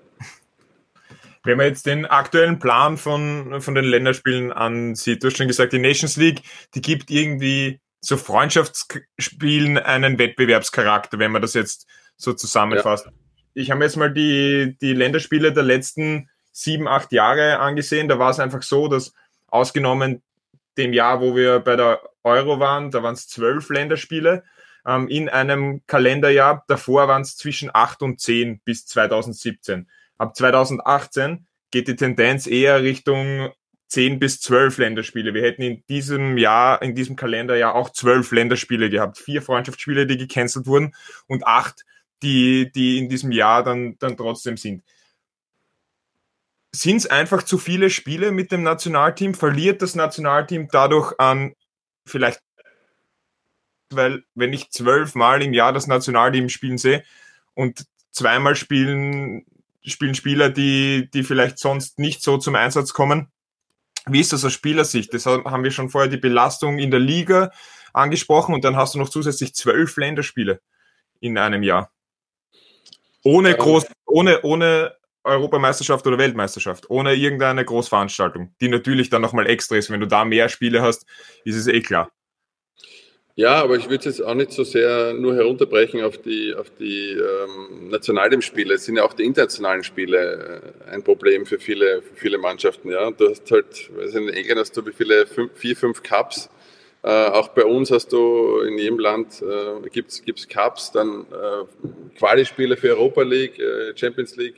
Wenn 1.44 1.58
man 1.58 1.66
jetzt 1.66 1.84
den 1.84 2.06
aktuellen 2.06 2.58
Plan 2.58 2.96
von, 2.96 3.60
von 3.60 3.74
den 3.74 3.84
Länderspielen 3.84 4.50
ansieht, 4.50 5.22
du 5.22 5.28
hast 5.28 5.36
schon 5.36 5.46
gesagt, 5.46 5.74
die 5.74 5.78
Nations 5.78 6.16
League, 6.16 6.40
die 6.74 6.80
gibt 6.80 7.10
irgendwie 7.10 7.80
so 8.00 8.16
Freundschaftsspielen 8.16 9.78
einen 9.78 10.18
Wettbewerbscharakter, 10.18 11.18
wenn 11.18 11.32
man 11.32 11.42
das 11.42 11.54
jetzt 11.54 11.86
so 12.16 12.32
zusammenfasst. 12.32 13.06
Ja. 13.06 13.12
Ich 13.54 13.70
habe 13.70 13.84
jetzt 13.84 13.96
mal 13.96 14.12
die, 14.12 14.76
die 14.80 14.92
Länderspiele 14.92 15.52
der 15.52 15.62
letzten 15.62 16.28
sieben, 16.52 16.88
acht 16.88 17.12
Jahre 17.12 17.58
angesehen. 17.58 18.08
Da 18.08 18.18
war 18.18 18.30
es 18.30 18.40
einfach 18.40 18.62
so, 18.62 18.88
dass 18.88 19.12
ausgenommen 19.48 20.22
dem 20.76 20.92
Jahr, 20.92 21.20
wo 21.20 21.36
wir 21.36 21.60
bei 21.60 21.76
der 21.76 22.00
Euro 22.24 22.58
waren, 22.58 22.90
da 22.90 23.02
waren 23.02 23.14
es 23.14 23.28
zwölf 23.28 23.68
Länderspiele 23.68 24.42
ähm, 24.86 25.08
in 25.08 25.28
einem 25.28 25.82
Kalenderjahr. 25.86 26.64
Davor 26.68 27.08
waren 27.08 27.22
es 27.22 27.36
zwischen 27.36 27.70
acht 27.72 28.02
und 28.02 28.20
zehn 28.20 28.60
bis 28.64 28.86
2017. 28.86 29.88
Ab 30.18 30.36
2018 30.36 31.46
geht 31.70 31.88
die 31.88 31.96
Tendenz 31.96 32.46
eher 32.46 32.82
Richtung 32.82 33.52
10 33.88 34.18
bis 34.18 34.40
12 34.40 34.78
Länderspiele. 34.78 35.34
Wir 35.34 35.42
hätten 35.42 35.62
in 35.62 35.84
diesem 35.88 36.36
Jahr, 36.38 36.82
in 36.82 36.94
diesem 36.94 37.16
Kalenderjahr 37.16 37.74
auch 37.74 37.90
zwölf 37.90 38.32
Länderspiele 38.32 38.90
gehabt. 38.90 39.18
Vier 39.18 39.42
Freundschaftsspiele, 39.42 40.06
die 40.06 40.16
gecancelt 40.16 40.66
wurden 40.66 40.94
und 41.26 41.46
acht, 41.46 41.84
die, 42.24 42.72
die 42.72 42.98
in 42.98 43.08
diesem 43.08 43.30
Jahr 43.30 43.62
dann, 43.62 43.96
dann 43.98 44.16
trotzdem 44.16 44.56
sind. 44.56 44.82
Sind 46.74 46.96
es 46.96 47.06
einfach 47.06 47.44
zu 47.44 47.58
viele 47.58 47.90
Spiele 47.90 48.32
mit 48.32 48.50
dem 48.50 48.64
Nationalteam? 48.64 49.34
Verliert 49.34 49.82
das 49.82 49.94
Nationalteam 49.94 50.68
dadurch 50.72 51.14
an 51.20 51.54
vielleicht, 52.04 52.40
weil 53.90 54.24
wenn 54.34 54.52
ich 54.52 54.70
zwölfmal 54.70 55.42
im 55.42 55.52
Jahr 55.52 55.72
das 55.72 55.86
Nationalteam 55.86 56.48
spielen 56.48 56.78
sehe 56.78 57.04
und 57.54 57.86
zweimal 58.10 58.56
spielen, 58.56 59.44
spielen 59.84 60.14
Spieler, 60.14 60.50
die, 60.50 61.08
die 61.12 61.22
vielleicht 61.22 61.58
sonst 61.58 61.98
nicht 61.98 62.22
so 62.22 62.38
zum 62.38 62.56
Einsatz 62.56 62.92
kommen, 62.92 63.28
wie 64.06 64.20
ist 64.20 64.32
das 64.32 64.44
aus 64.44 64.52
Spielersicht? 64.52 65.14
Das 65.14 65.26
haben 65.26 65.64
wir 65.64 65.70
schon 65.70 65.90
vorher 65.90 66.10
die 66.10 66.18
Belastung 66.18 66.78
in 66.78 66.90
der 66.90 67.00
Liga 67.00 67.52
angesprochen 67.92 68.54
und 68.54 68.64
dann 68.64 68.76
hast 68.76 68.94
du 68.94 68.98
noch 68.98 69.08
zusätzlich 69.08 69.54
zwölf 69.54 69.96
Länderspiele 69.96 70.60
in 71.20 71.38
einem 71.38 71.62
Jahr. 71.62 71.93
Ohne 73.24 73.54
groß, 73.54 73.86
ohne, 74.06 74.42
ohne 74.42 74.94
Europameisterschaft 75.24 76.06
oder 76.06 76.18
Weltmeisterschaft, 76.18 76.90
ohne 76.90 77.14
irgendeine 77.14 77.64
Großveranstaltung, 77.64 78.54
die 78.60 78.68
natürlich 78.68 79.10
dann 79.10 79.22
nochmal 79.22 79.46
extra 79.46 79.76
ist. 79.76 79.90
Wenn 79.90 80.00
du 80.00 80.06
da 80.06 80.24
mehr 80.24 80.48
Spiele 80.48 80.82
hast, 80.82 81.06
ist 81.44 81.56
es 81.56 81.66
eh 81.66 81.80
klar. 81.80 82.10
Ja, 83.36 83.54
aber 83.54 83.74
ich 83.74 83.86
würde 83.86 84.08
es 84.08 84.18
jetzt 84.18 84.20
auch 84.20 84.34
nicht 84.34 84.52
so 84.52 84.62
sehr 84.62 85.12
nur 85.12 85.34
herunterbrechen 85.34 86.02
auf 86.02 86.18
die, 86.18 86.54
auf 86.54 86.70
die 86.78 87.10
ähm, 87.12 87.88
Nationalteamspiele. 87.88 88.74
Es 88.74 88.84
sind 88.84 88.96
ja 88.96 89.02
auch 89.02 89.12
die 89.12 89.24
internationalen 89.24 89.82
Spiele 89.82 90.62
äh, 90.86 90.90
ein 90.92 91.02
Problem 91.02 91.44
für 91.44 91.58
viele, 91.58 92.00
für 92.02 92.14
viele 92.14 92.38
Mannschaften. 92.38 92.90
Ja? 92.90 93.10
Du 93.10 93.28
hast 93.28 93.50
halt, 93.50 93.90
weiß 93.96 94.14
in 94.14 94.28
England 94.28 94.60
hast 94.60 94.76
du 94.76 94.86
wie 94.86 94.92
viele, 94.92 95.26
fünf, 95.26 95.50
vier, 95.56 95.76
fünf 95.76 96.04
Cups. 96.04 96.48
Äh, 97.04 97.08
auch 97.08 97.48
bei 97.48 97.66
uns 97.66 97.90
hast 97.90 98.14
du 98.14 98.60
in 98.60 98.78
jedem 98.78 98.98
Land 98.98 99.42
äh, 99.42 99.88
gibt's 99.90 100.22
gibt's 100.22 100.48
Cups, 100.48 100.90
dann 100.90 101.26
äh, 101.30 102.16
Quali-Spiele 102.18 102.78
für 102.78 102.96
Europa 102.96 103.20
League, 103.20 103.58
äh, 103.58 103.94
Champions 103.94 104.36
League. 104.36 104.54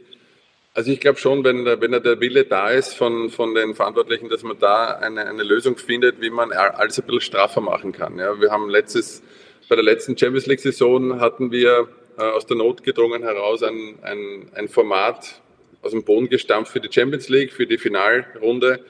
Also 0.73 0.93
ich 0.93 1.01
glaube 1.01 1.19
schon, 1.19 1.43
wenn, 1.43 1.65
wenn 1.65 1.91
der 1.91 2.21
Wille 2.21 2.45
da 2.45 2.71
ist 2.71 2.95
von, 2.95 3.31
von 3.31 3.57
den 3.57 3.75
Verantwortlichen, 3.75 4.29
dass 4.29 4.45
man 4.45 4.57
da 4.61 4.93
eine, 4.93 5.27
eine 5.27 5.43
Lösung 5.43 5.77
findet, 5.77 6.21
wie 6.21 6.31
man 6.31 6.53
alles 6.53 7.01
ein 7.01 7.07
bisschen 7.07 7.23
straffer 7.23 7.61
machen 7.61 7.91
kann. 7.91 8.17
Ja, 8.17 8.41
wir 8.41 8.53
haben 8.53 8.71
letztes, 8.71 9.25
bei 9.69 9.75
der 9.75 9.85
letzten 9.85 10.17
Champions 10.17 10.47
League 10.47 10.61
Saison 10.61 11.19
hatten 11.19 11.51
wir 11.51 11.89
äh, 12.17 12.23
aus 12.23 12.47
der 12.47 12.59
Not 12.59 12.85
gedrungen 12.85 13.25
heraus 13.25 13.65
ein, 13.65 13.99
ein, 14.03 14.51
ein 14.55 14.69
Format 14.69 15.41
aus 15.83 15.91
dem 15.91 16.05
Boden 16.05 16.29
gestampft 16.29 16.71
für 16.71 16.81
die 16.81 16.93
Champions 16.93 17.29
League, 17.29 17.53
für 17.53 17.67
die 17.67 17.79
Finalrunde. 17.79 18.85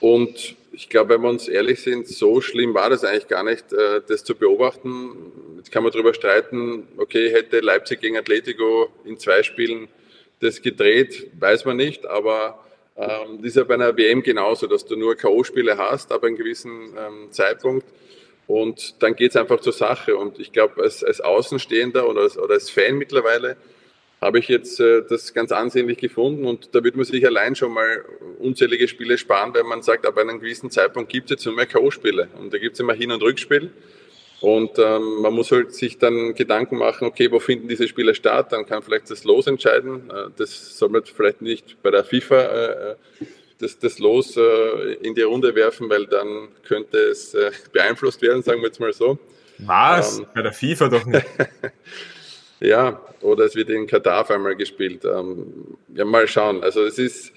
Und 0.00 0.56
ich 0.72 0.88
glaube, 0.88 1.14
wenn 1.14 1.22
wir 1.22 1.30
uns 1.30 1.48
ehrlich 1.48 1.80
sind, 1.80 2.06
so 2.06 2.40
schlimm 2.40 2.74
war 2.74 2.90
das 2.90 3.02
eigentlich 3.04 3.28
gar 3.28 3.42
nicht, 3.42 3.72
äh, 3.72 4.02
das 4.06 4.24
zu 4.24 4.34
beobachten. 4.34 5.32
Jetzt 5.56 5.72
kann 5.72 5.82
man 5.82 5.92
darüber 5.92 6.12
streiten, 6.12 6.86
okay, 6.98 7.30
hätte 7.30 7.60
Leipzig 7.60 8.00
gegen 8.00 8.16
Atletico 8.16 8.90
in 9.04 9.18
zwei 9.18 9.42
Spielen 9.42 9.88
das 10.40 10.60
gedreht, 10.60 11.28
weiß 11.40 11.64
man 11.64 11.78
nicht, 11.78 12.04
aber 12.06 12.62
ähm, 12.96 13.38
das 13.38 13.48
ist 13.48 13.56
ja 13.56 13.64
bei 13.64 13.74
einer 13.74 13.96
WM 13.96 14.22
genauso, 14.22 14.66
dass 14.66 14.84
du 14.84 14.96
nur 14.96 15.16
K.O.-Spiele 15.16 15.76
hast, 15.76 16.12
aber 16.12 16.26
einen 16.26 16.36
gewissen 16.36 16.94
ähm, 16.96 17.30
Zeitpunkt. 17.30 17.86
Und 18.46 19.02
dann 19.02 19.16
geht 19.16 19.30
es 19.30 19.36
einfach 19.36 19.60
zur 19.60 19.72
Sache. 19.72 20.16
Und 20.16 20.38
ich 20.38 20.52
glaube, 20.52 20.82
als, 20.82 21.02
als 21.02 21.20
Außenstehender 21.20 22.08
oder 22.08 22.22
als, 22.22 22.38
oder 22.38 22.54
als 22.54 22.70
Fan 22.70 22.96
mittlerweile 22.96 23.56
habe 24.20 24.38
ich 24.38 24.48
jetzt 24.48 24.80
äh, 24.80 25.02
das 25.08 25.34
ganz 25.34 25.52
ansehnlich 25.52 25.98
gefunden. 25.98 26.46
Und 26.46 26.74
da 26.74 26.82
wird 26.82 26.96
man 26.96 27.04
sich 27.04 27.24
allein 27.26 27.54
schon 27.54 27.72
mal 27.72 28.04
unzählige 28.38 28.88
Spiele 28.88 29.18
sparen, 29.18 29.54
weil 29.54 29.64
man 29.64 29.82
sagt, 29.82 30.06
ab 30.06 30.16
einem 30.18 30.40
gewissen 30.40 30.70
Zeitpunkt 30.70 31.10
gibt 31.10 31.26
es 31.26 31.36
jetzt 31.36 31.46
nur 31.46 31.54
mehr 31.54 31.66
K.O.-Spiele. 31.66 32.28
Und 32.38 32.52
da 32.52 32.58
gibt 32.58 32.74
es 32.74 32.80
immer 32.80 32.94
Hin- 32.94 33.12
und 33.12 33.22
Rückspiel. 33.22 33.70
Und 34.40 34.78
ähm, 34.78 35.22
man 35.22 35.32
muss 35.32 35.50
halt 35.50 35.74
sich 35.74 35.98
dann 35.98 36.34
Gedanken 36.34 36.76
machen, 36.76 37.06
okay, 37.06 37.30
wo 37.30 37.40
finden 37.40 37.68
diese 37.68 37.88
Spiele 37.88 38.14
statt? 38.14 38.52
Dann 38.52 38.66
kann 38.66 38.82
vielleicht 38.82 39.10
das 39.10 39.24
Los 39.24 39.46
entscheiden. 39.46 40.10
Äh, 40.10 40.30
das 40.36 40.78
soll 40.78 40.90
man 40.90 41.04
vielleicht 41.04 41.42
nicht 41.42 41.82
bei 41.82 41.90
der 41.90 42.04
FIFA 42.04 42.40
äh, 42.40 42.90
äh, 42.92 42.94
das, 43.58 43.78
das 43.78 43.98
Los 43.98 44.36
in 44.36 45.14
die 45.14 45.22
Runde 45.22 45.54
werfen, 45.54 45.88
weil 45.88 46.06
dann 46.06 46.48
könnte 46.62 46.98
es 46.98 47.34
beeinflusst 47.72 48.20
werden, 48.20 48.42
sagen 48.42 48.60
wir 48.60 48.66
jetzt 48.66 48.80
mal 48.80 48.92
so. 48.92 49.18
Was? 49.56 50.18
Ähm, 50.18 50.26
bei 50.34 50.42
der 50.42 50.52
FIFA 50.52 50.88
doch 50.90 51.06
nicht. 51.06 51.24
ja, 52.60 53.00
oder 53.20 53.44
es 53.44 53.54
wird 53.54 53.70
in 53.70 53.86
Katar 53.86 54.22
auf 54.22 54.30
einmal 54.30 54.56
gespielt. 54.56 55.04
Ähm, 55.04 55.76
ja, 55.94 56.04
mal 56.04 56.26
schauen. 56.26 56.62
Also 56.62 56.84
es 56.84 56.98
ist, 56.98 57.32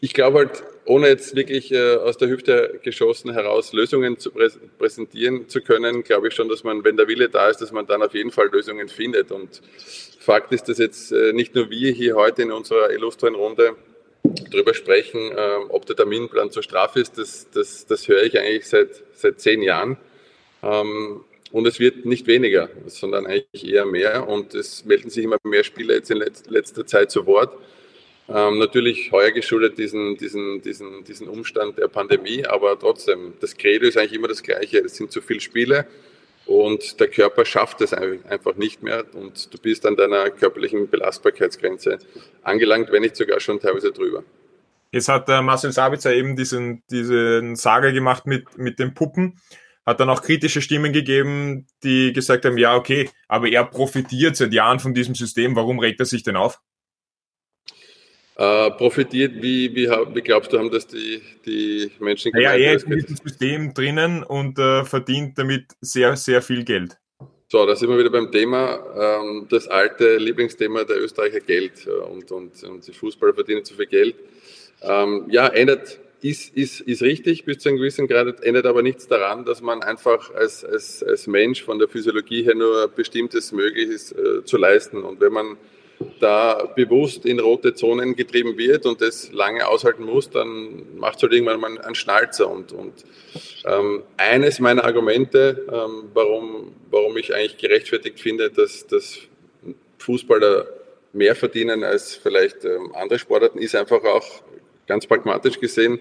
ich 0.00 0.12
glaube 0.12 0.38
halt, 0.38 0.62
ohne 0.84 1.08
jetzt 1.08 1.36
wirklich 1.36 1.72
äh, 1.72 1.96
aus 1.96 2.16
der 2.18 2.28
Hüfte 2.28 2.80
geschossen 2.82 3.32
heraus 3.32 3.72
Lösungen 3.72 4.18
zu 4.18 4.30
prä 4.30 4.48
präsentieren 4.78 5.48
zu 5.48 5.60
können, 5.60 6.02
glaube 6.02 6.28
ich 6.28 6.34
schon, 6.34 6.48
dass 6.48 6.64
man, 6.64 6.84
wenn 6.84 6.96
der 6.96 7.06
Wille 7.06 7.28
da 7.28 7.48
ist, 7.48 7.60
dass 7.60 7.72
man 7.72 7.86
dann 7.86 8.02
auf 8.02 8.14
jeden 8.14 8.30
Fall 8.30 8.48
Lösungen 8.50 8.88
findet. 8.88 9.30
Und 9.30 9.62
Fakt 10.18 10.52
ist, 10.52 10.68
dass 10.68 10.78
jetzt 10.78 11.12
äh, 11.12 11.32
nicht 11.32 11.54
nur 11.54 11.70
wir 11.70 11.92
hier 11.92 12.16
heute 12.16 12.42
in 12.42 12.52
unserer 12.52 12.90
illustren 12.90 13.34
Runde 13.34 13.76
darüber 14.50 14.74
sprechen, 14.74 15.32
äh, 15.32 15.56
ob 15.68 15.86
der 15.86 15.96
Terminplan 15.96 16.50
zur 16.50 16.62
Strafe 16.62 17.00
ist, 17.00 17.16
das, 17.18 17.48
das, 17.50 17.86
das 17.86 18.08
höre 18.08 18.22
ich 18.22 18.38
eigentlich 18.38 18.68
seit, 18.68 19.02
seit 19.14 19.40
zehn 19.40 19.62
Jahren. 19.62 19.96
Ähm, 20.62 21.24
und 21.52 21.66
es 21.66 21.80
wird 21.80 22.06
nicht 22.06 22.26
weniger, 22.26 22.68
sondern 22.86 23.26
eigentlich 23.26 23.66
eher 23.66 23.86
mehr. 23.86 24.28
Und 24.28 24.54
es 24.54 24.84
melden 24.84 25.10
sich 25.10 25.24
immer 25.24 25.38
mehr 25.42 25.64
Spieler 25.64 25.94
jetzt 25.94 26.10
in 26.10 26.18
letzter 26.18 26.86
Zeit 26.86 27.10
zu 27.10 27.26
Wort 27.26 27.52
ähm, 28.32 28.58
natürlich 28.58 29.10
heuer 29.10 29.32
geschuldet 29.32 29.76
diesen, 29.76 30.16
diesen, 30.16 30.62
diesen, 30.62 31.02
diesen 31.02 31.26
Umstand 31.26 31.78
der 31.78 31.88
Pandemie, 31.88 32.46
aber 32.46 32.78
trotzdem, 32.78 33.34
das 33.40 33.56
Credo 33.56 33.86
ist 33.86 33.96
eigentlich 33.96 34.12
immer 34.12 34.28
das 34.28 34.44
gleiche. 34.44 34.78
Es 34.78 34.94
sind 34.96 35.10
zu 35.10 35.20
viele 35.20 35.40
Spiele, 35.40 35.86
und 36.46 36.98
der 36.98 37.08
Körper 37.08 37.44
schafft 37.44 37.80
es 37.80 37.92
einfach 37.92 38.56
nicht 38.56 38.82
mehr 38.82 39.04
und 39.14 39.54
du 39.54 39.58
bist 39.58 39.86
an 39.86 39.94
deiner 39.94 40.30
körperlichen 40.30 40.88
Belastbarkeitsgrenze 40.88 41.98
angelangt, 42.42 42.90
wenn 42.90 43.02
nicht 43.02 43.14
sogar 43.14 43.38
schon 43.38 43.60
teilweise 43.60 43.92
drüber. 43.92 44.24
Jetzt 44.90 45.08
hat 45.08 45.28
der 45.28 45.42
Marcel 45.42 45.70
Sabitzer 45.70 46.12
eben 46.12 46.34
diesen, 46.34 46.82
diesen 46.90 47.54
Saga 47.54 47.92
gemacht 47.92 48.26
mit, 48.26 48.58
mit 48.58 48.80
den 48.80 48.94
Puppen, 48.94 49.38
hat 49.86 50.00
dann 50.00 50.10
auch 50.10 50.22
kritische 50.22 50.62
Stimmen 50.62 50.92
gegeben, 50.92 51.66
die 51.82 52.12
gesagt 52.12 52.44
haben, 52.44 52.58
ja, 52.58 52.76
okay, 52.76 53.10
aber 53.28 53.48
er 53.48 53.64
profitiert 53.64 54.36
seit 54.36 54.52
Jahren 54.52 54.80
von 54.80 54.94
diesem 54.94 55.14
System, 55.14 55.56
warum 55.56 55.78
regt 55.78 56.00
er 56.00 56.06
sich 56.06 56.22
denn 56.22 56.36
auf? 56.36 56.60
Äh, 58.36 58.70
profitiert, 58.70 59.34
wie, 59.42 59.74
wie, 59.74 59.86
wie, 59.86 60.20
glaubst 60.22 60.50
du, 60.52 60.58
haben 60.58 60.70
das 60.70 60.86
die, 60.86 61.20
die 61.44 61.90
Menschen 61.98 62.32
gemacht? 62.32 62.42
Ja, 62.42 62.58
er 62.58 62.72
ist 62.72 62.84
in 62.84 62.98
diesem 62.98 63.16
System 63.16 63.74
drinnen 63.74 64.22
und 64.22 64.58
äh, 64.58 64.84
verdient 64.84 65.38
damit 65.38 65.66
sehr, 65.82 66.16
sehr 66.16 66.40
viel 66.40 66.64
Geld. 66.64 66.96
So, 67.48 67.66
da 67.66 67.76
sind 67.76 67.90
wir 67.90 67.98
wieder 67.98 68.10
beim 68.10 68.30
Thema, 68.30 68.78
ähm, 68.96 69.46
das 69.50 69.68
alte 69.68 70.16
Lieblingsthema 70.16 70.84
der 70.84 71.02
Österreicher 71.02 71.40
Geld 71.40 71.86
äh, 71.86 71.90
und, 71.90 72.30
und, 72.30 72.62
und 72.62 72.86
die 72.86 72.92
Fußballer 72.92 73.34
verdienen 73.34 73.62
zu 73.62 73.74
viel 73.74 73.86
Geld. 73.86 74.14
Ähm, 74.82 75.26
ja, 75.28 75.48
ändert, 75.48 75.98
ist, 76.22 76.54
ist, 76.54 76.80
ist 76.80 77.02
richtig 77.02 77.44
bis 77.44 77.58
zu 77.58 77.68
einem 77.68 77.78
gewissen 77.78 78.06
Grad, 78.06 78.42
ändert 78.42 78.66
aber 78.66 78.82
nichts 78.82 79.06
daran, 79.06 79.44
dass 79.44 79.62
man 79.62 79.82
einfach 79.82 80.34
als, 80.34 80.64
als, 80.64 81.02
als 81.02 81.26
Mensch 81.26 81.62
von 81.62 81.78
der 81.78 81.88
Physiologie 81.88 82.42
her 82.42 82.54
nur 82.54 82.88
bestimmtes 82.88 83.52
möglich 83.52 83.88
ist 83.88 84.12
äh, 84.12 84.44
zu 84.44 84.56
leisten. 84.56 85.02
Und 85.02 85.20
wenn 85.20 85.32
man 85.32 85.56
da 86.18 86.72
bewusst 86.74 87.26
in 87.26 87.40
rote 87.40 87.74
Zonen 87.74 88.16
getrieben 88.16 88.56
wird 88.56 88.86
und 88.86 89.00
das 89.00 89.32
lange 89.32 89.66
aushalten 89.66 90.04
muss, 90.04 90.30
dann 90.30 90.96
macht 90.96 91.16
es 91.16 91.22
halt 91.22 91.32
irgendwann 91.32 91.60
mal 91.60 91.78
einen 91.78 91.94
Schnalzer. 91.94 92.48
Und, 92.48 92.72
und 92.72 93.04
ähm, 93.66 94.02
eines 94.16 94.60
meiner 94.60 94.84
Argumente, 94.84 95.66
ähm, 95.70 96.10
warum, 96.14 96.72
warum 96.90 97.16
ich 97.16 97.34
eigentlich 97.34 97.58
gerechtfertigt 97.58 98.20
finde, 98.20 98.50
dass, 98.50 98.86
dass 98.86 99.18
Fußballer 99.98 100.66
mehr 101.12 101.34
verdienen 101.34 101.84
als 101.84 102.14
vielleicht 102.14 102.64
ähm, 102.64 102.92
andere 102.94 103.18
Sportarten, 103.18 103.58
ist 103.58 103.74
einfach 103.74 104.02
auch 104.04 104.42
ganz 104.90 105.06
pragmatisch 105.06 105.58
gesehen 105.60 106.00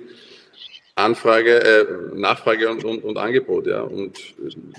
Anfrage, 0.99 1.63
äh, 1.63 1.85
Nachfrage 2.15 2.69
und, 2.69 2.83
und, 2.83 3.03
und 3.03 3.17
Angebot. 3.17 3.67
Ja. 3.67 3.81
Und 3.81 4.19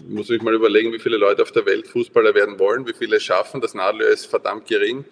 muss 0.09 0.31
ich 0.31 0.43
mal 0.43 0.55
überlegen, 0.55 0.93
wie 0.93 0.99
viele 0.99 1.17
Leute 1.17 1.43
auf 1.43 1.53
der 1.53 1.67
Welt 1.67 1.89
Fußballer 1.89 2.35
werden 2.35 2.59
wollen, 2.59 2.87
wie 2.87 2.93
viele 2.93 3.17
es 3.17 3.23
schaffen. 3.23 3.61
Das 3.61 3.75
Nadelöhr 3.75 4.11
ist 4.11 4.27
verdammt 4.27 4.67
gering. 4.67 5.05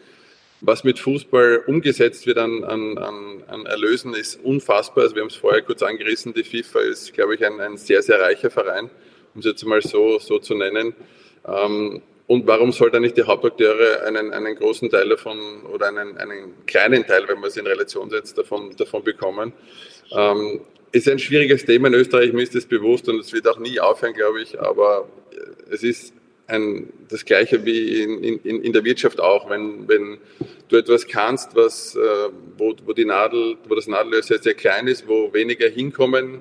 Was 0.61 0.83
mit 0.83 0.99
Fußball 0.99 1.63
umgesetzt 1.67 2.27
wird 2.27 2.39
an, 2.39 2.65
an, 2.65 2.99
an 3.47 3.67
Erlösen, 3.67 4.15
ist 4.15 4.43
unfassbar. 4.43 5.05
Also 5.05 5.15
wir 5.15 5.23
haben 5.23 5.29
es 5.29 5.37
vorher 5.37 5.63
kurz 5.63 5.83
angerissen. 5.83 6.35
Die 6.35 6.43
FIFA 6.43 6.81
ist, 6.81 7.15
glaube 7.15 7.37
ich, 7.37 7.47
ein, 7.47 7.61
ein 7.61 7.77
sehr, 7.77 8.03
sehr 8.03 8.21
reicher 8.21 8.51
Verein, 8.51 8.91
um 9.35 9.39
es 9.41 9.45
jetzt 9.45 9.65
mal 9.65 9.81
so, 9.81 10.19
so 10.19 10.39
zu 10.41 10.55
nennen. 10.55 10.95
Ähm, 11.47 12.03
und 12.29 12.47
warum 12.47 12.73
soll 12.73 12.91
da 12.91 13.01
nicht 13.01 13.17
die 13.17 13.25
Hauptakteure 13.25 14.05
einen, 14.07 14.33
einen 14.33 14.55
großen 14.55 14.89
Teil 14.91 15.09
davon 15.09 15.39
oder 15.73 15.89
einen, 15.89 16.17
einen 16.19 16.67
kleinen 16.67 17.07
Teil, 17.07 17.27
wenn 17.27 17.41
man 17.41 17.49
es 17.49 17.57
in 17.57 17.67
Relation 17.67 18.11
setzt, 18.11 18.39
davon, 18.39 18.77
davon 18.77 19.03
bekommen? 19.03 19.53
Ähm, 20.13 20.61
ist 20.93 21.09
ein 21.09 21.19
schwieriges 21.19 21.65
Thema 21.65 21.89
in 21.89 21.95
Österreich, 21.95 22.33
mir 22.33 22.43
ist 22.43 22.55
das 22.55 22.67
bewusst 22.67 23.09
und 23.09 23.19
es 23.19 23.33
wird 23.33 23.49
auch 23.49 23.59
nie 23.59 23.81
aufhören, 23.81 24.13
glaube 24.13 24.43
ich, 24.43 24.61
aber 24.61 25.09
es 25.71 25.83
ist 25.83 26.13
ein, 26.47 26.93
das 27.09 27.25
Gleiche 27.25 27.65
wie 27.65 28.03
in, 28.03 28.23
in, 28.23 28.63
in 28.63 28.73
der 28.73 28.85
Wirtschaft 28.85 29.21
auch. 29.21 29.49
Wenn, 29.49 29.89
wenn 29.89 30.19
du 30.69 30.77
etwas 30.77 31.07
kannst, 31.07 31.55
was, 31.55 31.95
äh, 31.95 31.99
wo, 32.57 32.75
wo, 32.85 32.93
die 32.93 33.05
Nadel, 33.05 33.57
wo 33.69 33.75
das 33.75 33.87
Nadelöhr 33.87 34.23
sehr, 34.23 34.39
sehr 34.39 34.55
klein 34.55 34.87
ist, 34.87 35.07
wo 35.07 35.33
weniger 35.33 35.69
hinkommen, 35.69 36.41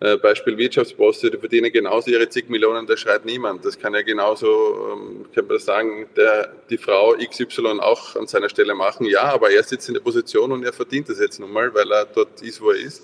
äh, 0.00 0.16
Beispiel 0.18 0.58
Wirtschaftsbosse, 0.58 1.30
die 1.30 1.38
verdienen 1.38 1.72
genauso 1.72 2.10
ihre 2.10 2.28
zig 2.28 2.48
Millionen, 2.48 2.86
da 2.86 2.96
schreit 2.96 3.24
niemand. 3.24 3.64
Das 3.64 3.78
kann 3.78 3.94
ja 3.94 4.02
genauso, 4.02 4.92
ähm, 4.92 5.26
kann 5.34 5.46
man 5.46 5.58
sagen, 5.58 6.06
der, 6.16 6.52
die 6.68 6.76
Frau 6.76 7.14
XY 7.14 7.80
auch 7.80 8.14
an 8.16 8.26
seiner 8.26 8.50
Stelle 8.50 8.74
machen. 8.74 9.06
Ja, 9.06 9.22
aber 9.22 9.50
er 9.50 9.62
sitzt 9.62 9.88
in 9.88 9.94
der 9.94 10.02
Position 10.02 10.52
und 10.52 10.64
er 10.64 10.72
verdient 10.72 11.08
das 11.08 11.18
jetzt 11.18 11.40
nun 11.40 11.50
mal, 11.50 11.72
weil 11.74 11.90
er 11.90 12.04
dort 12.04 12.42
ist, 12.42 12.60
wo 12.60 12.70
er 12.70 12.78
ist. 12.78 13.02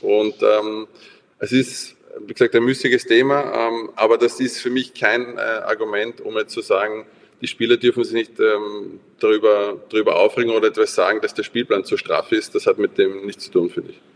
Und 0.00 0.34
ähm, 0.42 0.86
es 1.40 1.50
ist, 1.50 1.96
wie 2.20 2.32
gesagt, 2.32 2.54
ein 2.54 2.62
müßiges 2.62 3.04
Thema, 3.04 3.68
ähm, 3.68 3.90
aber 3.96 4.16
das 4.16 4.38
ist 4.38 4.60
für 4.60 4.70
mich 4.70 4.94
kein 4.94 5.38
äh, 5.38 5.40
Argument, 5.40 6.20
um 6.20 6.36
jetzt 6.36 6.52
zu 6.52 6.60
sagen, 6.60 7.06
die 7.40 7.48
Spieler 7.48 7.76
dürfen 7.76 8.04
sich 8.04 8.14
nicht 8.14 8.38
ähm, 8.38 9.00
darüber, 9.18 9.76
darüber 9.88 10.20
aufregen 10.20 10.52
oder 10.52 10.68
etwas 10.68 10.94
sagen, 10.94 11.20
dass 11.20 11.34
der 11.34 11.42
Spielplan 11.42 11.84
zu 11.84 11.96
straff 11.96 12.30
ist. 12.30 12.54
Das 12.54 12.66
hat 12.66 12.78
mit 12.78 12.96
dem 12.96 13.26
nichts 13.26 13.46
zu 13.46 13.50
tun, 13.50 13.68
finde 13.68 13.90
ich. 13.90 14.11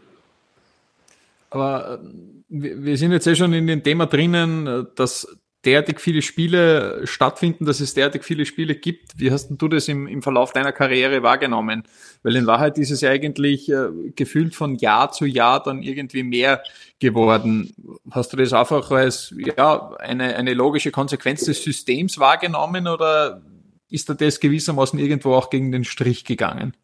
Aber 1.56 2.00
äh, 2.02 2.06
wir 2.48 2.96
sind 2.96 3.12
jetzt 3.12 3.26
eh 3.26 3.34
schon 3.34 3.52
in 3.52 3.66
dem 3.66 3.82
Thema 3.82 4.06
drinnen, 4.06 4.66
äh, 4.66 4.84
dass 4.94 5.26
derartig 5.64 6.00
viele 6.00 6.22
Spiele 6.22 7.00
stattfinden, 7.04 7.64
dass 7.64 7.80
es 7.80 7.94
derartig 7.94 8.22
viele 8.22 8.46
Spiele 8.46 8.76
gibt. 8.76 9.18
Wie 9.18 9.32
hast 9.32 9.48
du 9.50 9.68
das 9.68 9.88
im, 9.88 10.06
im 10.06 10.22
Verlauf 10.22 10.52
deiner 10.52 10.70
Karriere 10.70 11.24
wahrgenommen? 11.24 11.82
Weil 12.22 12.36
in 12.36 12.46
Wahrheit 12.46 12.78
ist 12.78 12.92
es 12.92 13.00
ja 13.00 13.10
eigentlich 13.10 13.68
äh, 13.68 13.88
gefühlt 14.14 14.54
von 14.54 14.76
Jahr 14.76 15.10
zu 15.10 15.24
Jahr 15.24 15.60
dann 15.62 15.82
irgendwie 15.82 16.22
mehr 16.22 16.62
geworden. 17.00 17.74
Hast 18.10 18.32
du 18.32 18.36
das 18.36 18.52
einfach 18.52 18.90
als 18.92 19.34
ja, 19.36 19.90
eine, 19.96 20.36
eine 20.36 20.54
logische 20.54 20.92
Konsequenz 20.92 21.44
des 21.44 21.64
Systems 21.64 22.18
wahrgenommen 22.18 22.86
oder 22.86 23.42
ist 23.88 24.08
da 24.08 24.14
das 24.14 24.40
gewissermaßen 24.40 24.98
irgendwo 24.98 25.34
auch 25.34 25.50
gegen 25.50 25.72
den 25.72 25.84
Strich 25.84 26.24
gegangen? 26.24 26.76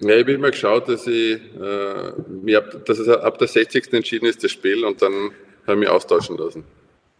Ja, 0.00 0.14
ich 0.14 0.20
habe 0.22 0.32
immer 0.32 0.50
geschaut, 0.50 0.88
dass 0.88 1.06
ich 1.06 1.40
äh, 1.60 2.12
mir 2.28 2.58
ab, 2.58 2.84
dass 2.86 2.98
es 2.98 3.08
ab 3.08 3.38
der 3.38 3.48
60. 3.48 3.92
entschieden 3.92 4.26
ist, 4.26 4.44
das 4.44 4.52
Spiel, 4.52 4.84
und 4.84 5.02
dann 5.02 5.32
habe 5.66 5.74
ich 5.74 5.78
mich 5.78 5.88
austauschen 5.88 6.36
lassen. 6.36 6.64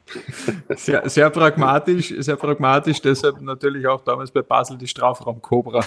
Sehr, 0.77 1.07
sehr 1.07 1.29
pragmatisch, 1.29 2.15
sehr 2.17 2.37
pragmatisch, 2.37 3.03
deshalb 3.03 3.43
natürlich 3.43 3.87
auch 3.87 4.01
damals 4.01 4.31
bei 4.31 4.41
Basel 4.41 4.79
die 4.79 4.87
Strafraum 4.87 5.43
Cobra. 5.43 5.85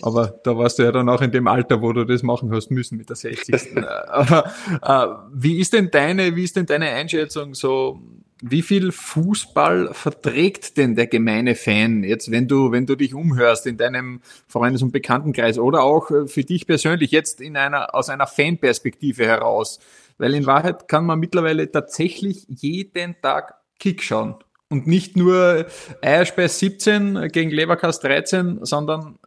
Aber 0.00 0.40
da 0.42 0.56
warst 0.58 0.80
du 0.80 0.82
ja 0.82 0.90
dann 0.90 1.08
auch 1.08 1.22
in 1.22 1.30
dem 1.30 1.46
Alter, 1.46 1.80
wo 1.80 1.92
du 1.92 2.04
das 2.04 2.24
machen 2.24 2.52
hast 2.52 2.72
müssen 2.72 2.98
mit 2.98 3.08
der 3.08 3.14
60. 3.14 3.76
Aber 4.08 4.50
äh, 4.82 5.06
wie 5.32 5.60
ist 5.60 5.72
denn 5.72 5.92
deine, 5.92 6.34
wie 6.34 6.42
ist 6.42 6.56
denn 6.56 6.66
deine 6.66 6.88
Einschätzung 6.88 7.54
so? 7.54 8.00
Wie 8.44 8.62
viel 8.62 8.90
Fußball 8.90 9.94
verträgt 9.94 10.76
denn 10.76 10.96
der 10.96 11.06
gemeine 11.06 11.54
Fan 11.54 12.02
jetzt, 12.02 12.32
wenn 12.32 12.48
du, 12.48 12.72
wenn 12.72 12.86
du 12.86 12.96
dich 12.96 13.14
umhörst 13.14 13.68
in 13.68 13.76
deinem 13.76 14.20
Freundes- 14.48 14.82
und 14.82 14.90
Bekanntenkreis 14.90 15.58
oder 15.58 15.84
auch 15.84 16.10
äh, 16.10 16.26
für 16.26 16.42
dich 16.42 16.66
persönlich 16.66 17.12
jetzt 17.12 17.40
in 17.40 17.56
einer, 17.56 17.94
aus 17.94 18.08
einer 18.08 18.26
Fanperspektive 18.26 19.24
heraus? 19.24 19.78
Weil 20.18 20.34
in 20.34 20.44
Wahrheit 20.44 20.88
kann 20.88 21.06
man 21.06 21.20
mittlerweile 21.20 21.70
tatsächlich 21.70 22.44
jeden 22.48 23.14
Tag 23.22 23.54
Kick 23.78 24.02
schauen. 24.02 24.34
Und 24.68 24.88
nicht 24.88 25.16
nur 25.16 25.66
Eierspeis 26.00 26.58
17 26.58 27.28
gegen 27.28 27.50
Leverkast 27.50 28.02
13, 28.02 28.64
sondern 28.64 29.20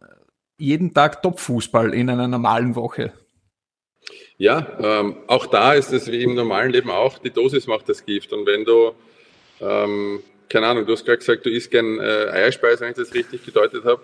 jeden 0.58 0.92
Tag 0.92 1.22
Topfußball 1.22 1.94
in 1.94 2.10
einer 2.10 2.28
normalen 2.28 2.74
Woche. 2.74 3.14
Ja, 4.38 4.66
ähm, 4.82 5.16
auch 5.28 5.46
da 5.46 5.72
ist 5.72 5.92
es 5.92 6.10
wie 6.12 6.22
im 6.22 6.34
normalen 6.34 6.70
Leben 6.70 6.90
auch, 6.90 7.18
die 7.18 7.30
Dosis 7.30 7.66
macht 7.66 7.88
das 7.88 8.04
Gift. 8.04 8.32
Und 8.32 8.46
wenn 8.46 8.64
du, 8.64 8.92
ähm, 9.60 10.22
keine 10.50 10.66
Ahnung, 10.66 10.84
du 10.84 10.92
hast 10.92 11.06
gerade 11.06 11.18
gesagt, 11.18 11.46
du 11.46 11.50
isst 11.50 11.70
gern 11.70 11.98
äh, 11.98 12.28
Eierspeis, 12.30 12.80
wenn 12.80 12.90
ich 12.90 12.96
das 12.96 13.14
richtig 13.14 13.46
gedeutet 13.46 13.84
habe. 13.84 14.02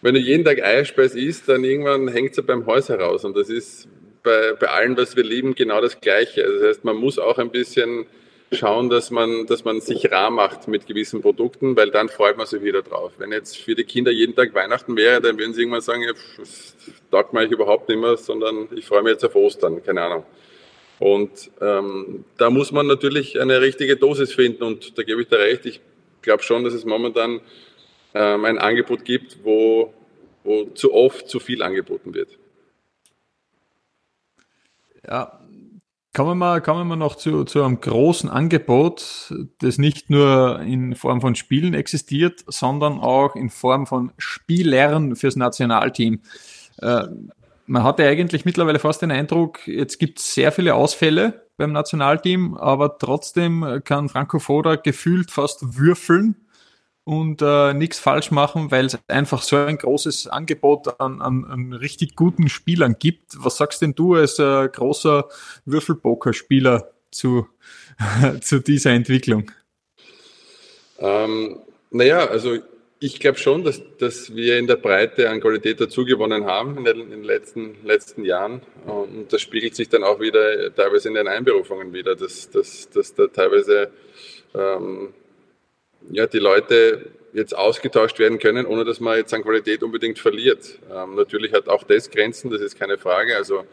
Wenn 0.00 0.14
du 0.14 0.20
jeden 0.20 0.44
Tag 0.44 0.60
Eierspeis 0.62 1.14
isst, 1.14 1.48
dann 1.48 1.62
irgendwann 1.62 2.08
hängt 2.08 2.32
es 2.32 2.36
ja 2.36 2.42
beim 2.44 2.66
Haus 2.66 2.88
heraus. 2.88 3.24
Und 3.24 3.36
das 3.36 3.50
ist 3.50 3.88
bei, 4.24 4.52
bei 4.58 4.66
allem, 4.68 4.96
was 4.96 5.14
wir 5.14 5.24
lieben, 5.24 5.54
genau 5.54 5.80
das 5.80 6.00
Gleiche. 6.00 6.44
Also 6.44 6.58
das 6.58 6.68
heißt, 6.68 6.84
man 6.84 6.96
muss 6.96 7.18
auch 7.18 7.38
ein 7.38 7.50
bisschen 7.50 8.06
schauen, 8.52 8.88
dass 8.88 9.10
man, 9.10 9.46
dass 9.46 9.64
man 9.64 9.80
sich 9.80 10.10
rar 10.10 10.30
macht 10.30 10.68
mit 10.68 10.86
gewissen 10.86 11.20
Produkten, 11.20 11.76
weil 11.76 11.90
dann 11.90 12.08
freut 12.08 12.36
man 12.36 12.46
sich 12.46 12.62
wieder 12.62 12.82
drauf. 12.82 13.12
Wenn 13.18 13.32
jetzt 13.32 13.58
für 13.58 13.74
die 13.74 13.84
Kinder 13.84 14.10
jeden 14.10 14.34
Tag 14.34 14.54
Weihnachten 14.54 14.96
wäre, 14.96 15.20
dann 15.20 15.38
würden 15.38 15.54
sie 15.54 15.62
irgendwann 15.62 15.82
sagen, 15.82 16.02
ja, 16.02 16.12
das 16.38 16.74
taugt 17.10 17.32
mir 17.32 17.44
überhaupt 17.44 17.88
nicht 17.88 17.98
mehr, 17.98 18.16
sondern 18.16 18.68
ich 18.74 18.86
freue 18.86 19.02
mich 19.02 19.12
jetzt 19.12 19.24
auf 19.24 19.34
Ostern, 19.34 19.82
keine 19.82 20.02
Ahnung. 20.02 20.24
Und 20.98 21.50
ähm, 21.60 22.24
da 22.38 22.50
muss 22.50 22.72
man 22.72 22.86
natürlich 22.86 23.40
eine 23.40 23.60
richtige 23.60 23.96
Dosis 23.96 24.32
finden 24.32 24.64
und 24.64 24.98
da 24.98 25.02
gebe 25.02 25.22
ich 25.22 25.28
dir 25.28 25.38
recht. 25.38 25.64
Ich 25.66 25.80
glaube 26.22 26.42
schon, 26.42 26.64
dass 26.64 26.74
es 26.74 26.84
momentan 26.84 27.40
ähm, 28.14 28.44
ein 28.44 28.58
Angebot 28.58 29.04
gibt, 29.04 29.44
wo, 29.44 29.94
wo 30.42 30.64
zu 30.74 30.92
oft 30.92 31.28
zu 31.28 31.38
viel 31.38 31.62
angeboten 31.62 32.14
wird. 32.14 32.30
Ja, 35.06 35.40
Kommen 36.18 36.40
wir, 36.40 36.60
kommen 36.60 36.88
wir 36.88 36.96
noch 36.96 37.14
zu, 37.14 37.44
zu 37.44 37.62
einem 37.62 37.80
großen 37.80 38.28
Angebot, 38.28 39.32
das 39.60 39.78
nicht 39.78 40.10
nur 40.10 40.58
in 40.62 40.96
Form 40.96 41.20
von 41.20 41.36
Spielen 41.36 41.74
existiert, 41.74 42.42
sondern 42.48 42.98
auch 42.98 43.36
in 43.36 43.50
Form 43.50 43.86
von 43.86 44.10
Spielern 44.18 45.14
fürs 45.14 45.36
Nationalteam. 45.36 46.18
Äh, 46.78 47.04
man 47.66 47.84
hatte 47.84 48.04
eigentlich 48.04 48.44
mittlerweile 48.44 48.80
fast 48.80 49.00
den 49.00 49.12
Eindruck, 49.12 49.68
jetzt 49.68 50.00
gibt 50.00 50.18
es 50.18 50.34
sehr 50.34 50.50
viele 50.50 50.74
Ausfälle 50.74 51.46
beim 51.56 51.70
Nationalteam, 51.70 52.56
aber 52.56 52.98
trotzdem 52.98 53.82
kann 53.84 54.08
Franco 54.08 54.40
Foda 54.40 54.74
gefühlt 54.74 55.30
fast 55.30 55.78
würfeln 55.78 56.34
und 57.08 57.40
äh, 57.40 57.72
nichts 57.72 57.98
falsch 57.98 58.30
machen, 58.30 58.70
weil 58.70 58.84
es 58.84 58.98
einfach 59.08 59.40
so 59.40 59.56
ein 59.56 59.78
großes 59.78 60.26
Angebot 60.26 61.00
an, 61.00 61.22
an, 61.22 61.46
an 61.46 61.72
richtig 61.72 62.16
guten 62.16 62.50
Spielern 62.50 62.96
gibt. 62.98 63.32
Was 63.38 63.56
sagst 63.56 63.80
denn 63.80 63.94
du 63.94 64.16
als 64.16 64.38
äh, 64.38 64.68
großer 64.68 65.26
Würfelpoker-Spieler 65.64 66.90
zu, 67.10 67.48
zu 68.42 68.58
dieser 68.58 68.90
Entwicklung? 68.90 69.50
Ähm, 70.98 71.60
naja, 71.90 72.26
also 72.26 72.58
ich 73.00 73.20
glaube 73.20 73.38
schon, 73.38 73.64
dass, 73.64 73.80
dass 73.96 74.36
wir 74.36 74.58
in 74.58 74.66
der 74.66 74.76
Breite 74.76 75.30
an 75.30 75.40
Qualität 75.40 75.80
dazugewonnen 75.80 76.44
haben 76.44 76.76
in 76.76 76.84
den, 76.84 77.00
in 77.00 77.10
den, 77.10 77.24
letzten, 77.24 77.86
letzten 77.86 78.26
Jahren. 78.26 78.60
Und 78.84 79.32
das 79.32 79.40
spiegelt 79.40 79.74
sich 79.74 79.88
dann 79.88 80.04
auch 80.04 80.20
wieder 80.20 80.74
teilweise 80.74 81.08
in 81.08 81.14
den 81.14 81.26
Einberufungen 81.26 81.90
wieder, 81.94 82.14
dass, 82.16 82.50
dass, 82.50 82.90
dass 82.90 83.14
da 83.14 83.28
teilweise 83.28 83.92
ähm, 84.54 85.14
ja, 86.10 86.26
die 86.26 86.38
Leute 86.38 87.10
jetzt 87.32 87.56
ausgetauscht 87.56 88.18
werden 88.18 88.38
können, 88.38 88.66
ohne 88.66 88.84
dass 88.84 89.00
man 89.00 89.16
jetzt 89.16 89.32
an 89.34 89.42
Qualität 89.42 89.82
unbedingt 89.82 90.18
verliert. 90.18 90.78
Ähm, 90.92 91.14
natürlich 91.14 91.52
hat 91.52 91.68
auch 91.68 91.82
das 91.84 92.10
Grenzen, 92.10 92.50
das 92.50 92.60
ist 92.60 92.78
keine 92.78 92.98
Frage. 92.98 93.36
Also 93.36 93.64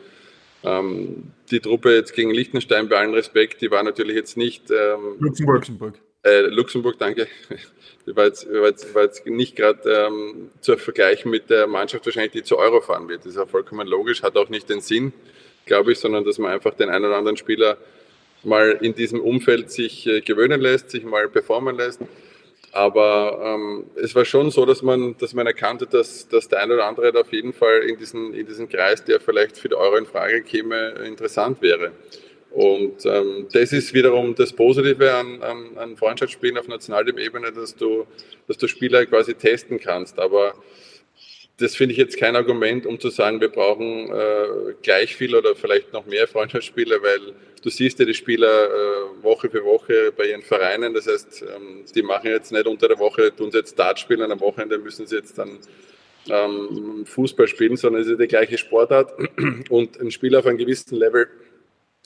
ähm, 0.64 1.32
die 1.52 1.60
Truppe 1.60 1.96
jetzt 1.96 2.14
gegen 2.14 2.32
Liechtenstein, 2.32 2.90
bei 2.90 2.98
allem 2.98 3.14
Respekt, 3.14 3.62
die 3.62 3.72
war 3.72 3.84
natürlich 3.84 4.16
jetzt 4.16 4.38
nicht 4.38 4.72
ähm, 4.72 5.16
Luxemburg. 5.20 5.56
Luxemburg. 5.58 5.94
Äh, 6.24 6.42
Luxemburg, 6.48 6.98
danke. 6.98 7.28
Die 8.08 8.16
war 8.16 8.26
jetzt, 8.26 8.48
war 8.52 8.68
jetzt, 8.68 8.94
war 8.94 9.04
jetzt 9.04 9.26
nicht 9.26 9.56
gerade 9.56 10.08
ähm, 10.08 10.52
zu 10.62 10.78
vergleichen 10.78 11.32
mit 11.32 11.50
der 11.50 11.68
Mannschaft 11.68 12.06
wahrscheinlich, 12.06 12.34
die 12.34 12.44
zu 12.44 12.58
Euro 12.58 12.82
fahren 12.82 13.08
wird. 13.08 13.22
Das 13.22 13.28
ist 13.28 13.38
ja 13.38 13.46
vollkommen 13.46 13.88
logisch, 13.88 14.22
hat 14.22 14.36
auch 14.38 14.50
nicht 14.50 14.70
den 14.70 14.82
Sinn, 14.82 15.14
glaube 15.66 15.92
ich, 15.92 16.00
sondern 16.00 16.24
dass 16.24 16.38
man 16.38 16.52
einfach 16.52 16.76
den 16.76 16.90
einen 16.90 17.06
oder 17.06 17.18
anderen 17.18 17.38
Spieler 17.38 17.78
mal 18.46 18.78
in 18.82 18.94
diesem 18.94 19.20
Umfeld 19.20 19.72
sich 19.72 20.08
äh, 20.08 20.22
gewöhnen 20.22 20.62
lässt, 20.62 20.92
sich 20.92 21.04
mal 21.04 21.28
performen 21.30 21.76
lässt. 21.76 22.02
Aber 22.72 23.40
ähm, 23.42 23.86
es 23.96 24.14
war 24.16 24.26
schon 24.26 24.52
so, 24.52 24.66
dass 24.66 24.82
man, 24.82 25.16
dass 25.18 25.34
man 25.34 25.48
erkannte, 25.48 25.88
dass, 25.88 26.28
dass 26.28 26.50
der 26.50 26.62
eine 26.62 26.74
oder 26.74 26.86
andere 26.86 27.18
auf 27.18 27.32
jeden 27.32 27.54
Fall 27.54 27.80
in 27.84 27.98
diesen, 27.98 28.34
in 28.34 28.46
diesen 28.46 28.68
Kreis, 28.68 29.04
der 29.04 29.22
vielleicht 29.22 29.58
für 29.58 29.70
die 29.70 29.76
Euro 29.76 29.96
in 29.96 30.06
Frage 30.06 30.42
käme, 30.42 30.90
interessant 31.06 31.62
wäre. 31.62 31.94
Und 32.52 33.06
ähm, 33.06 33.48
das 33.52 33.72
ist 33.74 33.94
wiederum 33.94 34.36
das 34.36 34.54
Positive 34.54 35.14
an, 35.14 35.42
an, 35.42 35.78
an 35.78 35.98
Freundschaftsspielen 35.98 36.58
auf 36.58 36.68
nationaler 36.68 37.18
Ebene, 37.18 37.52
dass 37.52 37.76
du, 37.76 38.06
dass 38.48 38.58
du 38.58 38.68
Spieler 38.68 39.06
quasi 39.06 39.36
testen 39.36 39.80
kannst. 39.80 40.20
Aber 40.20 40.54
das 41.58 41.76
finde 41.76 41.94
ich 41.94 41.98
jetzt 41.98 42.18
kein 42.18 42.36
Argument, 42.36 42.86
um 42.86 43.00
zu 43.00 43.10
sagen, 43.10 43.40
wir 43.40 43.50
brauchen 43.50 44.12
äh, 44.12 44.74
gleich 44.82 45.16
viel 45.16 45.36
oder 45.36 45.56
vielleicht 45.56 45.94
noch 45.94 46.06
mehr 46.06 46.28
Freundschaftsspieler, 46.28 47.02
weil 47.02 47.34
du 47.64 47.70
siehst 47.70 47.98
ja 48.00 48.06
die 48.06 48.14
Spieler 48.14 48.66
äh, 48.66 49.24
Woche 49.24 49.50
für 49.50 49.64
Woche 49.64 50.12
bei 50.16 50.30
ihren 50.30 50.42
Vereinen. 50.42 50.94
Das 50.94 51.08
heißt, 51.08 51.44
ähm, 51.56 51.86
die 51.94 52.02
machen 52.02 52.30
jetzt 52.30 52.52
nicht 52.52 52.68
unter 52.68 52.90
der 52.90 53.00
Woche, 53.00 53.34
tun 53.34 53.52
sie 53.52 53.60
jetzt 53.60 53.80
Dart 53.80 54.00
spielen, 54.00 54.30
am 54.30 54.40
Wochenende 54.42 54.78
müssen 54.78 55.08
sie 55.08 55.16
jetzt 55.16 55.38
dann 55.38 55.60
ähm, 56.30 57.06
Fußball 57.06 57.48
spielen, 57.48 57.78
sondern 57.78 58.02
es 58.02 58.10
ist 58.10 58.20
die 58.20 58.28
gleiche 58.28 58.58
Sportart. 58.58 59.14
Und 59.70 60.00
ein 60.00 60.12
Spieler 60.12 60.40
auf 60.40 60.46
einem 60.48 60.58
gewissen 60.58 60.98
Level 60.98 61.28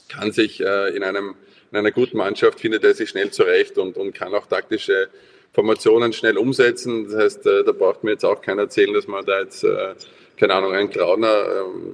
kann 0.09 0.31
sich 0.31 0.61
äh, 0.61 0.95
in, 0.95 1.03
einem, 1.03 1.35
in 1.71 1.77
einer 1.77 1.91
guten 1.91 2.17
Mannschaft, 2.17 2.59
findet 2.59 2.83
er 2.83 2.93
sich 2.93 3.09
schnell 3.09 3.31
zurecht 3.31 3.79
und, 3.79 3.97
und 3.97 4.13
kann 4.13 4.33
auch 4.35 4.45
taktische 4.45 5.09
Formationen 5.53 6.13
schnell 6.13 6.37
umsetzen. 6.37 7.05
Das 7.05 7.15
heißt, 7.15 7.45
äh, 7.45 7.63
da 7.63 7.71
braucht 7.71 8.03
mir 8.03 8.11
jetzt 8.11 8.25
auch 8.25 8.41
keiner 8.41 8.63
erzählen, 8.63 8.93
dass 8.93 9.07
man 9.07 9.25
da 9.25 9.39
jetzt, 9.41 9.63
äh, 9.63 9.95
keine 10.37 10.53
Ahnung, 10.53 10.73
einen 10.73 10.89
Grauner 10.89 11.43
ähm, 11.65 11.93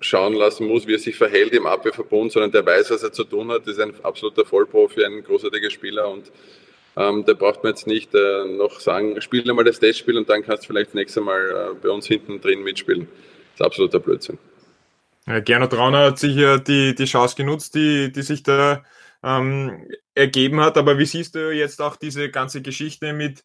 schauen 0.00 0.34
lassen 0.34 0.66
muss, 0.66 0.86
wie 0.86 0.94
er 0.94 0.98
sich 0.98 1.16
verhält 1.16 1.52
im 1.52 1.66
Abwehrverbund, 1.66 2.32
sondern 2.32 2.52
der 2.52 2.64
weiß, 2.64 2.90
was 2.90 3.02
er 3.02 3.12
zu 3.12 3.24
tun 3.24 3.50
hat. 3.50 3.62
Das 3.62 3.76
ist 3.76 3.80
ein 3.80 3.94
absoluter 4.02 4.44
Vollprofi, 4.44 5.04
ein 5.04 5.24
großartiger 5.24 5.70
Spieler 5.70 6.08
und 6.08 6.30
ähm, 6.96 7.24
da 7.26 7.34
braucht 7.34 7.62
man 7.62 7.72
jetzt 7.72 7.86
nicht 7.86 8.14
äh, 8.14 8.44
noch 8.44 8.80
sagen, 8.80 9.20
spiel 9.20 9.48
einmal 9.48 9.64
das 9.64 9.80
Testspiel 9.80 10.16
und 10.16 10.28
dann 10.30 10.42
kannst 10.42 10.64
du 10.64 10.68
vielleicht 10.68 10.88
das 10.88 10.94
nächste 10.94 11.20
Mal 11.20 11.40
äh, 11.50 11.74
bei 11.82 11.90
uns 11.90 12.06
hinten 12.06 12.40
drin 12.40 12.62
mitspielen. 12.62 13.06
Das 13.52 13.60
ist 13.60 13.66
absoluter 13.66 14.00
Blödsinn. 14.00 14.38
Ja, 15.26 15.40
Gernot 15.40 15.74
Rauner 15.74 16.06
hat 16.06 16.18
sicher 16.18 16.58
die, 16.58 16.94
die 16.94 17.04
Chance 17.04 17.36
genutzt, 17.36 17.74
die, 17.74 18.12
die 18.12 18.22
sich 18.22 18.42
da 18.42 18.84
ähm, 19.26 19.88
ergeben 20.14 20.60
hat. 20.60 20.78
Aber 20.78 20.98
wie 20.98 21.04
siehst 21.04 21.34
du 21.34 21.52
jetzt 21.52 21.82
auch 21.82 21.96
diese 21.96 22.30
ganze 22.30 22.62
Geschichte 22.62 23.12
mit 23.12 23.44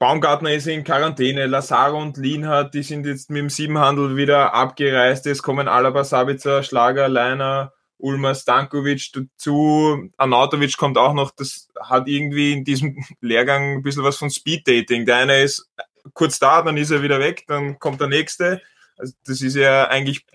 Baumgartner 0.00 0.52
ist 0.52 0.66
in 0.66 0.82
Quarantäne, 0.82 1.46
Lazaro 1.46 2.02
und 2.02 2.16
Lienhardt, 2.16 2.74
die 2.74 2.82
sind 2.82 3.06
jetzt 3.06 3.30
mit 3.30 3.38
dem 3.38 3.50
Siebenhandel 3.50 4.16
wieder 4.16 4.52
abgereist. 4.52 5.26
Es 5.28 5.42
kommen 5.42 5.68
Alaba, 5.68 6.02
Sabitzer, 6.02 6.64
Schlager, 6.64 7.08
Leiner, 7.08 7.72
Ulmer, 7.96 8.34
Stankovic 8.34 9.12
dazu. 9.12 10.10
Anatovic 10.16 10.76
kommt 10.76 10.98
auch 10.98 11.14
noch. 11.14 11.30
Das 11.30 11.68
hat 11.78 12.08
irgendwie 12.08 12.52
in 12.52 12.64
diesem 12.64 12.96
Lehrgang 13.20 13.76
ein 13.76 13.82
bisschen 13.82 14.02
was 14.02 14.16
von 14.16 14.30
Speed-Dating. 14.30 15.06
Der 15.06 15.18
eine 15.18 15.40
ist 15.40 15.70
kurz 16.14 16.40
da, 16.40 16.62
dann 16.62 16.76
ist 16.76 16.90
er 16.90 17.02
wieder 17.02 17.20
weg, 17.20 17.44
dann 17.46 17.78
kommt 17.78 18.00
der 18.00 18.08
nächste. 18.08 18.60
Also 18.96 19.14
das 19.24 19.40
ist 19.40 19.54
ja 19.54 19.86
eigentlich, 19.86 20.26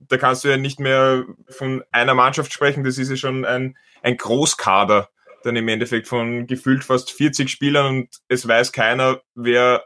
da 0.00 0.16
kannst 0.16 0.44
du 0.44 0.48
ja 0.48 0.56
nicht 0.56 0.80
mehr 0.80 1.24
von 1.48 1.84
einer 1.90 2.14
Mannschaft 2.14 2.52
sprechen, 2.52 2.84
das 2.84 2.98
ist 2.98 3.10
ja 3.10 3.16
schon 3.16 3.44
ein, 3.44 3.76
ein 4.02 4.16
Großkader 4.16 5.08
dann 5.44 5.56
im 5.56 5.68
Endeffekt 5.68 6.08
von 6.08 6.46
gefühlt 6.46 6.84
fast 6.84 7.12
40 7.12 7.48
Spielern 7.48 7.86
und 7.86 8.08
es 8.28 8.46
weiß 8.46 8.72
keiner, 8.72 9.20
wer 9.34 9.84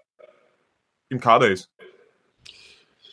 im 1.08 1.20
Kader 1.20 1.48
ist. 1.48 1.70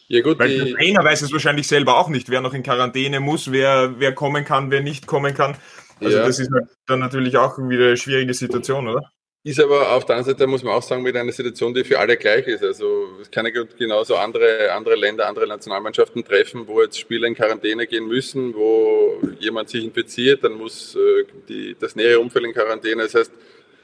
Ja 0.07 0.21
gut, 0.21 0.39
Weil 0.39 0.57
der 0.57 0.73
Trainer 0.73 1.03
weiß 1.03 1.21
es 1.21 1.31
wahrscheinlich 1.31 1.67
selber 1.67 1.97
auch 1.97 2.09
nicht, 2.09 2.29
wer 2.29 2.41
noch 2.41 2.55
in 2.55 2.63
Quarantäne 2.63 3.19
muss, 3.19 3.51
wer, 3.51 3.99
wer 3.99 4.15
kommen 4.15 4.43
kann, 4.43 4.71
wer 4.71 4.81
nicht 4.81 5.05
kommen 5.05 5.35
kann. 5.35 5.55
Also 5.99 6.17
ja. 6.17 6.25
das 6.25 6.39
ist 6.39 6.49
dann 6.87 6.99
natürlich 6.99 7.37
auch 7.37 7.57
wieder 7.59 7.87
eine 7.87 7.97
schwierige 7.97 8.33
Situation, 8.33 8.87
oder? 8.87 9.11
Ist 9.41 9.59
aber 9.61 9.93
auf 9.93 10.05
der 10.05 10.17
anderen 10.17 10.37
Seite, 10.37 10.47
muss 10.47 10.63
man 10.63 10.73
auch 10.73 10.83
sagen, 10.83 11.05
wieder 11.05 11.21
eine 11.21 11.31
Situation, 11.31 11.73
die 11.73 11.85
für 11.85 11.97
alle 11.97 12.17
gleich 12.17 12.45
ist. 12.45 12.61
Also 12.61 13.07
es 13.21 13.31
kann 13.31 13.45
ja 13.45 13.63
genauso 13.77 14.17
andere, 14.17 14.73
andere 14.73 14.95
Länder, 14.95 15.27
andere 15.27 15.47
Nationalmannschaften 15.47 16.25
treffen, 16.25 16.67
wo 16.67 16.81
jetzt 16.81 16.99
Spieler 16.99 17.25
in 17.25 17.35
Quarantäne 17.35 17.87
gehen 17.87 18.05
müssen, 18.05 18.53
wo 18.53 19.17
jemand 19.39 19.69
sich 19.69 19.85
infiziert, 19.85 20.43
dann 20.43 20.53
muss 20.53 20.93
äh, 20.95 21.23
die, 21.47 21.73
das 21.79 21.95
nähere 21.95 22.19
Umfeld 22.19 22.43
in 22.45 22.53
Quarantäne. 22.53 23.03
Das 23.03 23.15
heißt, 23.15 23.31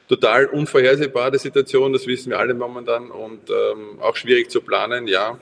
total 0.08 0.44
unvorhersehbare 0.46 1.38
Situation, 1.38 1.92
das 1.94 2.06
wissen 2.06 2.30
wir 2.30 2.38
alle 2.38 2.52
momentan 2.52 3.10
und 3.10 3.48
ähm, 3.48 3.98
auch 4.00 4.16
schwierig 4.16 4.50
zu 4.50 4.60
planen, 4.60 5.08
ja. 5.08 5.38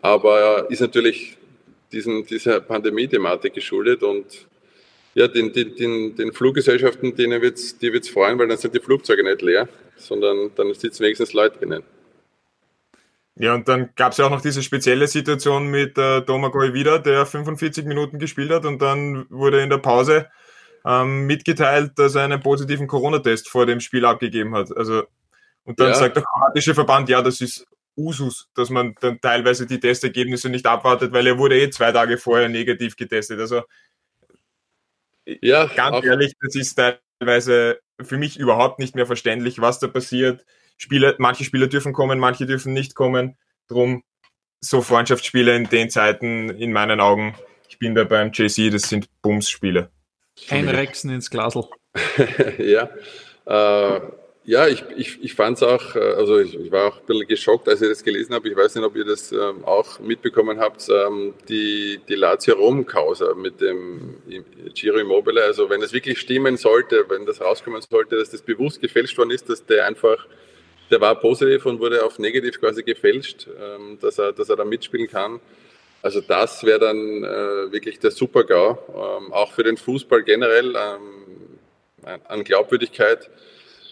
Aber 0.00 0.70
ist 0.70 0.80
natürlich 0.80 1.36
diesen, 1.92 2.24
dieser 2.24 2.60
Pandemie-Thematik 2.60 3.52
geschuldet 3.52 4.02
und 4.02 4.48
ja, 5.14 5.28
den, 5.28 5.52
den, 5.52 5.74
den, 5.74 6.16
den 6.16 6.32
Fluggesellschaften, 6.32 7.16
denen 7.16 7.42
wird's, 7.42 7.78
die 7.78 7.92
wird 7.92 8.04
es 8.04 8.10
freuen, 8.10 8.38
weil 8.38 8.48
dann 8.48 8.58
sind 8.58 8.74
die 8.74 8.80
Flugzeuge 8.80 9.24
nicht 9.24 9.42
leer, 9.42 9.68
sondern 9.96 10.50
dann 10.54 10.72
sitzen 10.74 11.02
wenigstens 11.02 11.32
Leute 11.32 11.58
drinnen. 11.58 11.82
Ja, 13.36 13.54
und 13.54 13.68
dann 13.68 13.90
gab 13.96 14.12
es 14.12 14.18
ja 14.18 14.26
auch 14.26 14.30
noch 14.30 14.42
diese 14.42 14.62
spezielle 14.62 15.06
Situation 15.06 15.68
mit 15.68 15.96
äh, 15.96 16.20
Domagoj 16.20 16.74
wieder, 16.74 16.98
der 16.98 17.24
45 17.24 17.86
Minuten 17.86 18.18
gespielt 18.18 18.50
hat 18.50 18.66
und 18.66 18.82
dann 18.82 19.26
wurde 19.30 19.62
in 19.62 19.70
der 19.70 19.78
Pause 19.78 20.28
ähm, 20.84 21.26
mitgeteilt, 21.26 21.92
dass 21.96 22.14
er 22.14 22.24
einen 22.24 22.40
positiven 22.40 22.86
Corona-Test 22.86 23.48
vor 23.48 23.66
dem 23.66 23.80
Spiel 23.80 24.04
abgegeben 24.04 24.54
hat. 24.54 24.76
Also, 24.76 25.04
und 25.64 25.80
dann 25.80 25.88
ja. 25.88 25.94
sagt 25.94 26.16
der 26.16 26.22
kroatische 26.22 26.74
Verband, 26.74 27.08
ja, 27.08 27.22
das 27.22 27.40
ist 27.40 27.66
Usus, 27.96 28.48
dass 28.54 28.70
man 28.70 28.94
dann 29.00 29.20
teilweise 29.20 29.66
die 29.66 29.80
Testergebnisse 29.80 30.48
nicht 30.48 30.66
abwartet, 30.66 31.12
weil 31.12 31.26
er 31.26 31.38
wurde 31.38 31.58
eh 31.58 31.70
zwei 31.70 31.92
Tage 31.92 32.18
vorher 32.18 32.48
negativ 32.48 32.96
getestet. 32.96 33.40
Also 33.40 33.62
ja, 35.42 35.66
ganz 35.66 36.04
ehrlich, 36.04 36.32
das 36.40 36.54
ist 36.54 36.80
teilweise 37.18 37.80
für 38.00 38.16
mich 38.16 38.38
überhaupt 38.38 38.78
nicht 38.78 38.94
mehr 38.94 39.06
verständlich, 39.06 39.60
was 39.60 39.78
da 39.78 39.88
passiert. 39.88 40.44
Spieler, 40.76 41.14
manche 41.18 41.44
Spieler 41.44 41.66
dürfen 41.66 41.92
kommen, 41.92 42.18
manche 42.18 42.46
dürfen 42.46 42.72
nicht 42.72 42.94
kommen. 42.94 43.36
Drum 43.68 44.02
so 44.60 44.82
Freundschaftsspiele 44.82 45.54
in 45.56 45.64
den 45.64 45.90
Zeiten, 45.90 46.50
in 46.50 46.72
meinen 46.72 47.00
Augen, 47.00 47.34
ich 47.68 47.78
bin 47.78 47.94
da 47.94 48.04
beim 48.04 48.30
JC, 48.32 48.70
das 48.70 48.82
sind 48.82 49.08
Bums-Spiele. 49.22 49.90
Einrechsen 50.48 51.10
ins 51.10 51.30
Glasl. 51.30 51.64
ja, 52.58 52.88
äh, 53.46 54.00
ja, 54.50 54.66
ich, 54.66 54.82
ich, 54.96 55.22
ich 55.22 55.34
fand 55.34 55.58
es 55.58 55.62
auch, 55.62 55.94
äh, 55.94 56.00
also 56.00 56.40
ich, 56.40 56.58
ich, 56.58 56.72
war 56.72 56.88
auch 56.88 56.96
ein 56.96 57.06
bisschen 57.06 57.28
geschockt, 57.28 57.68
als 57.68 57.82
ich 57.82 57.88
das 57.88 58.02
gelesen 58.02 58.34
habe. 58.34 58.48
Ich 58.48 58.56
weiß 58.56 58.74
nicht, 58.74 58.84
ob 58.84 58.96
ihr 58.96 59.04
das 59.04 59.30
ähm, 59.30 59.64
auch 59.64 60.00
mitbekommen 60.00 60.58
habt, 60.58 60.88
ähm, 60.88 61.34
die, 61.48 62.00
die 62.08 62.16
Lazio 62.16 62.56
Rom-Causa 62.56 63.34
mit 63.34 63.60
dem 63.60 64.16
Giro 64.74 64.98
Immobile. 64.98 65.44
Also 65.44 65.70
wenn 65.70 65.80
es 65.82 65.92
wirklich 65.92 66.18
stimmen 66.18 66.56
sollte, 66.56 67.04
wenn 67.08 67.26
das 67.26 67.40
rauskommen 67.40 67.80
sollte, 67.80 68.16
dass 68.16 68.30
das 68.30 68.42
bewusst 68.42 68.80
gefälscht 68.80 69.16
worden 69.18 69.30
ist, 69.30 69.48
dass 69.48 69.64
der 69.64 69.86
einfach, 69.86 70.26
der 70.90 71.00
war 71.00 71.14
positiv 71.20 71.64
und 71.66 71.78
wurde 71.78 72.04
auf 72.04 72.18
negativ 72.18 72.58
quasi 72.58 72.82
gefälscht, 72.82 73.46
ähm, 73.46 73.98
dass, 74.00 74.18
er, 74.18 74.32
dass 74.32 74.48
er 74.48 74.56
da 74.56 74.64
mitspielen 74.64 75.06
kann. 75.06 75.38
Also 76.02 76.20
das 76.22 76.64
wäre 76.64 76.80
dann 76.80 77.22
äh, 77.22 77.70
wirklich 77.70 78.00
der 78.00 78.10
Super-GAU, 78.10 78.78
ähm, 79.20 79.32
auch 79.32 79.52
für 79.52 79.62
den 79.62 79.76
Fußball 79.76 80.24
generell 80.24 80.74
ähm, 80.74 82.18
an 82.26 82.42
Glaubwürdigkeit 82.42 83.30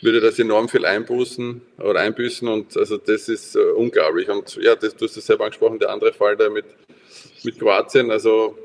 würde 0.02 0.20
das 0.20 0.38
enorm 0.38 0.68
viel 0.68 0.84
einbußen 0.84 1.60
oder 1.78 2.00
einbüßen 2.00 2.46
und 2.48 2.76
also 2.76 2.96
das 2.96 3.28
ist 3.28 3.56
äh, 3.56 3.60
unglaublich. 3.60 4.28
Und 4.28 4.56
ja, 4.56 4.74
das, 4.76 4.96
du 4.96 5.04
hast 5.06 5.16
es 5.16 5.26
selber 5.26 5.44
angesprochen, 5.44 5.78
der 5.78 5.90
andere 5.90 6.12
Fall 6.12 6.36
da 6.36 6.48
mit, 6.50 6.66
mit 7.44 7.58
Kroatien, 7.58 8.10
also 8.10 8.56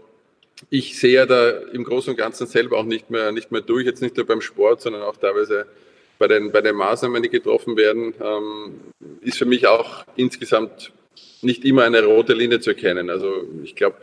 ich 0.70 1.00
sehe 1.00 1.14
ja 1.14 1.26
da 1.26 1.50
im 1.50 1.84
Großen 1.84 2.12
und 2.12 2.18
Ganzen 2.18 2.48
selber 2.48 2.78
auch 2.78 2.86
nicht 2.86 3.10
mehr, 3.10 3.32
nicht 3.32 3.52
mehr 3.52 3.62
durch, 3.62 3.86
jetzt 3.86 4.02
nicht 4.02 4.16
nur 4.18 4.26
beim 4.26 4.42
Sport, 4.42 4.82
sondern 4.82 5.02
auch 5.02 5.18
teilweise 5.18 5.66
bei 6.20 6.28
den, 6.28 6.52
bei 6.52 6.62
den 6.62 6.76
Maßnahmen, 6.76 7.22
die 7.22 7.30
getroffen 7.30 7.76
werden, 7.78 8.14
ähm, 8.22 8.82
ist 9.22 9.38
für 9.38 9.46
mich 9.46 9.68
auch 9.68 10.06
insgesamt 10.16 10.94
nicht 11.42 11.66
immer 11.66 11.84
eine 11.84 12.04
rote 12.04 12.34
Linie 12.34 12.60
zu 12.60 12.70
erkennen. 12.72 13.10
Also 13.10 13.44
ich 13.64 13.76
glaube, 13.76 13.98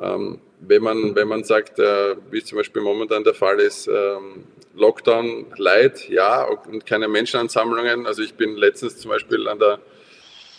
Ähm, 0.00 0.40
wenn, 0.58 0.82
man, 0.82 1.14
wenn 1.14 1.28
man 1.28 1.44
sagt, 1.44 1.78
äh, 1.78 2.16
wie 2.32 2.38
es 2.38 2.46
zum 2.46 2.58
Beispiel 2.58 2.82
momentan 2.82 3.22
der 3.22 3.34
Fall 3.34 3.60
ist, 3.60 3.86
ähm, 3.86 4.44
Lockdown 4.74 5.46
light, 5.56 6.08
ja, 6.08 6.44
und 6.44 6.86
keine 6.86 7.08
Menschenansammlungen. 7.08 8.06
Also 8.06 8.22
ich 8.22 8.34
bin 8.34 8.56
letztens 8.56 8.98
zum 8.98 9.10
Beispiel 9.10 9.48
an 9.48 9.58
der 9.58 9.78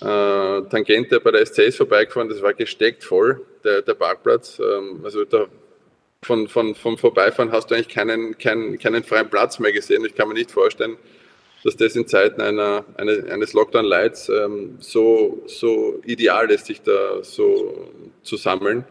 äh, 0.02 0.70
Tangente 0.70 1.20
bei 1.20 1.32
der 1.32 1.46
SCS 1.46 1.78
vorbeigefahren, 1.78 2.30
das 2.30 2.42
war 2.42 2.54
gesteckt 2.54 3.04
voll, 3.04 3.46
der, 3.64 3.82
der 3.82 3.94
Parkplatz. 3.94 4.60
Ähm, 4.60 5.02
also 5.04 5.26
da 5.26 5.48
von, 6.22 6.48
von, 6.48 6.76
vom 6.76 6.98
Vorbeifahren 6.98 7.52
hast 7.52 7.70
du 7.70 7.76
eigentlich 7.76 7.90
keinen, 7.90 8.38
keinen, 8.38 8.78
keinen 8.80 9.04
freien 9.04 9.30
Platz 9.30 9.60
mehr 9.60 9.74
gesehen. 9.74 10.06
Ich 10.06 10.16
kann 10.16 10.28
mir 10.28 10.34
nicht 10.34 10.52
vorstellen, 10.52 10.98
dass 11.64 11.76
das 11.78 11.96
in 11.96 12.08
Zeiten 12.08 12.42
einer, 12.42 12.86
eine, 12.98 13.26
eines 13.30 13.54
Lockdown-Lights 13.54 14.30
ähm, 14.30 14.78
so, 14.80 15.44
so 15.48 16.02
ideal 16.06 16.50
ist, 16.52 16.66
sich 16.66 16.82
da 16.82 17.24
so 17.24 17.90
zu 18.22 18.36
sammeln. 18.38 18.86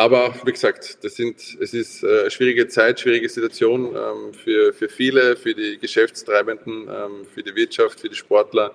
Aber 0.00 0.32
wie 0.46 0.52
gesagt, 0.52 1.04
das 1.04 1.16
sind, 1.16 1.36
es 1.60 1.74
ist 1.74 2.02
eine 2.02 2.12
äh, 2.12 2.30
schwierige 2.30 2.66
Zeit, 2.68 3.00
schwierige 3.00 3.28
Situation 3.28 3.94
ähm, 3.94 4.32
für, 4.32 4.72
für 4.72 4.88
viele, 4.88 5.36
für 5.36 5.52
die 5.52 5.76
Geschäftstreibenden, 5.76 6.88
ähm, 6.88 7.26
für 7.34 7.42
die 7.42 7.54
Wirtschaft, 7.54 8.00
für 8.00 8.08
die 8.08 8.14
Sportler, 8.14 8.72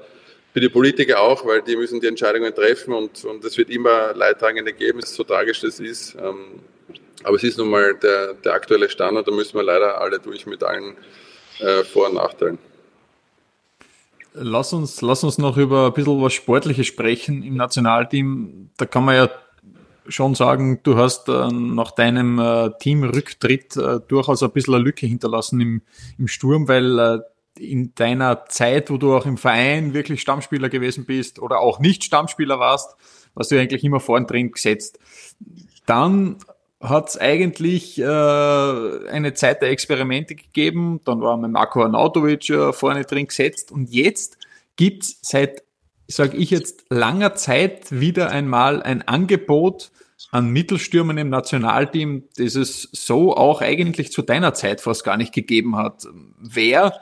für 0.53 0.59
die 0.59 0.69
Politiker 0.69 1.19
auch, 1.19 1.43
weil 1.43 1.63
die 1.63 1.75
müssen 1.75 1.99
die 1.99 2.05
Entscheidungen 2.05 2.53
treffen 2.53 2.93
und, 2.93 3.25
und 3.25 3.43
es 3.43 3.57
wird 3.57 3.71
immer 3.71 4.13
Leidtragende 4.13 4.71
geben, 4.71 5.01
so 5.01 5.23
tragisch 5.23 5.61
das 5.61 5.79
ist. 5.79 6.13
Ähm, 6.13 6.59
aber 7.23 7.37
es 7.37 7.43
ist 7.43 7.57
nun 7.57 7.71
mal 7.71 7.95
der, 7.95 8.35
der 8.35 8.53
aktuelle 8.53 8.87
Stand 8.87 9.17
und 9.17 9.27
da 9.27 9.31
müssen 9.31 9.55
wir 9.55 9.63
leider 9.63 9.99
alle 9.99 10.19
durch 10.19 10.45
mit 10.45 10.61
allen 10.61 10.95
äh, 11.57 11.83
Vor- 11.85 12.09
und 12.09 12.17
Nachteilen. 12.17 12.59
Lass 14.35 14.73
uns, 14.73 15.01
lass 15.01 15.23
uns 15.23 15.39
noch 15.39 15.57
über 15.57 15.87
ein 15.87 15.93
bisschen 15.93 16.21
was 16.21 16.33
Sportliches 16.33 16.85
sprechen 16.85 17.41
im 17.41 17.55
Nationalteam. 17.55 18.69
Da 18.77 18.85
kann 18.85 19.05
man 19.05 19.15
ja 19.15 19.29
schon 20.07 20.35
sagen, 20.35 20.81
du 20.83 20.97
hast 20.97 21.29
äh, 21.29 21.47
nach 21.47 21.91
deinem 21.91 22.39
äh, 22.39 22.71
Teamrücktritt 22.79 23.77
äh, 23.77 23.99
durchaus 24.07 24.43
ein 24.43 24.51
bisschen 24.51 24.75
eine 24.75 24.83
Lücke 24.83 25.05
hinterlassen 25.05 25.61
im, 25.61 25.81
im 26.17 26.27
Sturm, 26.27 26.67
weil 26.67 26.99
äh, 26.99 27.19
in 27.57 27.95
deiner 27.95 28.45
Zeit, 28.47 28.89
wo 28.89 28.97
du 28.97 29.15
auch 29.15 29.25
im 29.25 29.37
Verein 29.37 29.93
wirklich 29.93 30.21
Stammspieler 30.21 30.69
gewesen 30.69 31.05
bist 31.05 31.39
oder 31.39 31.59
auch 31.59 31.79
nicht 31.79 32.03
Stammspieler 32.03 32.59
warst, 32.59 32.95
warst 33.33 33.51
du 33.51 33.59
eigentlich 33.59 33.83
immer 33.83 33.99
vorn 33.99 34.27
drin 34.27 34.51
gesetzt. 34.51 34.99
Dann 35.85 36.37
hat 36.81 37.09
es 37.09 37.17
eigentlich 37.17 37.99
äh, 37.99 38.03
eine 38.05 39.33
Zeit 39.33 39.61
der 39.61 39.69
Experimente 39.69 40.35
gegeben. 40.35 41.01
Dann 41.05 41.21
war 41.21 41.37
mit 41.37 41.51
Marco 41.51 41.81
Arnautovic 41.81 42.49
äh, 42.49 42.73
vorne 42.73 43.05
drin 43.05 43.27
gesetzt. 43.27 43.71
Und 43.71 43.89
jetzt 43.89 44.37
gibt's 44.75 45.19
seit, 45.21 45.63
sage 46.07 46.37
ich 46.37 46.51
jetzt, 46.51 46.85
langer 46.89 47.35
Zeit 47.35 47.91
wieder 47.91 48.29
einmal 48.29 48.83
ein 48.83 49.07
Angebot 49.07 49.91
an 50.31 50.49
Mittelstürmern 50.49 51.17
im 51.17 51.29
Nationalteam, 51.29 52.23
das 52.37 52.55
es 52.55 52.89
so 52.91 53.35
auch 53.35 53.61
eigentlich 53.61 54.11
zu 54.11 54.21
deiner 54.21 54.53
Zeit 54.53 54.81
fast 54.81 55.03
gar 55.03 55.17
nicht 55.17 55.33
gegeben 55.33 55.75
hat. 55.77 56.07
Wer 56.39 56.99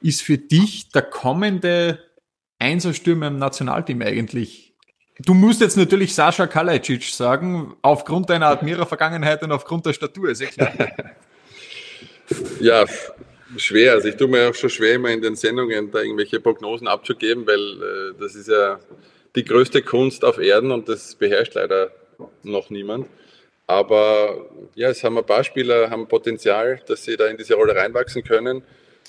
ist 0.00 0.22
für 0.22 0.38
dich 0.38 0.90
der 0.90 1.02
kommende 1.02 1.98
Einserstürmer 2.58 3.28
im 3.28 3.38
Nationalteam 3.38 4.02
eigentlich? 4.02 4.74
Du 5.18 5.34
musst 5.34 5.60
jetzt 5.60 5.76
natürlich 5.76 6.14
Sascha 6.14 6.46
Kalajdzic 6.46 7.04
sagen, 7.04 7.74
aufgrund 7.82 8.30
deiner 8.30 8.46
Admira-Vergangenheit 8.46 9.42
und 9.42 9.52
aufgrund 9.52 9.86
der 9.86 9.92
Statur, 9.92 10.30
ist 10.30 10.40
ja 10.40 10.48
klar. 10.48 10.72
ja, 12.60 12.84
schwer. 13.56 13.92
Also 13.92 14.08
ich 14.08 14.16
tue 14.16 14.28
mir 14.28 14.48
auch 14.48 14.54
schon 14.54 14.70
schwer, 14.70 14.94
immer 14.94 15.10
in 15.10 15.22
den 15.22 15.36
Sendungen 15.36 15.90
da 15.90 16.00
irgendwelche 16.00 16.40
Prognosen 16.40 16.88
abzugeben, 16.88 17.46
weil 17.46 17.60
äh, 17.60 18.14
das 18.20 18.34
ist 18.34 18.48
ja 18.48 18.78
die 19.34 19.44
größte 19.44 19.82
Kunst 19.82 20.24
auf 20.24 20.38
Erden 20.38 20.70
und 20.70 20.88
das 20.88 21.14
beherrscht 21.14 21.54
leider 21.54 21.90
noch 22.42 22.70
niemand. 22.70 23.06
Aber 23.66 24.50
ja, 24.74 24.90
es 24.90 25.02
haben 25.02 25.16
ein 25.16 25.24
paar 25.24 25.44
Spieler, 25.44 25.90
haben 25.90 26.08
Potenzial, 26.08 26.80
dass 26.86 27.04
sie 27.04 27.16
da 27.16 27.26
in 27.26 27.36
diese 27.36 27.54
Rolle 27.54 27.74
reinwachsen 27.74 28.22
können. 28.22 28.62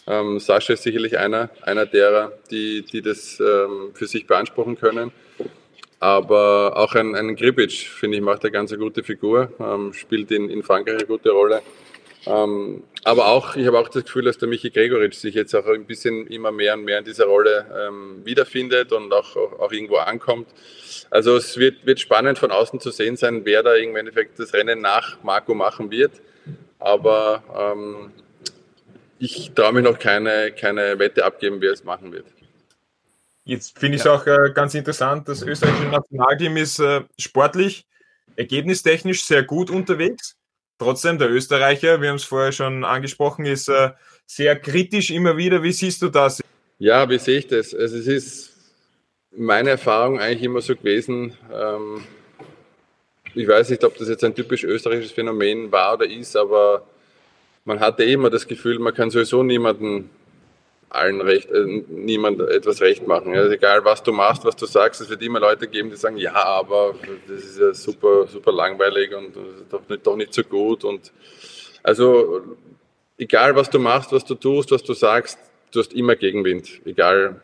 Ähm, 0.06 0.40
Sascha 0.40 0.74
ist 0.74 0.84
sicherlich 0.84 1.18
einer, 1.18 1.50
einer 1.62 1.86
derer, 1.86 2.34
die, 2.52 2.84
die 2.84 3.02
das 3.02 3.40
ähm, 3.40 3.92
für 3.94 4.06
sich 4.06 4.28
beanspruchen 4.28 4.78
können. 4.78 5.12
Aber 6.00 6.76
auch 6.76 6.96
ein, 6.96 7.16
ein 7.16 7.36
Gribic, 7.36 7.72
finde 7.72 8.18
ich, 8.18 8.24
macht 8.24 8.44
eine 8.44 8.52
ganz 8.52 8.76
gute 8.78 9.04
Figur, 9.04 9.54
ähm, 9.60 9.94
spielt 9.94 10.32
in, 10.32 10.50
in 10.50 10.62
Frankreich 10.62 10.98
eine 10.98 11.06
gute 11.08 11.32
Rolle. 11.32 11.62
Ähm, 12.26 12.84
aber 13.04 13.28
auch, 13.28 13.56
ich 13.56 13.68
habe 13.68 13.78
auch 13.80 13.90
das 13.90 14.06
Gefühl, 14.06 14.24
dass 14.24 14.38
der 14.38 14.48
Michi 14.48 14.70
Gregoritsch 14.70 15.16
sich 15.16 15.36
jetzt 15.36 15.54
auch 15.56 15.66
ein 15.66 15.86
bisschen 15.86 16.28
immer 16.28 16.52
mehr 16.52 16.76
und 16.76 16.86
mehr 16.86 17.00
in 17.00 17.06
dieser 17.06 17.26
Rolle 17.26 17.66
ähm, 17.78 18.22
wiederfindet 18.24 18.94
und 18.94 19.12
auch, 19.14 19.36
auch, 19.36 19.60
auch, 19.60 19.72
irgendwo 19.72 19.98
ankommt. 19.98 20.48
Also 21.10 21.36
es 21.36 21.58
wird, 21.58 21.86
wird 21.86 22.00
spannend 22.00 22.40
von 22.40 22.52
außen 22.52 22.80
zu 22.80 22.92
sehen 22.92 23.18
sein, 23.18 23.42
wer 23.44 23.62
da 23.62 23.76
im 23.76 23.96
Endeffekt 23.96 24.40
das 24.40 24.54
Rennen 24.54 24.82
nach 24.82 25.22
Marco 25.24 25.54
machen 25.54 25.92
wird. 25.92 26.14
Aber 26.80 27.44
ähm, 27.58 28.12
ich 29.20 29.52
traue 29.54 29.74
mich 29.74 29.84
noch 29.84 30.00
keine, 30.00 30.52
keine 30.52 31.00
Wette 31.00 31.26
abgeben, 31.26 31.60
wer 31.60 31.72
es 31.72 31.84
machen 31.84 32.12
wird. 32.12 32.26
Jetzt 33.46 33.78
finde 33.78 33.96
ich 33.96 34.02
es 34.02 34.06
ja. 34.06 34.14
auch 34.14 34.26
äh, 34.26 34.52
ganz 34.54 34.74
interessant, 34.74 35.28
das 35.28 35.42
österreichische 35.42 35.90
Nationalteam 35.90 36.56
ist 36.56 36.80
äh, 36.80 37.02
sportlich, 37.20 37.86
ergebnistechnisch 38.38 39.26
sehr 39.26 39.44
gut 39.44 39.70
unterwegs. 39.70 40.38
Trotzdem, 40.84 41.18
der 41.18 41.32
Österreicher, 41.32 42.02
wir 42.02 42.10
haben 42.10 42.18
es 42.18 42.26
vorher 42.26 42.52
schon 42.52 42.84
angesprochen, 42.84 43.46
ist 43.46 43.70
äh, 43.70 43.92
sehr 44.26 44.60
kritisch 44.60 45.12
immer 45.12 45.38
wieder. 45.38 45.64
Wie 45.64 45.72
siehst 45.72 46.02
du 46.02 46.10
das? 46.10 46.42
Ja, 46.78 47.10
wie 47.10 47.20
sehe 47.20 47.40
ich 47.40 47.48
das? 47.48 47.74
Also 47.74 47.96
es 47.96 48.06
ist 48.06 48.52
meine 49.32 49.70
Erfahrung 49.70 50.20
eigentlich 50.20 50.44
immer 50.44 50.60
so 50.60 50.76
gewesen, 50.76 51.38
ähm, 51.54 52.04
ich 53.34 53.48
weiß 53.48 53.70
nicht, 53.70 53.82
ob 53.86 53.98
das 53.98 54.10
jetzt 54.10 54.26
ein 54.26 54.36
typisch 54.36 54.66
österreichisches 54.66 55.14
Phänomen 55.14 55.72
war 55.72 55.94
oder 55.94 56.06
ist, 56.06 56.36
aber 56.36 56.86
man 57.64 57.80
hatte 57.80 58.04
immer 58.04 58.30
das 58.30 58.46
Gefühl, 58.46 58.78
man 58.78 58.94
kann 58.94 59.10
sowieso 59.10 59.42
niemanden 59.42 60.10
allen 60.94 61.22
recht, 61.22 61.50
äh, 61.52 61.66
niemand 61.88 62.40
etwas 62.42 62.82
recht 62.82 63.08
machen. 63.08 63.36
Also 63.36 63.52
egal, 63.52 63.84
was 63.84 64.04
du 64.04 64.12
machst, 64.12 64.46
was 64.46 64.56
du 64.56 64.66
sagst, 64.66 65.02
es 65.02 65.10
wird 65.10 65.22
immer 65.22 65.40
Leute 65.40 65.68
geben, 65.68 65.90
die 65.90 65.96
sagen, 65.96 66.18
ja, 66.18 66.36
aber 66.36 66.96
das 67.28 67.44
ist 67.44 67.60
ja 67.60 67.74
super, 67.74 68.28
super 68.28 68.52
langweilig 68.52 69.14
und 69.16 69.36
doch 69.70 69.82
nicht, 69.90 70.06
doch 70.06 70.16
nicht 70.16 70.34
so 70.34 70.44
gut. 70.44 70.84
Und 70.84 71.12
also 71.82 72.42
egal, 73.18 73.56
was 73.56 73.70
du 73.70 73.80
machst, 73.80 74.12
was 74.12 74.24
du 74.24 74.36
tust, 74.36 74.72
was 74.72 74.84
du 74.84 74.94
sagst, 74.94 75.40
du 75.72 75.80
hast 75.80 75.94
immer 75.94 76.16
Gegenwind, 76.16 76.82
egal 76.86 77.42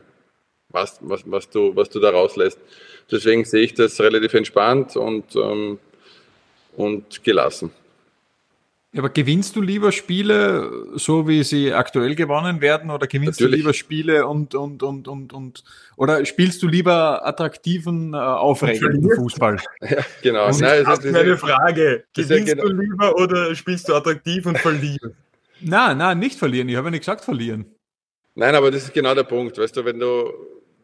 was, 0.70 1.00
was, 1.02 1.24
was, 1.26 1.50
du, 1.50 1.76
was 1.76 1.90
du 1.90 2.00
da 2.00 2.12
rauslässt. 2.12 2.60
Deswegen 3.12 3.44
sehe 3.46 3.64
ich 3.64 3.74
das 3.74 4.00
relativ 4.00 4.34
entspannt 4.36 4.96
und, 4.96 5.36
ähm, 5.36 5.80
und 6.78 7.24
gelassen. 7.24 7.72
Aber 8.98 9.10
gewinnst 9.10 9.56
du 9.56 9.62
lieber 9.62 9.92
Spiele, 9.92 10.88
so 10.96 11.28
wie 11.28 11.44
sie 11.44 11.74
aktuell 11.74 12.16
gewonnen 12.16 12.60
werden, 12.60 12.90
oder 12.90 13.06
gewinnst 13.06 13.40
Natürlich. 13.40 13.52
du 13.52 13.58
lieber 13.58 13.74
Spiele 13.74 14.26
und, 14.26 14.56
und, 14.56 14.82
und, 14.82 15.08
und, 15.08 15.32
und, 15.32 15.64
oder 15.96 16.26
spielst 16.26 16.64
du 16.64 16.68
lieber 16.68 17.24
attraktiven, 17.26 18.16
äh, 18.16 18.18
aufregenden 18.18 19.16
Fußball? 19.16 19.58
Ja, 19.82 19.98
genau. 20.24 20.48
Und 20.48 20.60
Nein, 20.60 20.84
das 20.86 21.06
ist 21.06 21.12
meine 21.12 21.38
Frage. 21.38 22.04
Gewinnst 22.16 22.48
genau. 22.48 22.64
du 22.64 22.74
lieber 22.74 23.16
oder 23.16 23.54
spielst 23.54 23.88
du 23.88 23.94
attraktiv 23.94 24.46
und 24.48 24.58
verlieren? 24.58 25.16
Nein, 25.62 25.98
nein, 25.98 26.20
nicht 26.20 26.40
verlieren. 26.40 26.70
Ich 26.70 26.78
habe 26.78 26.88
ja 26.88 26.92
nicht 26.92 27.02
gesagt 27.02 27.22
verlieren. 27.24 27.66
Nein, 28.36 28.56
aber 28.56 28.72
das 28.72 28.84
ist 28.84 28.94
genau 28.94 29.14
der 29.14 29.24
Punkt. 29.24 29.58
Weißt 29.58 29.76
du, 29.76 29.84
wenn 29.84 30.00
du, 30.00 30.32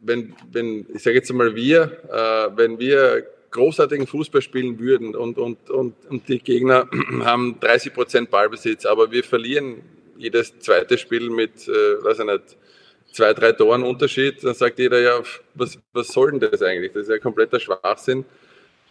wenn, 0.01 0.35
wenn, 0.51 0.85
ich 0.93 1.01
sage 1.01 1.15
jetzt 1.15 1.31
mal 1.31 1.55
wir, 1.55 1.97
äh, 2.11 2.57
wenn 2.57 2.77
wir 2.77 3.25
großartigen 3.55 4.05
Fußball 4.05 4.41
spielen 4.41 4.79
würden 4.79 5.15
und, 5.15 5.37
und, 5.37 5.69
und, 5.69 5.93
und 6.09 6.27
die 6.27 6.39
Gegner 6.39 6.87
haben 7.23 7.57
30 7.61 7.93
Prozent 7.93 8.29
Ballbesitz, 8.29 8.85
aber 8.85 9.11
wir 9.11 9.23
verlieren 9.23 9.81
jedes 10.17 10.59
zweite 10.59 10.97
Spiel 10.97 11.29
mit, 11.29 11.67
äh, 11.67 12.03
weiß 12.03 12.19
ich 12.19 12.25
nicht, 12.25 12.57
zwei, 13.11 13.33
drei 13.33 13.53
Toren 13.53 13.83
Unterschied, 13.83 14.43
dann 14.43 14.53
sagt 14.53 14.77
jeder 14.77 14.99
ja, 14.99 15.21
was, 15.53 15.79
was 15.93 16.07
soll 16.09 16.31
denn 16.31 16.39
das 16.41 16.61
eigentlich? 16.61 16.91
Das 16.91 17.03
ist 17.03 17.09
ja 17.09 17.17
kompletter 17.17 17.59
Schwachsinn. 17.59 18.25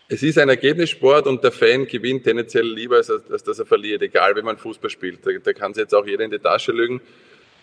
Es 0.09 0.23
ist 0.23 0.39
ein 0.39 0.49
Ergebnissport 0.49 1.27
und 1.27 1.45
der 1.45 1.53
Fan 1.53 1.87
gewinnt 1.87 2.25
tendenziell 2.25 2.67
lieber, 2.67 2.97
als, 2.97 3.11
als 3.11 3.43
dass 3.43 3.59
er 3.59 3.67
verliert, 3.67 4.03
egal 4.03 4.35
wie 4.37 4.43
man 4.43 4.57
Fußball 4.57 4.91
spielt. 4.91 5.27
Da, 5.27 5.31
da 5.43 5.53
kann 5.53 5.75
sich 5.75 5.83
jetzt 5.83 5.95
auch 5.95 6.07
jeder 6.07 6.25
in 6.25 6.31
die 6.31 6.39
Tasche 6.39 6.73
lügen 6.73 7.01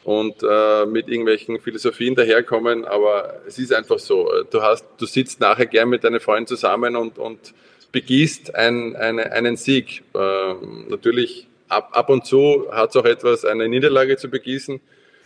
und 0.03 0.43
äh, 0.43 0.85
mit 0.85 1.07
irgendwelchen 1.07 1.59
Philosophien 1.59 2.15
daherkommen, 2.15 2.85
aber 2.85 3.41
es 3.47 3.59
ist 3.59 3.73
einfach 3.73 3.99
so. 3.99 4.29
Du 4.49 4.61
hast, 4.61 4.85
du 4.97 5.05
sitzt 5.05 5.39
nachher 5.39 5.67
gern 5.67 5.89
mit 5.89 6.03
deinen 6.03 6.19
Freunden 6.19 6.47
zusammen 6.47 6.95
und, 6.95 7.17
und 7.19 7.53
begießt 7.91 8.55
ein, 8.55 8.95
eine, 8.95 9.31
einen 9.31 9.57
Sieg. 9.57 10.03
Äh, 10.15 10.53
natürlich 10.89 11.47
ab, 11.67 11.89
ab 11.93 12.09
und 12.09 12.25
zu 12.25 12.67
hat 12.71 12.89
es 12.89 12.95
auch 12.95 13.05
etwas, 13.05 13.45
eine 13.45 13.67
Niederlage 13.69 14.17
zu 14.17 14.29
begießen. 14.29 14.79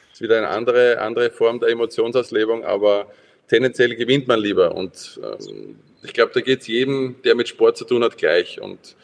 Das 0.10 0.14
ist 0.14 0.22
wieder 0.22 0.38
eine 0.38 0.50
andere, 0.50 1.00
andere 1.00 1.30
Form 1.30 1.60
der 1.60 1.70
Emotionsauslebung, 1.70 2.66
aber 2.66 3.08
tendenziell 3.48 3.96
gewinnt 3.96 4.28
man 4.28 4.40
lieber. 4.40 4.76
Und 4.76 5.20
ähm, 5.24 5.80
ich 6.04 6.14
glaube, 6.14 6.32
da 6.34 6.42
geht 6.42 6.62
es 6.62 6.68
jedem, 6.68 7.16
der 7.24 7.36
mit 7.36 7.48
Sport 7.48 7.78
zu 7.78 7.86
tun 7.86 8.04
hat, 8.04 8.18
gleich. 8.18 8.62
Und 8.62 8.96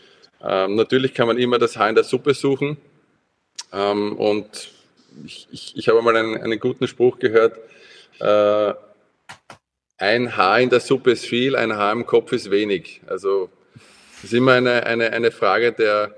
ähm, 0.43 0.76
natürlich 0.76 1.13
kann 1.13 1.28
man 1.28 1.38
immer 1.38 1.59
das 1.59 1.78
Haar 1.78 1.89
in 1.89 1.95
der 1.95 2.03
Suppe 2.03 2.34
suchen. 2.34 2.78
Ähm, 3.74 4.17
und 4.17 4.72
ich, 5.26 5.47
ich, 5.51 5.78
ich 5.78 5.88
habe 5.88 6.01
mal 6.01 6.16
einen, 6.16 6.38
einen 6.41 6.59
guten 6.59 6.88
Spruch 6.88 7.20
gehört, 7.20 7.57
äh, 8.20 8.74
ein 9.97 10.36
Haar 10.36 10.59
in 10.59 10.70
der 10.70 10.80
Suppe 10.80 11.12
ist 11.12 11.26
viel, 11.26 11.55
ein 11.55 11.76
Haar 11.76 11.93
im 11.93 12.05
Kopf 12.05 12.32
ist 12.32 12.49
wenig. 12.49 13.01
Also 13.07 13.49
Das 14.16 14.26
ist 14.26 14.34
immer 14.34 14.53
eine, 14.53 14.86
eine, 14.86 15.14
eine 15.14 15.32
Frage 15.32 15.72
der, 15.72 16.16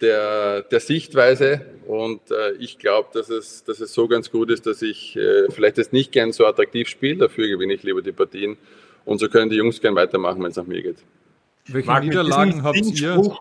der, 0.00 0.62
der 0.62 0.80
Sichtweise 0.80 1.60
und 1.86 2.30
äh, 2.30 2.52
ich 2.52 2.78
glaube, 2.78 3.08
dass 3.12 3.28
es, 3.28 3.64
dass 3.64 3.80
es 3.80 3.92
so 3.92 4.08
ganz 4.08 4.30
gut 4.30 4.50
ist, 4.50 4.66
dass 4.66 4.82
ich 4.82 5.16
äh, 5.16 5.50
vielleicht 5.50 5.78
jetzt 5.78 5.92
nicht 5.92 6.12
gern 6.12 6.32
so 6.32 6.46
attraktiv 6.46 6.88
spiele, 6.88 7.16
dafür 7.16 7.48
gewinne 7.48 7.74
ich 7.74 7.82
lieber 7.82 8.02
die 8.02 8.12
Partien 8.12 8.56
und 9.04 9.18
so 9.18 9.28
können 9.28 9.50
die 9.50 9.56
Jungs 9.56 9.80
gern 9.80 9.94
weitermachen, 9.94 10.42
wenn 10.42 10.50
es 10.50 10.56
nach 10.56 10.66
mir 10.66 10.82
geht. 10.82 10.98
Welche 11.66 11.86
Marc, 11.86 12.04
Niederlagen 12.04 12.62
habt 12.62 12.76
ihr? 12.76 13.36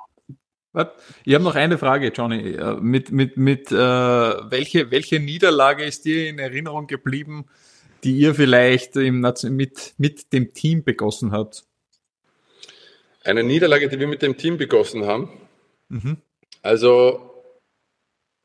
Ich 1.25 1.33
habe 1.33 1.43
noch 1.43 1.55
eine 1.55 1.77
Frage, 1.77 2.09
Johnny. 2.09 2.53
Äh, 2.53 2.75
mit, 2.75 3.11
mit, 3.11 3.37
mit, 3.37 3.71
äh, 3.71 3.75
welche, 3.75 4.91
welche 4.91 5.19
Niederlage 5.19 5.83
ist 5.83 6.05
dir 6.05 6.29
in 6.29 6.37
Erinnerung 6.37 6.87
geblieben, 6.87 7.45
die 8.03 8.17
ihr 8.17 8.35
vielleicht 8.35 8.95
im, 8.95 9.21
mit, 9.49 9.93
mit 9.97 10.31
dem 10.31 10.53
Team 10.53 10.83
begossen 10.83 11.31
habt? 11.31 11.65
Eine 13.23 13.43
Niederlage, 13.43 13.89
die 13.89 13.99
wir 13.99 14.07
mit 14.07 14.21
dem 14.21 14.37
Team 14.37 14.57
begossen 14.57 15.05
haben. 15.05 15.29
Mhm. 15.89 16.17
Also, 16.61 17.43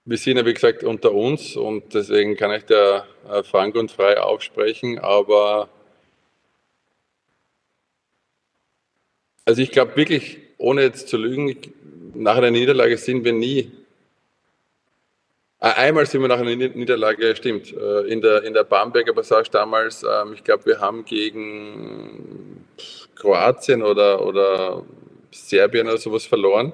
wir 0.06 0.18
sind 0.18 0.38
ja 0.38 0.46
wie 0.46 0.54
gesagt 0.54 0.82
unter 0.82 1.12
uns 1.12 1.56
und 1.56 1.94
deswegen 1.94 2.36
kann 2.36 2.52
ich 2.52 2.64
da 2.64 3.06
äh, 3.30 3.42
frank 3.42 3.74
und 3.74 3.90
frei 3.90 4.18
aufsprechen, 4.18 4.98
aber 4.98 5.68
also 9.44 9.60
ich 9.60 9.70
glaube 9.70 9.96
wirklich, 9.96 10.38
ohne 10.58 10.82
jetzt 10.82 11.08
zu 11.08 11.16
lügen, 11.16 11.56
nach 12.14 12.36
einer 12.36 12.50
Niederlage 12.50 12.96
sind 12.96 13.24
wir 13.24 13.32
nie. 13.32 13.70
Äh, 15.60 15.72
einmal 15.76 16.06
sind 16.06 16.20
wir 16.20 16.28
nach 16.28 16.38
einer 16.38 16.54
Niederlage, 16.54 17.34
stimmt, 17.36 17.72
äh, 17.72 18.00
in 18.02 18.20
der, 18.20 18.42
in 18.44 18.54
der 18.54 18.64
Bamberger 18.64 19.12
Passage 19.12 19.50
damals, 19.50 20.02
ähm, 20.02 20.34
ich 20.34 20.44
glaube, 20.44 20.66
wir 20.66 20.80
haben 20.80 21.04
gegen 21.04 22.66
Kroatien 23.14 23.82
oder, 23.82 24.26
oder 24.26 24.82
Serbien 25.30 25.88
oder 25.88 25.98
sowas 25.98 26.26
verloren. 26.26 26.72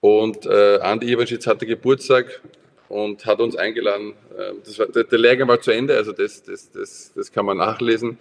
Und 0.00 0.46
äh, 0.46 0.78
Andi 0.80 1.10
Ivanschitz 1.10 1.46
hatte 1.46 1.66
Geburtstag 1.66 2.40
und 2.88 3.24
hat 3.26 3.40
uns 3.40 3.56
eingeladen. 3.56 4.12
Äh, 4.36 4.52
das 4.64 4.78
war, 4.78 4.86
der, 4.86 5.04
der 5.04 5.18
Lehrgang 5.18 5.48
war 5.48 5.60
zu 5.60 5.70
Ende, 5.70 5.96
also 5.96 6.12
das, 6.12 6.42
das, 6.42 6.70
das, 6.70 7.12
das 7.14 7.32
kann 7.32 7.46
man 7.46 7.56
nachlesen. 7.56 8.18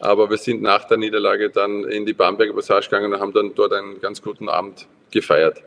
Aber 0.00 0.30
wir 0.30 0.36
sind 0.36 0.62
nach 0.62 0.84
der 0.84 0.96
Niederlage 0.96 1.50
dann 1.50 1.84
in 1.84 2.06
die 2.06 2.12
Bamberger 2.12 2.54
Passage 2.54 2.88
gegangen 2.88 3.12
und 3.12 3.20
haben 3.20 3.32
dann 3.32 3.54
dort 3.54 3.72
einen 3.72 4.00
ganz 4.00 4.22
guten 4.22 4.48
Abend 4.48 4.86
gefeiert. 5.10 5.62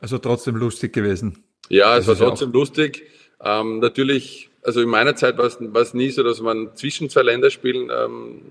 Also 0.00 0.18
trotzdem 0.18 0.56
lustig 0.56 0.92
gewesen. 0.92 1.42
Ja, 1.68 1.96
es 1.96 2.06
das 2.06 2.18
war 2.18 2.28
trotzdem 2.28 2.52
lustig. 2.52 3.04
Ähm, 3.42 3.78
natürlich, 3.78 4.50
also 4.62 4.80
in 4.80 4.88
meiner 4.88 5.14
Zeit 5.16 5.38
war 5.38 5.44
es, 5.44 5.58
war 5.60 5.82
es 5.82 5.94
nie 5.94 6.10
so, 6.10 6.22
dass 6.22 6.40
man 6.40 6.74
zwischen 6.74 7.10
zwei 7.10 7.22
Länderspielen 7.22 7.90
ähm, 7.90 8.42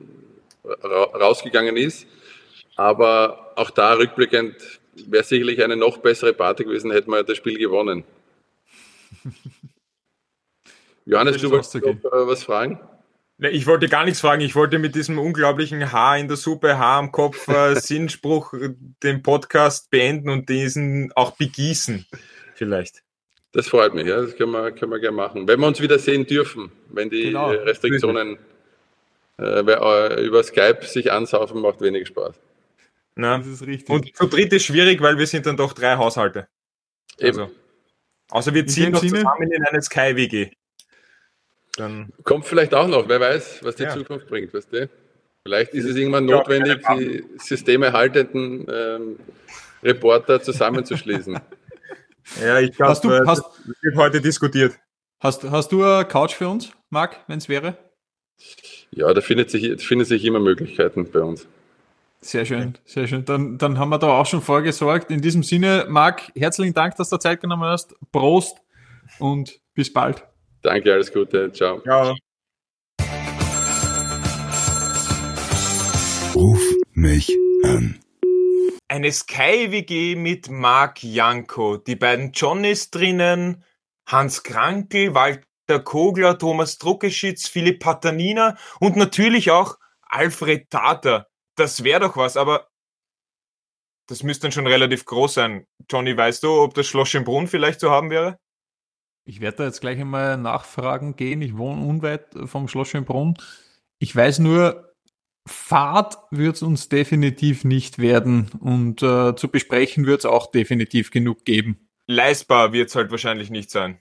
rausgegangen 0.63 1.77
ist. 1.77 2.07
Aber 2.75 3.51
auch 3.55 3.71
da 3.71 3.93
rückblickend 3.93 4.55
wäre 5.07 5.23
sicherlich 5.23 5.63
eine 5.63 5.75
noch 5.75 5.97
bessere 5.97 6.33
Party 6.33 6.63
gewesen, 6.63 6.91
hätten 6.91 7.11
wir 7.11 7.23
das 7.23 7.37
Spiel 7.37 7.57
gewonnen. 7.57 8.03
Johannes, 11.05 11.41
du 11.41 11.49
wolltest 11.51 11.75
noch, 11.75 11.81
äh, 11.89 12.27
was 12.27 12.43
fragen? 12.43 12.79
Ich 13.41 13.67
wollte 13.67 13.87
gar 13.87 14.03
nichts 14.03 14.19
fragen. 14.19 14.41
Ich 14.41 14.55
wollte 14.55 14.79
mit 14.79 14.95
diesem 14.95 15.17
unglaublichen 15.17 15.93
Haar 15.93 16.17
in 16.17 16.27
der 16.27 16.35
Suppe, 16.35 16.77
Haar 16.77 16.99
am 16.99 17.11
Kopf, 17.11 17.47
äh, 17.47 17.75
Sinnspruch 17.79 18.53
äh, 18.53 18.75
den 19.01 19.23
Podcast 19.23 19.89
beenden 19.89 20.29
und 20.29 20.49
diesen 20.49 21.13
auch 21.15 21.31
begießen. 21.31 22.05
Vielleicht. 22.55 23.01
Das 23.53 23.69
freut 23.69 23.93
mich, 23.93 24.07
ja. 24.07 24.21
Das 24.21 24.35
können 24.35 24.51
wir, 24.51 24.71
können 24.73 24.91
wir 24.91 24.99
gerne 24.99 25.15
machen. 25.15 25.47
Wenn 25.47 25.59
wir 25.59 25.67
uns 25.67 25.79
wieder 25.79 25.97
sehen 25.99 26.27
dürfen, 26.27 26.71
wenn 26.89 27.09
die 27.09 27.23
genau. 27.23 27.49
Restriktionen 27.49 28.37
äh, 29.39 29.61
äh, 29.61 30.25
über 30.25 30.43
Skype 30.43 30.85
sich 30.85 31.11
ansaufen, 31.11 31.61
macht 31.61 31.79
wenig 31.79 32.09
Spaß. 32.09 32.35
Na, 33.15 33.37
das 33.37 33.47
ist 33.47 33.65
richtig. 33.65 33.89
Und 33.89 34.15
zu 34.15 34.27
dritt 34.27 34.51
ist 34.51 34.65
schwierig, 34.65 35.01
weil 35.01 35.17
wir 35.17 35.27
sind 35.27 35.45
dann 35.45 35.55
doch 35.55 35.73
drei 35.73 35.95
Haushalte. 35.95 36.47
Eben. 37.17 37.39
Also, 37.39 37.51
außer 38.29 38.53
wir 38.53 38.67
ziehen 38.67 38.91
noch 38.91 38.99
Sinne? 38.99 39.19
zusammen 39.19 39.51
in 39.51 39.63
eine 39.65 39.81
Sky-WG. 39.81 40.51
Dann 41.79 42.11
Kommt 42.23 42.45
vielleicht 42.45 42.73
auch 42.73 42.87
noch, 42.87 43.07
wer 43.07 43.21
weiß, 43.21 43.59
was 43.63 43.75
die 43.75 43.83
ja. 43.83 43.93
Zukunft 43.93 44.27
bringt, 44.27 44.53
weißt 44.53 44.73
du? 44.73 44.89
Vielleicht 45.43 45.73
ist 45.73 45.85
es 45.85 45.95
irgendwann 45.95 46.25
notwendig, 46.25 46.81
ja, 46.83 46.95
die 46.97 47.23
systemerhaltenden 47.37 48.67
ähm, 48.69 49.19
Reporter 49.81 50.41
zusammenzuschließen. 50.41 51.39
ja, 52.41 52.59
ich 52.59 52.73
glaube, 52.73 53.15
äh, 53.15 53.25
das 53.25 53.41
wird 53.81 53.95
heute 53.95 54.19
diskutiert. 54.19 54.77
Hast, 55.21 55.49
hast 55.49 55.71
du 55.71 55.81
eine 55.81 56.03
Couch 56.03 56.33
für 56.33 56.49
uns, 56.49 56.69
Marc, 56.89 57.21
wenn 57.27 57.37
es 57.37 57.47
wäre? 57.47 57.77
Ja, 58.91 59.13
da 59.13 59.21
findet 59.21 59.49
sich, 59.49 59.81
findet 59.81 60.07
sich 60.09 60.25
immer 60.25 60.39
Möglichkeiten 60.39 61.09
bei 61.09 61.21
uns. 61.21 61.47
Sehr 62.19 62.43
schön, 62.45 62.77
sehr 62.83 63.07
schön. 63.07 63.23
Dann, 63.23 63.57
dann 63.57 63.79
haben 63.79 63.89
wir 63.89 63.99
da 63.99 64.07
auch 64.07 64.25
schon 64.25 64.41
vorgesorgt. 64.41 65.09
In 65.09 65.21
diesem 65.21 65.43
Sinne, 65.43 65.85
Marc, 65.87 66.29
herzlichen 66.35 66.73
Dank, 66.73 66.97
dass 66.97 67.09
du 67.09 67.15
Zeit 67.15 67.39
genommen 67.39 67.63
hast. 67.63 67.95
Prost 68.11 68.57
und 69.19 69.61
bis 69.73 69.93
bald. 69.93 70.25
Danke, 70.61 70.93
alles 70.93 71.11
Gute. 71.11 71.51
Ciao. 71.51 71.81
Ciao. 71.81 72.15
Ruf 76.35 76.61
mich 76.93 77.35
an. 77.63 77.99
Eine 78.87 79.11
Sky-WG 79.11 80.15
mit 80.15 80.49
Marc 80.49 81.03
Janko. 81.03 81.77
Die 81.77 81.95
beiden 81.95 82.31
Johnnys 82.33 82.91
drinnen, 82.91 83.63
Hans 84.07 84.43
Krankel, 84.43 85.13
Walter 85.13 85.79
Kogler, 85.83 86.37
Thomas 86.37 86.77
Druckeschitz, 86.77 87.47
Philipp 87.47 87.79
Patanina 87.79 88.57
und 88.79 88.95
natürlich 88.95 89.51
auch 89.51 89.77
Alfred 90.01 90.69
Tater. 90.69 91.27
Das 91.55 91.83
wäre 91.83 91.99
doch 91.99 92.17
was, 92.17 92.35
aber 92.35 92.67
das 94.07 94.23
müsste 94.23 94.43
dann 94.43 94.51
schon 94.51 94.67
relativ 94.67 95.05
groß 95.05 95.35
sein. 95.35 95.67
Johnny, 95.89 96.17
weißt 96.17 96.41
du, 96.43 96.61
ob 96.61 96.73
das 96.73 96.87
Schloss 96.87 97.09
Schönbrunn 97.09 97.47
vielleicht 97.47 97.79
zu 97.79 97.91
haben 97.91 98.09
wäre? 98.09 98.39
Ich 99.29 99.41
werde 99.41 99.57
da 99.57 99.65
jetzt 99.65 99.81
gleich 99.81 99.99
einmal 99.99 100.37
nachfragen 100.37 101.15
gehen. 101.15 101.43
Ich 101.43 101.55
wohne 101.55 101.85
unweit 101.85 102.25
vom 102.45 102.67
Schloss 102.67 102.87
Schönbrunn. 102.87 103.35
Ich 103.99 104.15
weiß 104.15 104.39
nur, 104.39 104.95
Fahrt 105.45 106.17
wird 106.31 106.55
es 106.55 106.63
uns 106.63 106.89
definitiv 106.89 107.63
nicht 107.63 107.99
werden 107.99 108.49
und 108.59 109.03
äh, 109.03 109.35
zu 109.35 109.49
besprechen 109.49 110.07
wird 110.07 110.21
es 110.21 110.25
auch 110.25 110.49
definitiv 110.49 111.11
genug 111.11 111.45
geben. 111.45 111.89
Leistbar 112.07 112.73
wird 112.73 112.89
es 112.89 112.95
halt 112.95 113.11
wahrscheinlich 113.11 113.51
nicht 113.51 113.69
sein. 113.69 113.99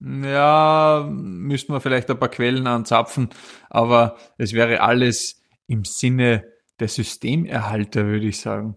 Ja, 0.00 1.08
müssten 1.08 1.72
wir 1.72 1.80
vielleicht 1.80 2.10
ein 2.10 2.18
paar 2.18 2.30
Quellen 2.30 2.66
anzapfen, 2.66 3.30
aber 3.68 4.16
es 4.38 4.54
wäre 4.54 4.80
alles 4.80 5.40
im 5.68 5.84
Sinne 5.84 6.48
der 6.80 6.88
Systemerhalter, 6.88 8.06
würde 8.06 8.26
ich 8.26 8.40
sagen. 8.40 8.74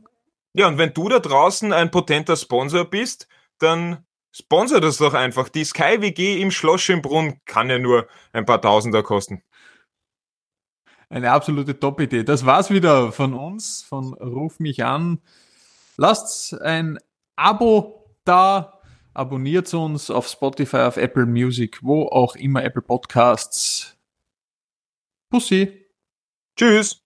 Ja, 0.53 0.67
und 0.67 0.77
wenn 0.77 0.93
du 0.93 1.09
da 1.09 1.17
draußen 1.17 1.73
ein 1.73 1.89
potenter 1.89 2.35
Sponsor 2.35 2.85
bist, 2.85 3.27
dann 3.57 4.05
Sponsor 4.35 4.81
das 4.81 4.97
doch 4.97 5.13
einfach. 5.13 5.47
Die 5.49 5.63
Sky 5.63 6.01
WG 6.01 6.41
im 6.41 6.49
Schloss 6.49 6.81
Schönbrunn 6.81 7.39
kann 7.45 7.69
ja 7.69 7.77
nur 7.77 8.07
ein 8.31 8.45
paar 8.45 8.61
Tausender 8.61 9.03
kosten. 9.03 9.43
Eine 11.09 11.31
absolute 11.31 11.79
Top-Idee. 11.79 12.23
Das 12.23 12.43
war's 12.43 12.71
wieder 12.71 13.11
von 13.11 13.35
uns, 13.35 13.83
von 13.83 14.15
Ruf 14.15 14.59
mich 14.59 14.83
an. 14.83 15.21
Lasst 15.97 16.59
ein 16.59 16.97
Abo 17.35 18.17
da, 18.25 18.81
abonniert 19.13 19.71
uns 19.75 20.09
auf 20.09 20.27
Spotify, 20.27 20.77
auf 20.77 20.97
Apple 20.97 21.27
Music, 21.27 21.83
wo 21.83 22.07
auch 22.07 22.35
immer 22.35 22.63
Apple 22.63 22.81
Podcasts. 22.81 23.95
Pussy. 25.29 25.87
Tschüss. 26.57 27.02